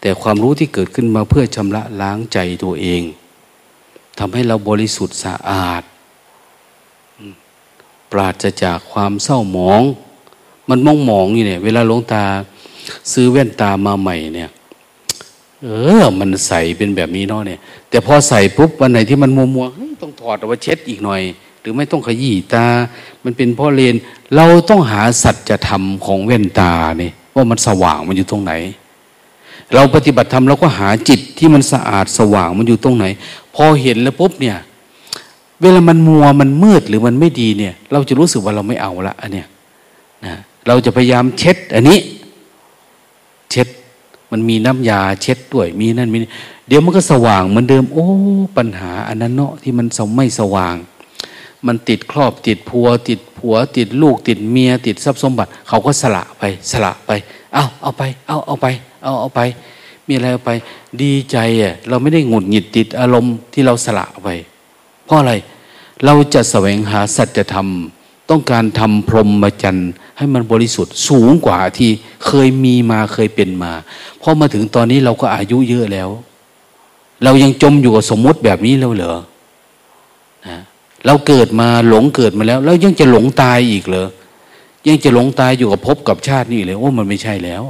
[0.00, 3.02] แต่ความรู้ที่เกิดขึ้นมาเพื่อชำระล้างใจตัวเอง
[4.20, 5.82] ทำให้เราบริสุทธิ์สะอาด
[8.12, 9.82] ปราศจากความเศร้าหมอง
[10.68, 12.24] มันมองมองอยู่เนี่ย เวลาหลวงตา
[13.12, 14.50] ซื้อแว่นตามาใหม่เนี่ย
[15.62, 15.68] เอ
[16.00, 17.60] อ มันใสเป็นแบบนี้เนาะเนี่ย
[17.90, 19.66] แต่พอใส่ปุ๊บวันไหนที่มันมัวมัว
[20.02, 21.22] ต้องถอดเอาไว้เช็ดอีกหน่อย
[21.60, 22.66] หรือไม่ต้องขยี้ตา
[23.24, 23.96] มันเป็นพ่อเลน
[24.34, 28.52] เราต้องหาสัจธรรมของเว้นตาเนี่ยว่ามันสว่างมันอยู่ตรงไหน
[29.74, 33.04] เราปฏิบัติธรรมเราก็หาจิตที่มันสะอาดสว่างมันอยู่ตรงไหน
[33.54, 34.56] พอเห็นแล้วปุ๊บเนี่ย
[35.60, 39.46] เวลามันมัวมันมืดหรือมันไม่ดีเนี่ย เราจะรู้สึกว่าเราไม่เอาละอันเนี้ย
[40.26, 40.34] นะ
[40.66, 41.98] เราจะพยายามเช็ด อันนี้
[43.50, 43.68] เช็ด
[44.30, 46.18] มันมีน้ำยาเช็ดด้วยมีนั่นมี
[46.68, 48.06] เดี๋ยวมันก็สว่างเหมือนเดิม โอ้
[48.56, 50.76] ปัญหาอันนั้นเนาะที่มันสไม่สว่าง
[51.66, 57.10] มันติดครอบติดพัว ติดผัว ติดลูก ติดเมีย ติดทรัพย์สมบัติ เขาก็สละไป สละไป
[57.54, 58.66] เอาเอาไป เอาเอาไป
[59.02, 59.40] เอาเอาไป
[60.06, 60.50] มีอะไรเอาไป
[61.02, 64.28] ดีใจอะเราไม่ได้หงุดหงิดติดอารมณ์ที่เราสละไป
[65.06, 65.32] เพราะอะไร
[66.04, 67.68] เราจะแสวงหาสัจธรรม
[68.30, 71.90] ต้องการทำพรหมจรรย์ให้มันบริสุทธิ์สูงกว่าที่
[72.26, 73.72] เคยมีมาเคยเป็นมา
[74.22, 76.08] พอมาถึงตอนนี้เราก็อายุเยอะแล้ว
[77.24, 79.16] เรายังจมอยู่กับสมมติแบบนี้แล้วเหรอ
[80.48, 80.58] นะ
[81.06, 84.08] เราเกิดมาหลงเกิดมาแล้ว แล้วยังจะหลงตายอีกเหรอ
[84.88, 87.62] ยังจะหลงตายอยู่กับภพกับชาตินี่เลยโอ้มันไม่ใช่แล้ว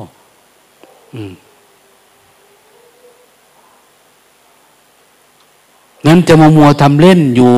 [6.07, 7.53] นั้นจะมามัวทำเล่นอยู่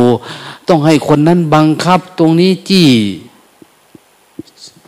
[0.68, 2.88] ต้องให้คนนั้นบังคับ ตรงนี้จี้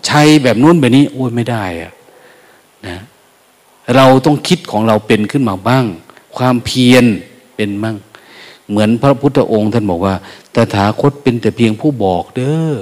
[0.09, 1.93] ชัยแบบนู้นแบบนี้โอ้ยไม่ได้อะ
[2.86, 2.97] นะ
[3.95, 5.85] เราต้องคิดของเราเป็นขึ้นมาบ้าง
[6.36, 7.05] ความเพียร
[7.57, 7.97] เป็นบ้าง
[8.69, 10.15] เหมือนพระพุทธองค์ท่านบอกว่า
[10.55, 12.73] ตถาคตเป็นแต่เพียงผู้บอกเด้อ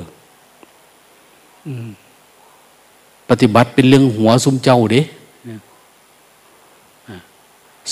[3.29, 5.03] ปฏิบัติเป็นเรื่องหัวซุมเจ้าเด้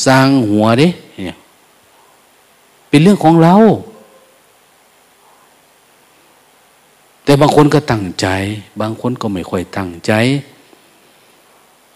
[0.06, 1.36] สร้างหัวด้เนี่ย
[2.88, 3.54] เป็นเรื่องของเรา
[7.24, 8.26] แต่บางคนก็ตั้งใจ
[8.80, 10.12] บางคนก็ไม่ค่อยตั้งใจ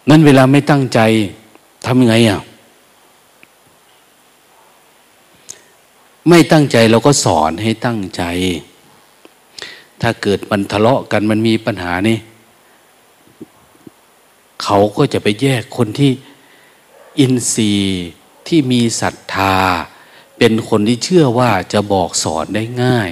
[0.09, 1.01] นั้นเวลาไม่ตั้งใจ
[1.87, 2.41] ทำยังไงอะ
[6.29, 8.23] ไม่ตั้งใจเราก็สอนให้ตั้งใจ
[10.01, 12.19] ถ้าเกิดมันทะเลาะกันมันมีปัญหานี่
[14.63, 16.11] เขาก็จะไปแยกคนที่
[17.19, 18.05] อินทรีย์
[18.47, 19.57] ที่มีศรัทธา
[20.39, 23.11] เป็นคนที่เชื่อว่าจะบอกสอนได้ง่าย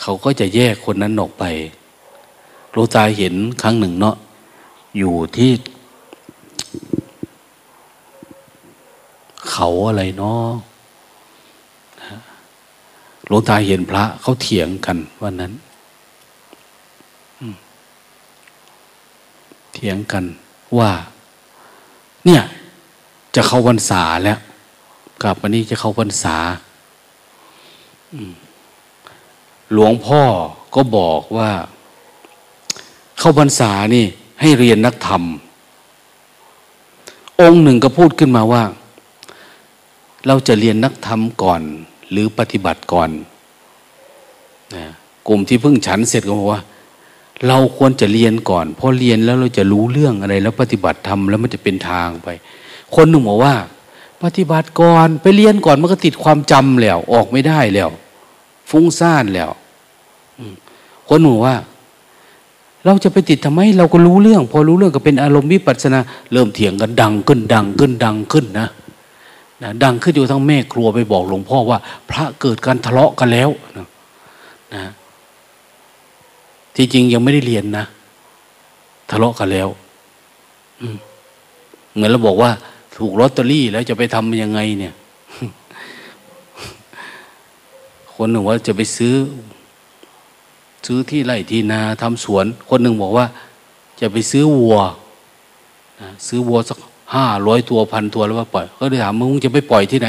[0.00, 1.44] เขาก็จะแยกคนนั้นออกไป
[2.70, 4.16] โลตาเห็นครั้งหนึ่งเนาะ
[4.98, 5.52] อยู่ที่
[9.50, 10.48] เขาอะไรเนาะ
[13.26, 15.52] หลวงตาเห็นพระเขาเถียงกันวันนั้น
[19.74, 20.24] เถียงกัน
[20.78, 20.90] ว่า
[22.24, 22.42] เนี่ย
[23.36, 24.38] จะเข้าพรรษาแล้ว
[25.22, 26.36] กลับวันนี้จะเข้าพรรษา
[29.72, 30.22] หลวงพ่อ
[30.74, 31.50] ก็บอกว่า
[33.18, 34.04] เข้าพรรษานี่
[34.40, 35.22] ให้เรียนนักธรรม
[37.40, 38.62] องค์หนึ่งก็พูดขึ้นมาว่า
[40.26, 41.62] เราจะเรียนนักธรรมก่อน
[42.10, 43.10] หรือปฏิบัติก่อน
[44.74, 44.84] นะ
[45.28, 46.62] กลุ่มที่เพิ่งฉันเสร็จก็บอกว่า
[47.46, 52.28] เราควรจะเรียนก่อนพอเรียนแล้วเราจะรู้เรื่องอะไร แล้วปฏิบัติทำแล้วมันจะเป็นทางไป
[52.94, 53.54] คนหนึ่งบอกว่า
[54.22, 57.90] ปฏิบัติก่อนไปเรียนก่อนมันก็ติดความจำแล้ว ออกไม่ได้แล้ว
[58.70, 59.50] ฟุ้งซ่านแล้ว
[61.08, 61.56] คนหนึ่งว่า
[62.84, 66.00] เราจะไปติดทำไม เราก็รู้เรื่อง พอรู้เรื่องก็เป็นอารมณ์วิปัสนา
[66.32, 68.68] เริ่มเถียงกันดังขึ้น ดังขึ้นดังขึ้นนะ
[69.62, 71.78] นะดังขึ้นอยู่ทั้งแม่ครัวไปบอกหลวงพ่อว่า
[72.10, 73.86] พระเกิดการทะเลาะกันแล้วนะ
[74.74, 74.82] นะ
[76.76, 77.84] ที่จริงยังไม่ได้เรียนนะ
[79.10, 79.68] ทะเลาะกันแล้ว
[81.94, 82.50] เหมือนเราบอกว่า
[82.96, 84.94] ถูกลอตเตอรี่แล้วจะไปทำยังไงเนี่ย
[88.14, 89.14] คนหนึ่งว่าจะไปซื้อ
[90.86, 93.26] ซื้อที่ไร่ที่นาทำสวน คนหนึ่งบอกว่า
[94.00, 94.76] จะไปซื้อวัว
[96.28, 96.78] ซื้อวัวสัก
[97.14, 100.08] ห้าร้อยตัวพันตัวแล้วว่าปล่อยเขาเลยถามมึงจะไปปล่อยที่ไหน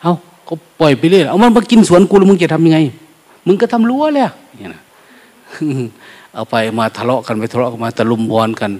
[0.00, 0.12] เอา
[0.48, 2.78] ก็ปล่อยไปเรื่อยเอามันมากินสวนกูแล้วมึงจะทำยังไง
[3.46, 4.24] มึงก็ทำรั้วเลย
[4.56, 4.82] เนี่ยนะ
[6.34, 8.70] เอาไปมาทะเลาะกันไปทะเลาะกันมาตะลุมบอลกัน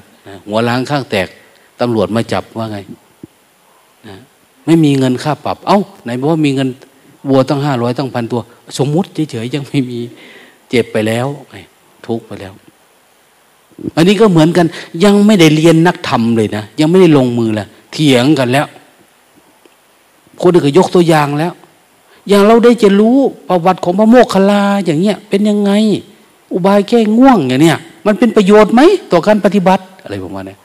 [0.47, 1.29] หัวล้างข้างแตก
[1.81, 2.79] ตำรวจมาจับว่าไง
[4.09, 4.17] นะ
[4.67, 6.69] ไม่มีเงินค่าปรับ เอา้า ไหนบอกว่ามีเงิน
[7.29, 8.41] วัวตั้งห้าร้อยตั้งพันตัว
[8.79, 9.99] สมมุติเฉยๆยังไม่มี
[10.69, 11.27] เจ็บไปแล้ว
[12.07, 12.53] ทุกไปแล้ว
[13.97, 14.67] อันนี้ก็เหมือนกัน
[15.05, 18.67] ยังไม่ได้เรียนนักธรรมเลยนะยังไม่ได้ลงมือละเถียงกันแล้ว
[20.41, 21.53] คนอื่นก็ยกตัวอย่างแล้ว
[22.29, 23.17] อย่างเราได้จะรู้
[23.49, 25.73] ประวัติของพระโมกขลาอย่างเงี้ย เป็นยังไง
[26.53, 28.81] อุบายแก้ง่วงอย่างเนี้ยมันเป็นประโยชน์ไหม
[29.13, 30.57] ต่อการปฏิบัติอะไรประมาณนี้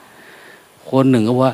[0.90, 1.52] คนหนึ่งก็ว่า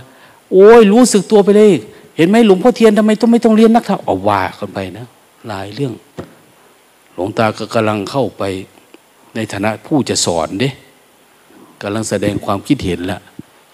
[0.53, 1.73] โอ้ยรู้สึกตัวไปเลย
[2.17, 5.07] เห็นไหมหลวงพ่อเทียนทำไมต้องไม่ต้องเรียนนักธรรมเอาว่ากันไปนะ
[5.49, 5.93] หลายเรื่อง
[7.15, 8.43] หลวงตาก็กำลังเข้าไป
[9.35, 10.71] ในฐานะผู้จะสอนเด้
[11.83, 13.21] กำลังแสดงความคิดเห็นละ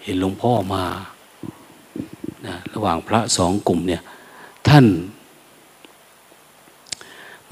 [0.03, 0.85] เห็นหลวงพ่อมา
[2.47, 4.01] นะระหว่างพระสองกลุ่มเนี่ย
[4.67, 4.85] ท่าน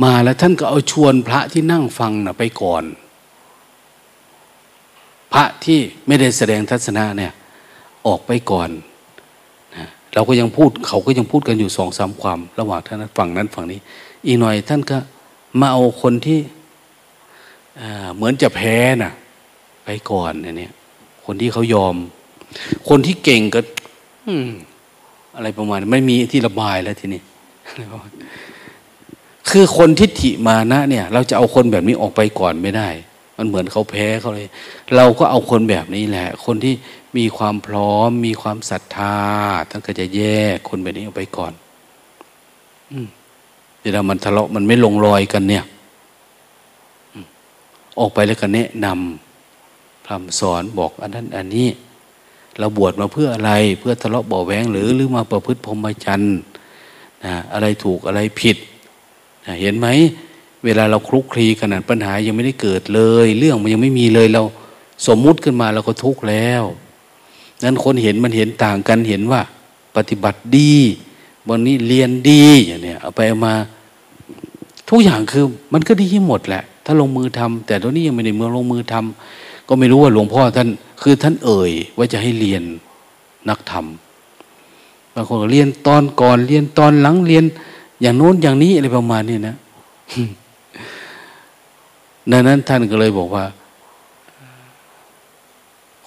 [0.03, 2.83] มาแล้วท่านก็เอาชวนพระที่นั่งฟังนะไปก่อน
[5.33, 7.33] พระที่ไม่ได้แสดงทัศนะเนี่ย
[8.07, 8.69] ออกไปก่อน
[10.13, 13.79] เราก็ยังพูดเขาก็ยังพูดกันอยู่สองสามความ ระหว่างท่านฝั่งนั้นฝั่งนี้
[14.25, 14.97] อีกหน่อยท่านก็
[15.59, 16.39] มาเอาคนที่
[18.15, 19.13] เหมือนจะแพ้น่ะ
[19.85, 20.71] ไปก่อนเนี่ย
[21.25, 21.95] คนที่เขายอม
[22.89, 23.59] คนที่เก่งก็
[25.35, 27.21] อะไรประมาณ ไม่มีที่ระบายแล้วทีนี้
[29.49, 32.89] คือคนทิฏฐิมานะ เนี่ย เราจะเอาคนแบบนี้ออกไปก่อนไม่ได้
[33.37, 34.49] มันเหมือนเขาแพ้เขาเลย
[34.95, 36.73] เราก็เอาคนแบบนี้แหละ คนที่
[37.17, 39.17] มีความพร้อม มีความศรัทธา
[39.69, 40.21] ท่านก็จะแย
[40.55, 41.53] กคนแบบนี้ออกไปก่อน
[42.91, 43.07] อืม
[43.81, 45.65] เวลามันทะเลาะมันไม่ลงรอยกันเนี่ย
[47.99, 51.67] ออกไปแล้วก็แนะนำพรำสอนบอกอันนั้น อันนี้
[52.59, 56.37] เราบวชมาเพื่ออะไร เพื่อทะเลาะเบาแวงหรือหรือมาประพฤติพรหมจรรย์
[57.25, 58.57] นะอะไรถูกอะไรผิด
[59.45, 59.87] นะเห็นไหม
[60.65, 64.43] เวลาเราคลุกคลีขนาดปัญหายังไม่ได้เกิดเลย เรื่องมันยังไม่มีเลยเรา
[65.07, 66.63] สมมุติขึ้นมาเราก็ทุกข์แล้ว
[67.63, 69.41] นั้นคนเห็นมันเห็นต่างกันเห็นว่า
[69.95, 70.73] ปฏิบัติดี
[71.49, 73.53] วันนี้เรียนดีอย่างเนี้ยเอาไปเอามา
[74.89, 80.69] ทุกอย่างคือมันก็ดีที่หมดแหละ ถ้าลงมือทำแต่ตอนนี้ยังไม่ได้เมือลงมือทำก็ไม่รู้ว่าหลวงพ่อท่าน
[81.01, 82.63] คือท่านเอ่ยว่าจะให้เรียน
[83.49, 83.85] นักธรรม
[85.13, 87.45] บางคนเรียนตอนก่อนเรียนตอนหลังเรียน
[88.01, 89.55] อย่างโน้นอย่างนี้อะไรประมาณนี้นะ
[92.31, 93.43] ดังนั้นท่านก็เลยบอกว่า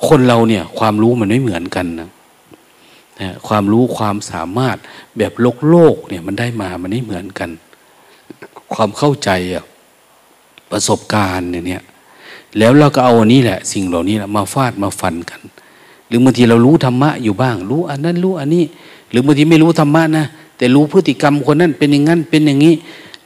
[0.08, 2.08] คนเราเนี่ยความรู้มันไม่เหมือนกันนะ
[3.46, 4.76] ความรู้ความสามารถ
[5.18, 7.50] แบบโลกโลกเนี่ยมันได้มามันไม่เหมือนกัน
[8.74, 9.64] ความเข้าใจอะ
[10.70, 11.82] ประสบการณ์เนี่ย
[12.58, 15.40] แล้วเราก็เอาอันนี้แหละ สิ่งเหล่านี้มาฟาดมาฟันกัน
[16.06, 18.64] หรือบางทีเรารู้ธรรมะอยู่บ้าง รู้อันนั้นรู้อันนี้
[19.10, 20.26] หรือบางทีไม่รู้ธรรมะนะ
[20.56, 22.74] แต่รู้พฤติกรรมคนนั้นเป็นอย่างนั้นเป็นอย่างนี้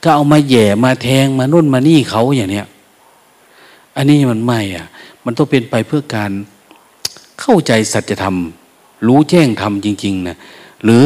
[0.03, 2.67] ก็เอามาแย่มาแทงมานุ่นมานี่เขาอย่างเนี้ย
[3.95, 4.85] อันนี้มันไม่อะ
[5.25, 6.31] มันต้องเป็นไปเพื่อการ
[7.41, 8.37] เข้าใจสัจธรรม
[9.07, 10.37] รู้แจ้งธรรมจริงๆนะ
[10.83, 11.05] หรือ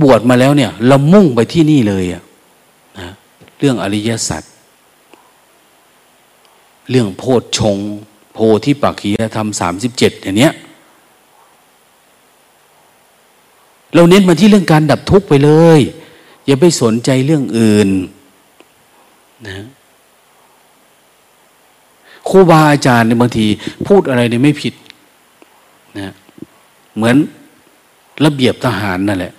[0.00, 2.22] บวชมาแล้วเนี่ยเรามุ่งไปที่นี่เลยอะ
[3.58, 4.42] เรื่องอริยสัจ
[6.90, 7.78] เรื่องโพชฌง
[8.32, 10.52] โพธิปักขียธรรมสามสิบเจ็ดอย่างเนี้ย
[13.94, 15.80] เราเน้นมาที่เรื่องการดับทุกข์ไปเลย
[16.46, 17.88] อย่าไปสนใจเรื่องอื่น
[19.46, 19.64] นะ
[22.28, 23.46] ครูบาอาจารย์ในบางที
[23.86, 24.74] พูดอะไรเนี่ยไม่ผิด
[25.98, 26.12] นะ
[26.96, 27.16] เหมือน
[28.24, 29.32] ระเบียบทหารนั่นแหละ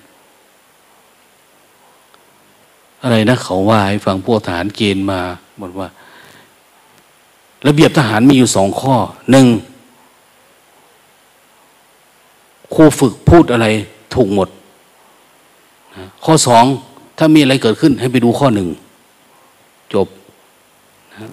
[3.03, 5.19] อะไรนะเขาว่าให้ฟังพวกทหารเกณฑ์มา
[5.61, 5.89] บอกว่า
[7.67, 8.95] ระเบียบทหารมีอยู่สองข้อ
[9.31, 9.47] หนึ่ง
[12.73, 13.67] ครูฝึกพูดอะไร
[14.13, 14.49] ถูกหมด
[16.25, 16.63] ข้อสอง
[17.17, 18.67] ถ้ามีอะไรเกิดขึ้นให้ไปดูข้อหนึ่ง
[19.93, 20.07] จบ
[21.11, 21.29] นะ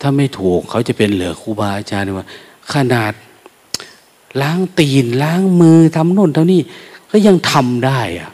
[0.00, 2.26] ถ้าไม่ถูกเขาจะเป็นเหลือครูบาอาจารย์ว่า
[2.74, 3.12] ขนาด
[4.42, 6.60] ล้างตีนล้างมือทำโน่นทำนี่
[7.10, 8.30] ก็ยังทำได้อะ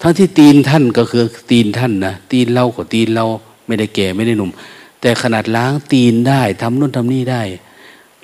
[0.00, 3.26] ทั้งที่ตีนท่านก็คือตีนท่านนะตีนเราก็ตีนเรา
[3.66, 4.50] ไม่ได้แก่ไม่ได้หนุ่ม
[5.00, 7.42] แต่ขนาดล้างตีนได้ทำนู่นทำนี่ได้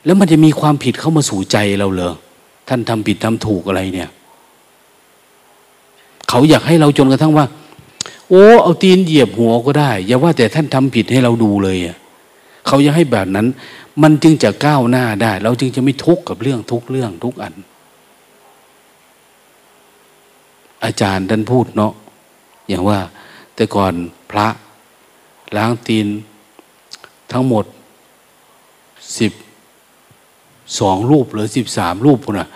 [0.05, 2.15] แล้วมันจะมีความผิดเข้ามาสู่ใจเราเหรอ
[2.69, 4.11] ท่านทำผิดทำถูกอะไรเนี่ย
[6.29, 7.47] เขาอยากให้เราจนกระทั่งว่า
[8.31, 11.97] โอ้เอาตีนเหยียบหัวก็ได้ อย่าว่าแต่ท่านทำผิดให้เราดูเลยอะ
[12.67, 13.47] เขายากให้แบบนั้น
[14.03, 17.55] มันจึงจะก้าวหน้าได้ เราจึงจะไม่ทุกข์กับเรื่องทุกเรื่องทุกอัน
[20.85, 21.93] อาจารย์ท่านพูดเนาะ
[22.69, 22.99] อย่างว่า
[23.55, 23.95] แต่ก่อน
[24.31, 24.47] พระ
[25.57, 26.07] ล้างตีน
[27.33, 27.65] ทั้งหมด
[29.19, 29.33] สิบ
[30.79, 32.49] สองรูปหรือสิบสามรูปนะ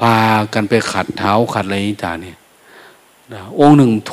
[0.00, 0.14] พา
[0.54, 2.38] กันไปขัดเท้าขัดอะไรต่างเนี่ย
[3.60, 4.12] องค์หนึ่งโท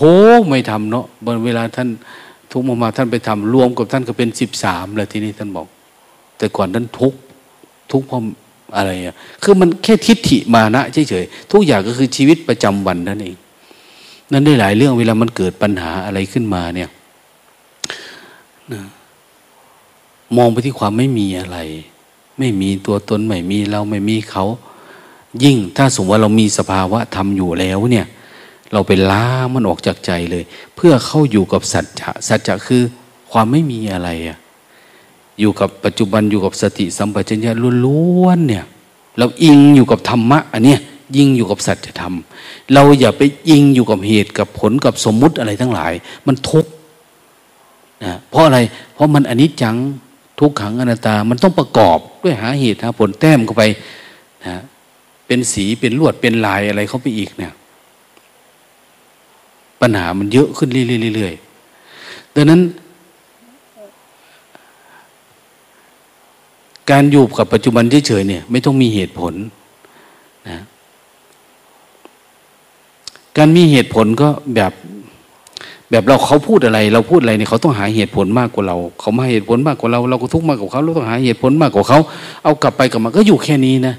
[0.50, 1.90] ไม่ทำเนาะบนเวลาท่าน
[2.52, 5.68] ทุกมาท่านไปทำรวมกับท่านก็เป็นสิบสามเลยทีนี้ท่านบอก
[6.38, 7.14] แต่ก่อนท่านทุก
[7.92, 8.22] ทุกเพราะ
[8.76, 13.36] อะไรอะคือมันแค่ทิฏฐิมานะเฉยๆทุกอย่างก็คือชีวิตประจำวันนั่นเอง
[14.32, 16.90] นั่นได้หลายเรื่องเวลามันเกิดปัญหาอะไรขึ้นมาเนี่ย
[18.74, 18.82] นะ
[20.38, 21.58] มองไปที่ความไม่มีอะไร
[22.40, 24.46] ไม่มีตัวตนไม่มีเราไม่มีเขา
[25.44, 28.08] ยิ่งถ้าสมมติว่าเรามีสภาวะทำอยู่แล้วเนี่ย
[28.74, 30.44] เราไปล้ามันออกจากใจเลย
[30.76, 32.84] เพื่อเข้าอยู่กับสัจจะสัจจะคือ
[33.32, 34.38] ความไม่มีอะไรอะ
[35.40, 37.52] อยู่กับปัจจุบันอยู่กับสติสัมปชัญญะ
[37.86, 38.66] ล้วนๆเนี่ย
[39.18, 40.80] เราอิงอยู่กับธรรมะ อันเนี้ย
[41.18, 42.16] ยิงอยู่กับสัจธรรม
[42.74, 45.94] เราอย่าไปยิงอยู่กับเหตุกับผลกับสมมุติอะไรทั้งหลาย
[46.28, 46.72] มันทุกข์
[48.04, 48.60] นะเพราะอะไร
[48.94, 49.76] เพราะมันอนิจจัง
[50.40, 53.64] ทุกขังอนัตตา มันต้องประกอบด้วยหาเหตุหาผลแต้มเข้าไป
[54.48, 54.64] นะ
[55.28, 57.54] เป็นสีเป็นลวดเป็นลายอะไรเข้าไปอีกเนี่ย
[59.82, 62.62] ปัญหามันเยอะขึ้นเรื่อยๆดังนั้น
[66.92, 69.34] การอยู่กับปัจจุบันเฉยๆเนี่ย ไม่ต้องมีเหตุผล
[70.50, 70.60] นะ
[73.38, 74.74] การมีเหตุผลก็แบบ
[75.92, 82.00] แบบเราเขาพูดอะไร เราพูดอะไรเนี่ยเขาต้องหาเหตุผลมากกว่าเรา เขามาเหตุผลมากกว่าเรา เราก็ทุกข์มากกว่าเขาเราต้องหาเหตุผลมากกว่าเขา
[82.44, 83.96] เอากลับไปกลับมาก็อยู่แค่นี้นะ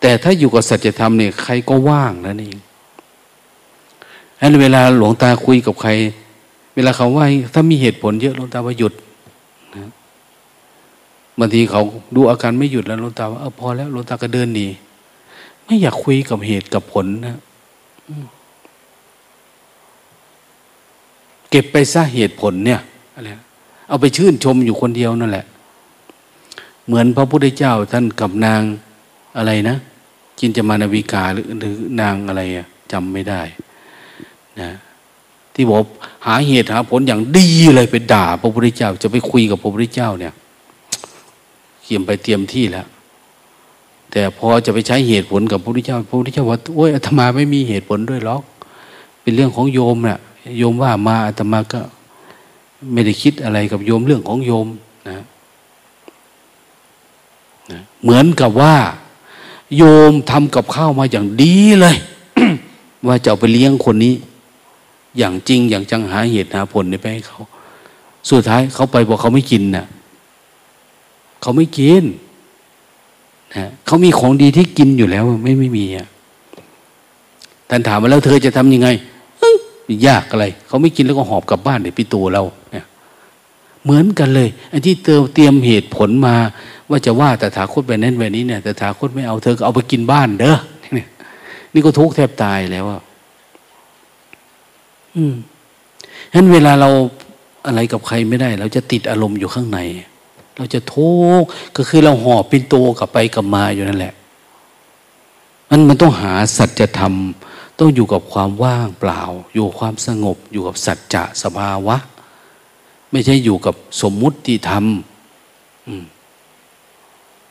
[0.00, 2.58] แต่ถ้าอยู่กับสัจธรรมเนี่ยใครก็ว่างนั่นเอง
[4.42, 5.90] อันเวลาหลวงตาคุยกับใคร
[6.74, 7.24] เวลาเขาว่า
[7.54, 8.92] ถ้ามีเหตุผลเยอะหลวงตาว่าหยุด
[9.74, 9.88] นะ
[11.38, 11.82] บางทีเขา
[12.14, 14.66] ดูอาการไม่หยุดแล้วหลวงตาว่าเออพอแล้วหลวงตาก็เดินหนี
[15.64, 17.36] ไม่อยากคุยกับเหตุกับผลนะ
[21.50, 22.80] เก็บไปซะเหตุผลเนี่ย
[23.14, 23.28] อะไร
[23.88, 25.46] เอาไปชื่นชมอยู่คนเดียวนั่นแหละ
[26.86, 28.62] เหมือนพระพุทธเจ้าท่านกับนาง
[29.36, 29.76] อะไรนะ
[30.38, 33.40] จินจมานาวิกาหรือหรือนางอะไรอะจำไม่ได้
[34.60, 34.70] นะ
[35.54, 35.84] ที่บอก
[36.26, 40.32] หาเหตุหาผลอย่างดีเลยไปด่าพระพุทธเจ้า จะไปคุยกับพระพุทธเจ้าเนี่ย
[41.82, 42.86] เขียมไปเตรียมที่แล้ว
[44.10, 48.42] แต่พอจะไปใช้เหตุผลกับพระพุทธเจ้าพระพุทธเจ้าว่าโอ้ยอาตมาไม่มีเหตุผลด้วยหรอก
[49.22, 50.18] เป็นเรื่องของโยมนะ่ะ
[50.58, 51.80] โยมว่ามาอาตมาก็
[52.92, 54.66] ไม่ได้คิดอะไรกับโยมเรื่องของโยม
[55.08, 55.24] นะ
[57.70, 58.74] นะเหมือนกับว่า
[59.76, 61.96] โยมทำกับข้าวมาอย่างดีเลย
[63.06, 64.14] ว่าจะเอาไปเลี้ยงคนนี้
[65.18, 67.40] อย่างจริงอย่างจังหาเหตุหาผลไปให้เขา
[68.30, 69.86] สุดท้ายเขาไปบอกเขาไม่กินนะ่ะ
[71.42, 72.04] เขาไม่กิน
[73.56, 76.08] นะเขามีของดีที่กินอยู่แล้วไม่ไม่มีอะ
[77.68, 78.88] ท่านถามมาแล้วเธอจะทำยังไง
[80.06, 82.84] ยากอะไร เขาไม่กินแล้วก็หอบกลับบ้านเดี๋ยวพี่ตูเราเนี่ย
[83.84, 86.34] เหมือนกันเลยไอ้ที่เติมเตรียมเหตุผลมา
[86.90, 90.56] ว่าจะว่าแต่ถาคตแบบนั้นแบบนี้เนี่ยแต่ถาคตไม่เอาเธอก็เอาไปกินบ้านเด้อ
[90.96, 91.04] นี่
[91.72, 93.00] นี่ก็ทุกข์แทบตายแล้วอะ
[95.16, 95.34] อืม
[96.32, 96.90] ฉะนั้นเวลาเรา
[97.66, 99.78] อะไรกับใครไม่ได้ เราจะติดอารมณ์อยู่ข้างใน
[100.56, 101.10] เราจะทุ
[101.40, 104.14] กข์ก็คือเราหอบป็นโตกลับไปกลับมาอยู่นั่นแหละ
[105.68, 107.14] มันมันต้องหาสัจธรรม
[107.78, 109.22] ต้องอยู่กับความว่างเปล่า
[109.54, 111.96] อยู่ความสงบ อยู่กับสัจจะสภาวะ
[113.10, 114.84] ไม่ใช่อยู่กับสมมุติธรรม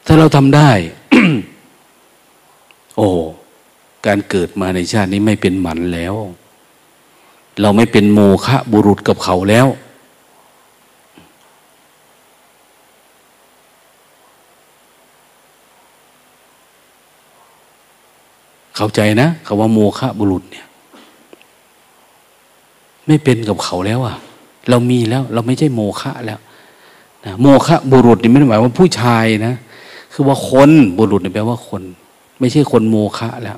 [0.05, 0.69] ถ้าเราทำได้
[2.97, 3.07] โอ้
[4.05, 6.15] การเกิดมาในชาตินี้ไม่เป็นหมันแล้ว
[7.61, 9.67] เราไม่เป็นโมฆะบุรุษกับเขาแล้ว
[18.75, 20.65] เข้าใจนะคาว่าโมฆะบุรุษเนี่ย
[23.07, 24.15] ไม่เป็นกับเขาแล้วอะ
[24.69, 26.39] เรามีแล้ว เราไม่ใช่โมฆะแล้ว
[27.25, 29.53] นะโมฆะบุรุษนี่ไม่ได้หมายว่าผู้ชายนะ
[30.13, 31.81] คือว่าคนบุรุษนี่แปลว่าคน
[32.39, 33.57] ไม่ใช่คนโมฆะแล้ว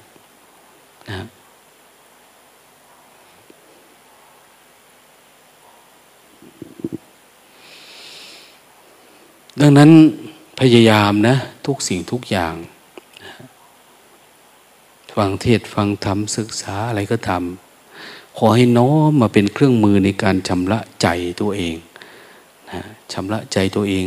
[9.62, 9.92] ดังนั้น
[10.60, 11.36] พยายามนะ
[11.66, 12.56] ทุกสิ่งทุกอย่าง
[15.16, 21.08] ฟังเทศฟังธรรมศึกษาอะไรก็ทำขอให้น้อมมาเป็นเครื่องมือในการชำระใจ
[21.42, 21.76] ตัวเอง
[22.72, 22.82] นะ
[23.14, 24.06] ชำระใจตัวเอง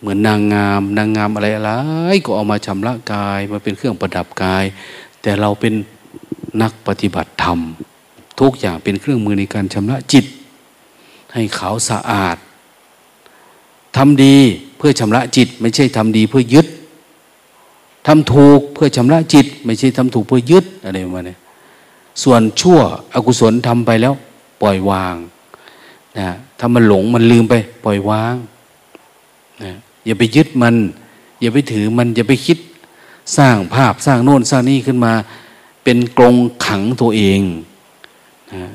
[0.00, 1.72] เหมือนนางงาม นางงามอะไรอะไร
[2.24, 4.64] ก็เอามาชำระกายมาเป็นเครื่องประดับกาย
[5.22, 5.74] แต่เราเป็น
[6.62, 7.58] นักปฏิบัติธรรม
[8.40, 10.24] ทุกอย่างเป็นเครื่องมือในการชำระจิต
[11.32, 12.36] ให้ขาวสะอาด
[14.04, 14.36] ทำดี
[14.78, 16.66] เพื่อชำระจิต ไม่ใช่ทำดีเพื่อยึด
[18.06, 21.36] ทำถูกเพื่อชำระจิต ไม่ใช่ทำถูกเพื่อยึดอะไรประมาณนี้
[22.22, 22.78] ส่วนชั่ว
[23.14, 24.14] อกุศลทำไปแล้ว
[24.62, 25.14] ปล่อยวาง
[26.18, 27.54] นะถ้ามันหลงมันลืมไป
[27.84, 28.34] ปล่อยวาง
[29.62, 29.72] นะ
[30.06, 30.74] อย่าไปยึดมัน
[31.40, 32.58] อย่าไปถือมันอย่าไปคิด
[33.36, 35.12] สร้างภาพสร้างโน่นสร้างนี่ขึ้นมา
[35.84, 37.40] เป็นกรงขังตัวเอง
[38.52, 38.70] นะ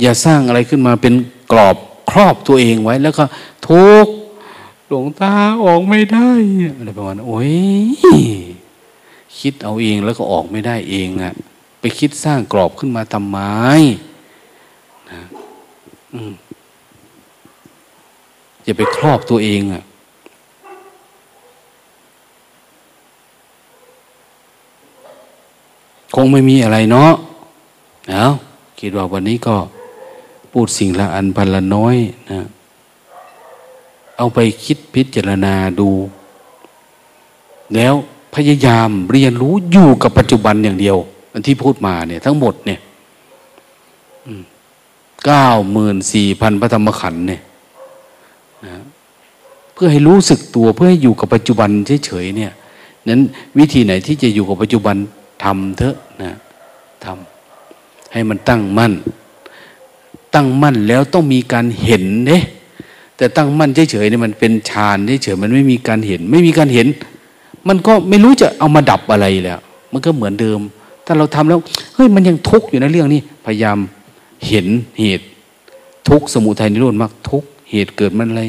[0.00, 1.14] อย่าสร้างอะไรขึ้นมาเป็น
[1.52, 1.76] กรอบ
[2.10, 3.24] ครอบตัวเองไว้ แล้วก็
[3.68, 4.06] ทุก
[4.92, 5.34] หลวงตา
[5.64, 6.30] ออกไม่ได้
[6.76, 7.52] อะไรประมาณโอ้ย
[9.38, 11.32] คิดเอาเองแล้วก็ออกไม่ได้เองอะ
[11.80, 13.38] ไปคิดสร้างกรอบขึ้นมาทำไม
[15.10, 15.20] นะ
[18.64, 19.82] อย่าไปครอบตัวเองอะ
[26.14, 27.12] คงไม่มีอะไรเนาะ
[28.10, 28.26] เอา
[28.80, 29.56] คิดว่าวันนี้ก็
[30.52, 31.96] พูดสิ่งละอันพันละน้อย
[32.30, 32.40] นะ
[34.20, 35.90] เอาไปคิดพิจารณาดู
[37.74, 37.94] แล้ว
[38.34, 40.96] พยายามเรียนรู้อยู่กับปัจจุบันอย่างเดียว
[41.32, 42.80] อันที่พูดมาเนี่ยทั้งหมดเนี่ย
[45.24, 47.42] เก้าหมื่นสี่พันพระธรรมขันธ์เนี่ย
[48.66, 48.72] นะ
[49.72, 51.70] เพื่อให้รู้สึกตัวเพื่อให้อยู่กับปัจจุบัน
[52.06, 52.52] เฉยๆเนี่ย
[53.08, 53.22] นั้น
[53.58, 54.96] วิธีไหนที่จะอยู่กับปัจจุบัน
[55.44, 56.32] ทำเถอะนะ
[57.04, 58.92] ทำให้มันตั้งมั่น
[60.34, 62.42] ตั้งมั่นแล้วต้องมีการเห็นเนี่ย
[63.20, 66.86] แต่ตั้งมั่นเฉยๆเนี่ยมันเป็นฌานเฉยๆมันไม่มีการเห็น ไม่มีการเห็น
[67.68, 69.60] มันก็ไม่รู้จะเอามาดับอะไรแล้ว
[69.92, 70.60] มันก็เหมือนเดิม
[71.06, 71.60] ถ้าเราทำแล้ว
[71.94, 73.78] เฮ้ยมันยังทุกข์อยู่ในเรื่องนี้พยายาม
[74.48, 74.66] เห็น
[74.98, 75.26] เหตุ
[76.08, 78.42] ทุกสมุทัยนิโรธมรรคทุกเหตุเกิดมันอะไร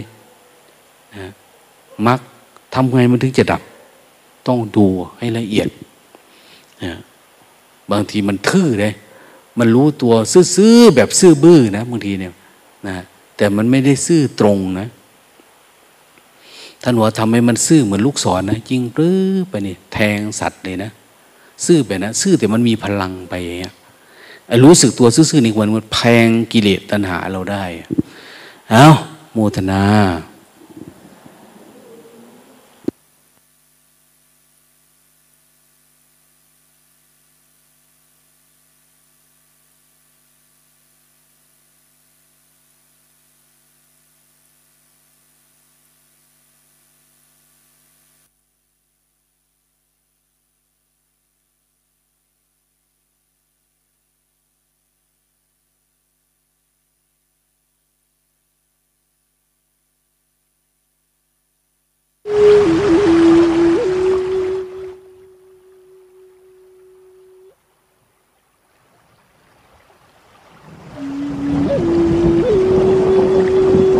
[1.15, 1.26] นะ
[2.07, 2.19] มรรค
[2.73, 3.61] ทำไงมันถึงจะดับ
[4.48, 4.85] ต้องดู
[5.18, 5.68] ให้ละเอียด
[6.84, 6.91] นะ
[7.91, 8.93] บางทีมันทื่อเลย
[9.60, 10.14] มันรู้ตัว
[10.56, 12.34] ซื่อๆแบบซื่อบื้อนะบางทีเนี่ย
[12.88, 12.95] นะ
[13.41, 14.88] แต่มันไม่ได้ซื่อตรงนะ
[16.84, 19.15] ท่านว่าทำให้มันซื่อเหมือนลูกศรนนะยิงปลื้
[19.49, 20.91] ไปนี่แทงสัตว์เลยนะ
[21.65, 23.73] ซื่อไปนะซื่อแต่มันมีพลังไปอย่างเงี้ย
[24.63, 27.63] รู้สึกตัวซื่อๆนี่วันมันแพงกิเลสตัณหาเราได้
[28.72, 28.88] เอา
[29.34, 29.84] โมทนา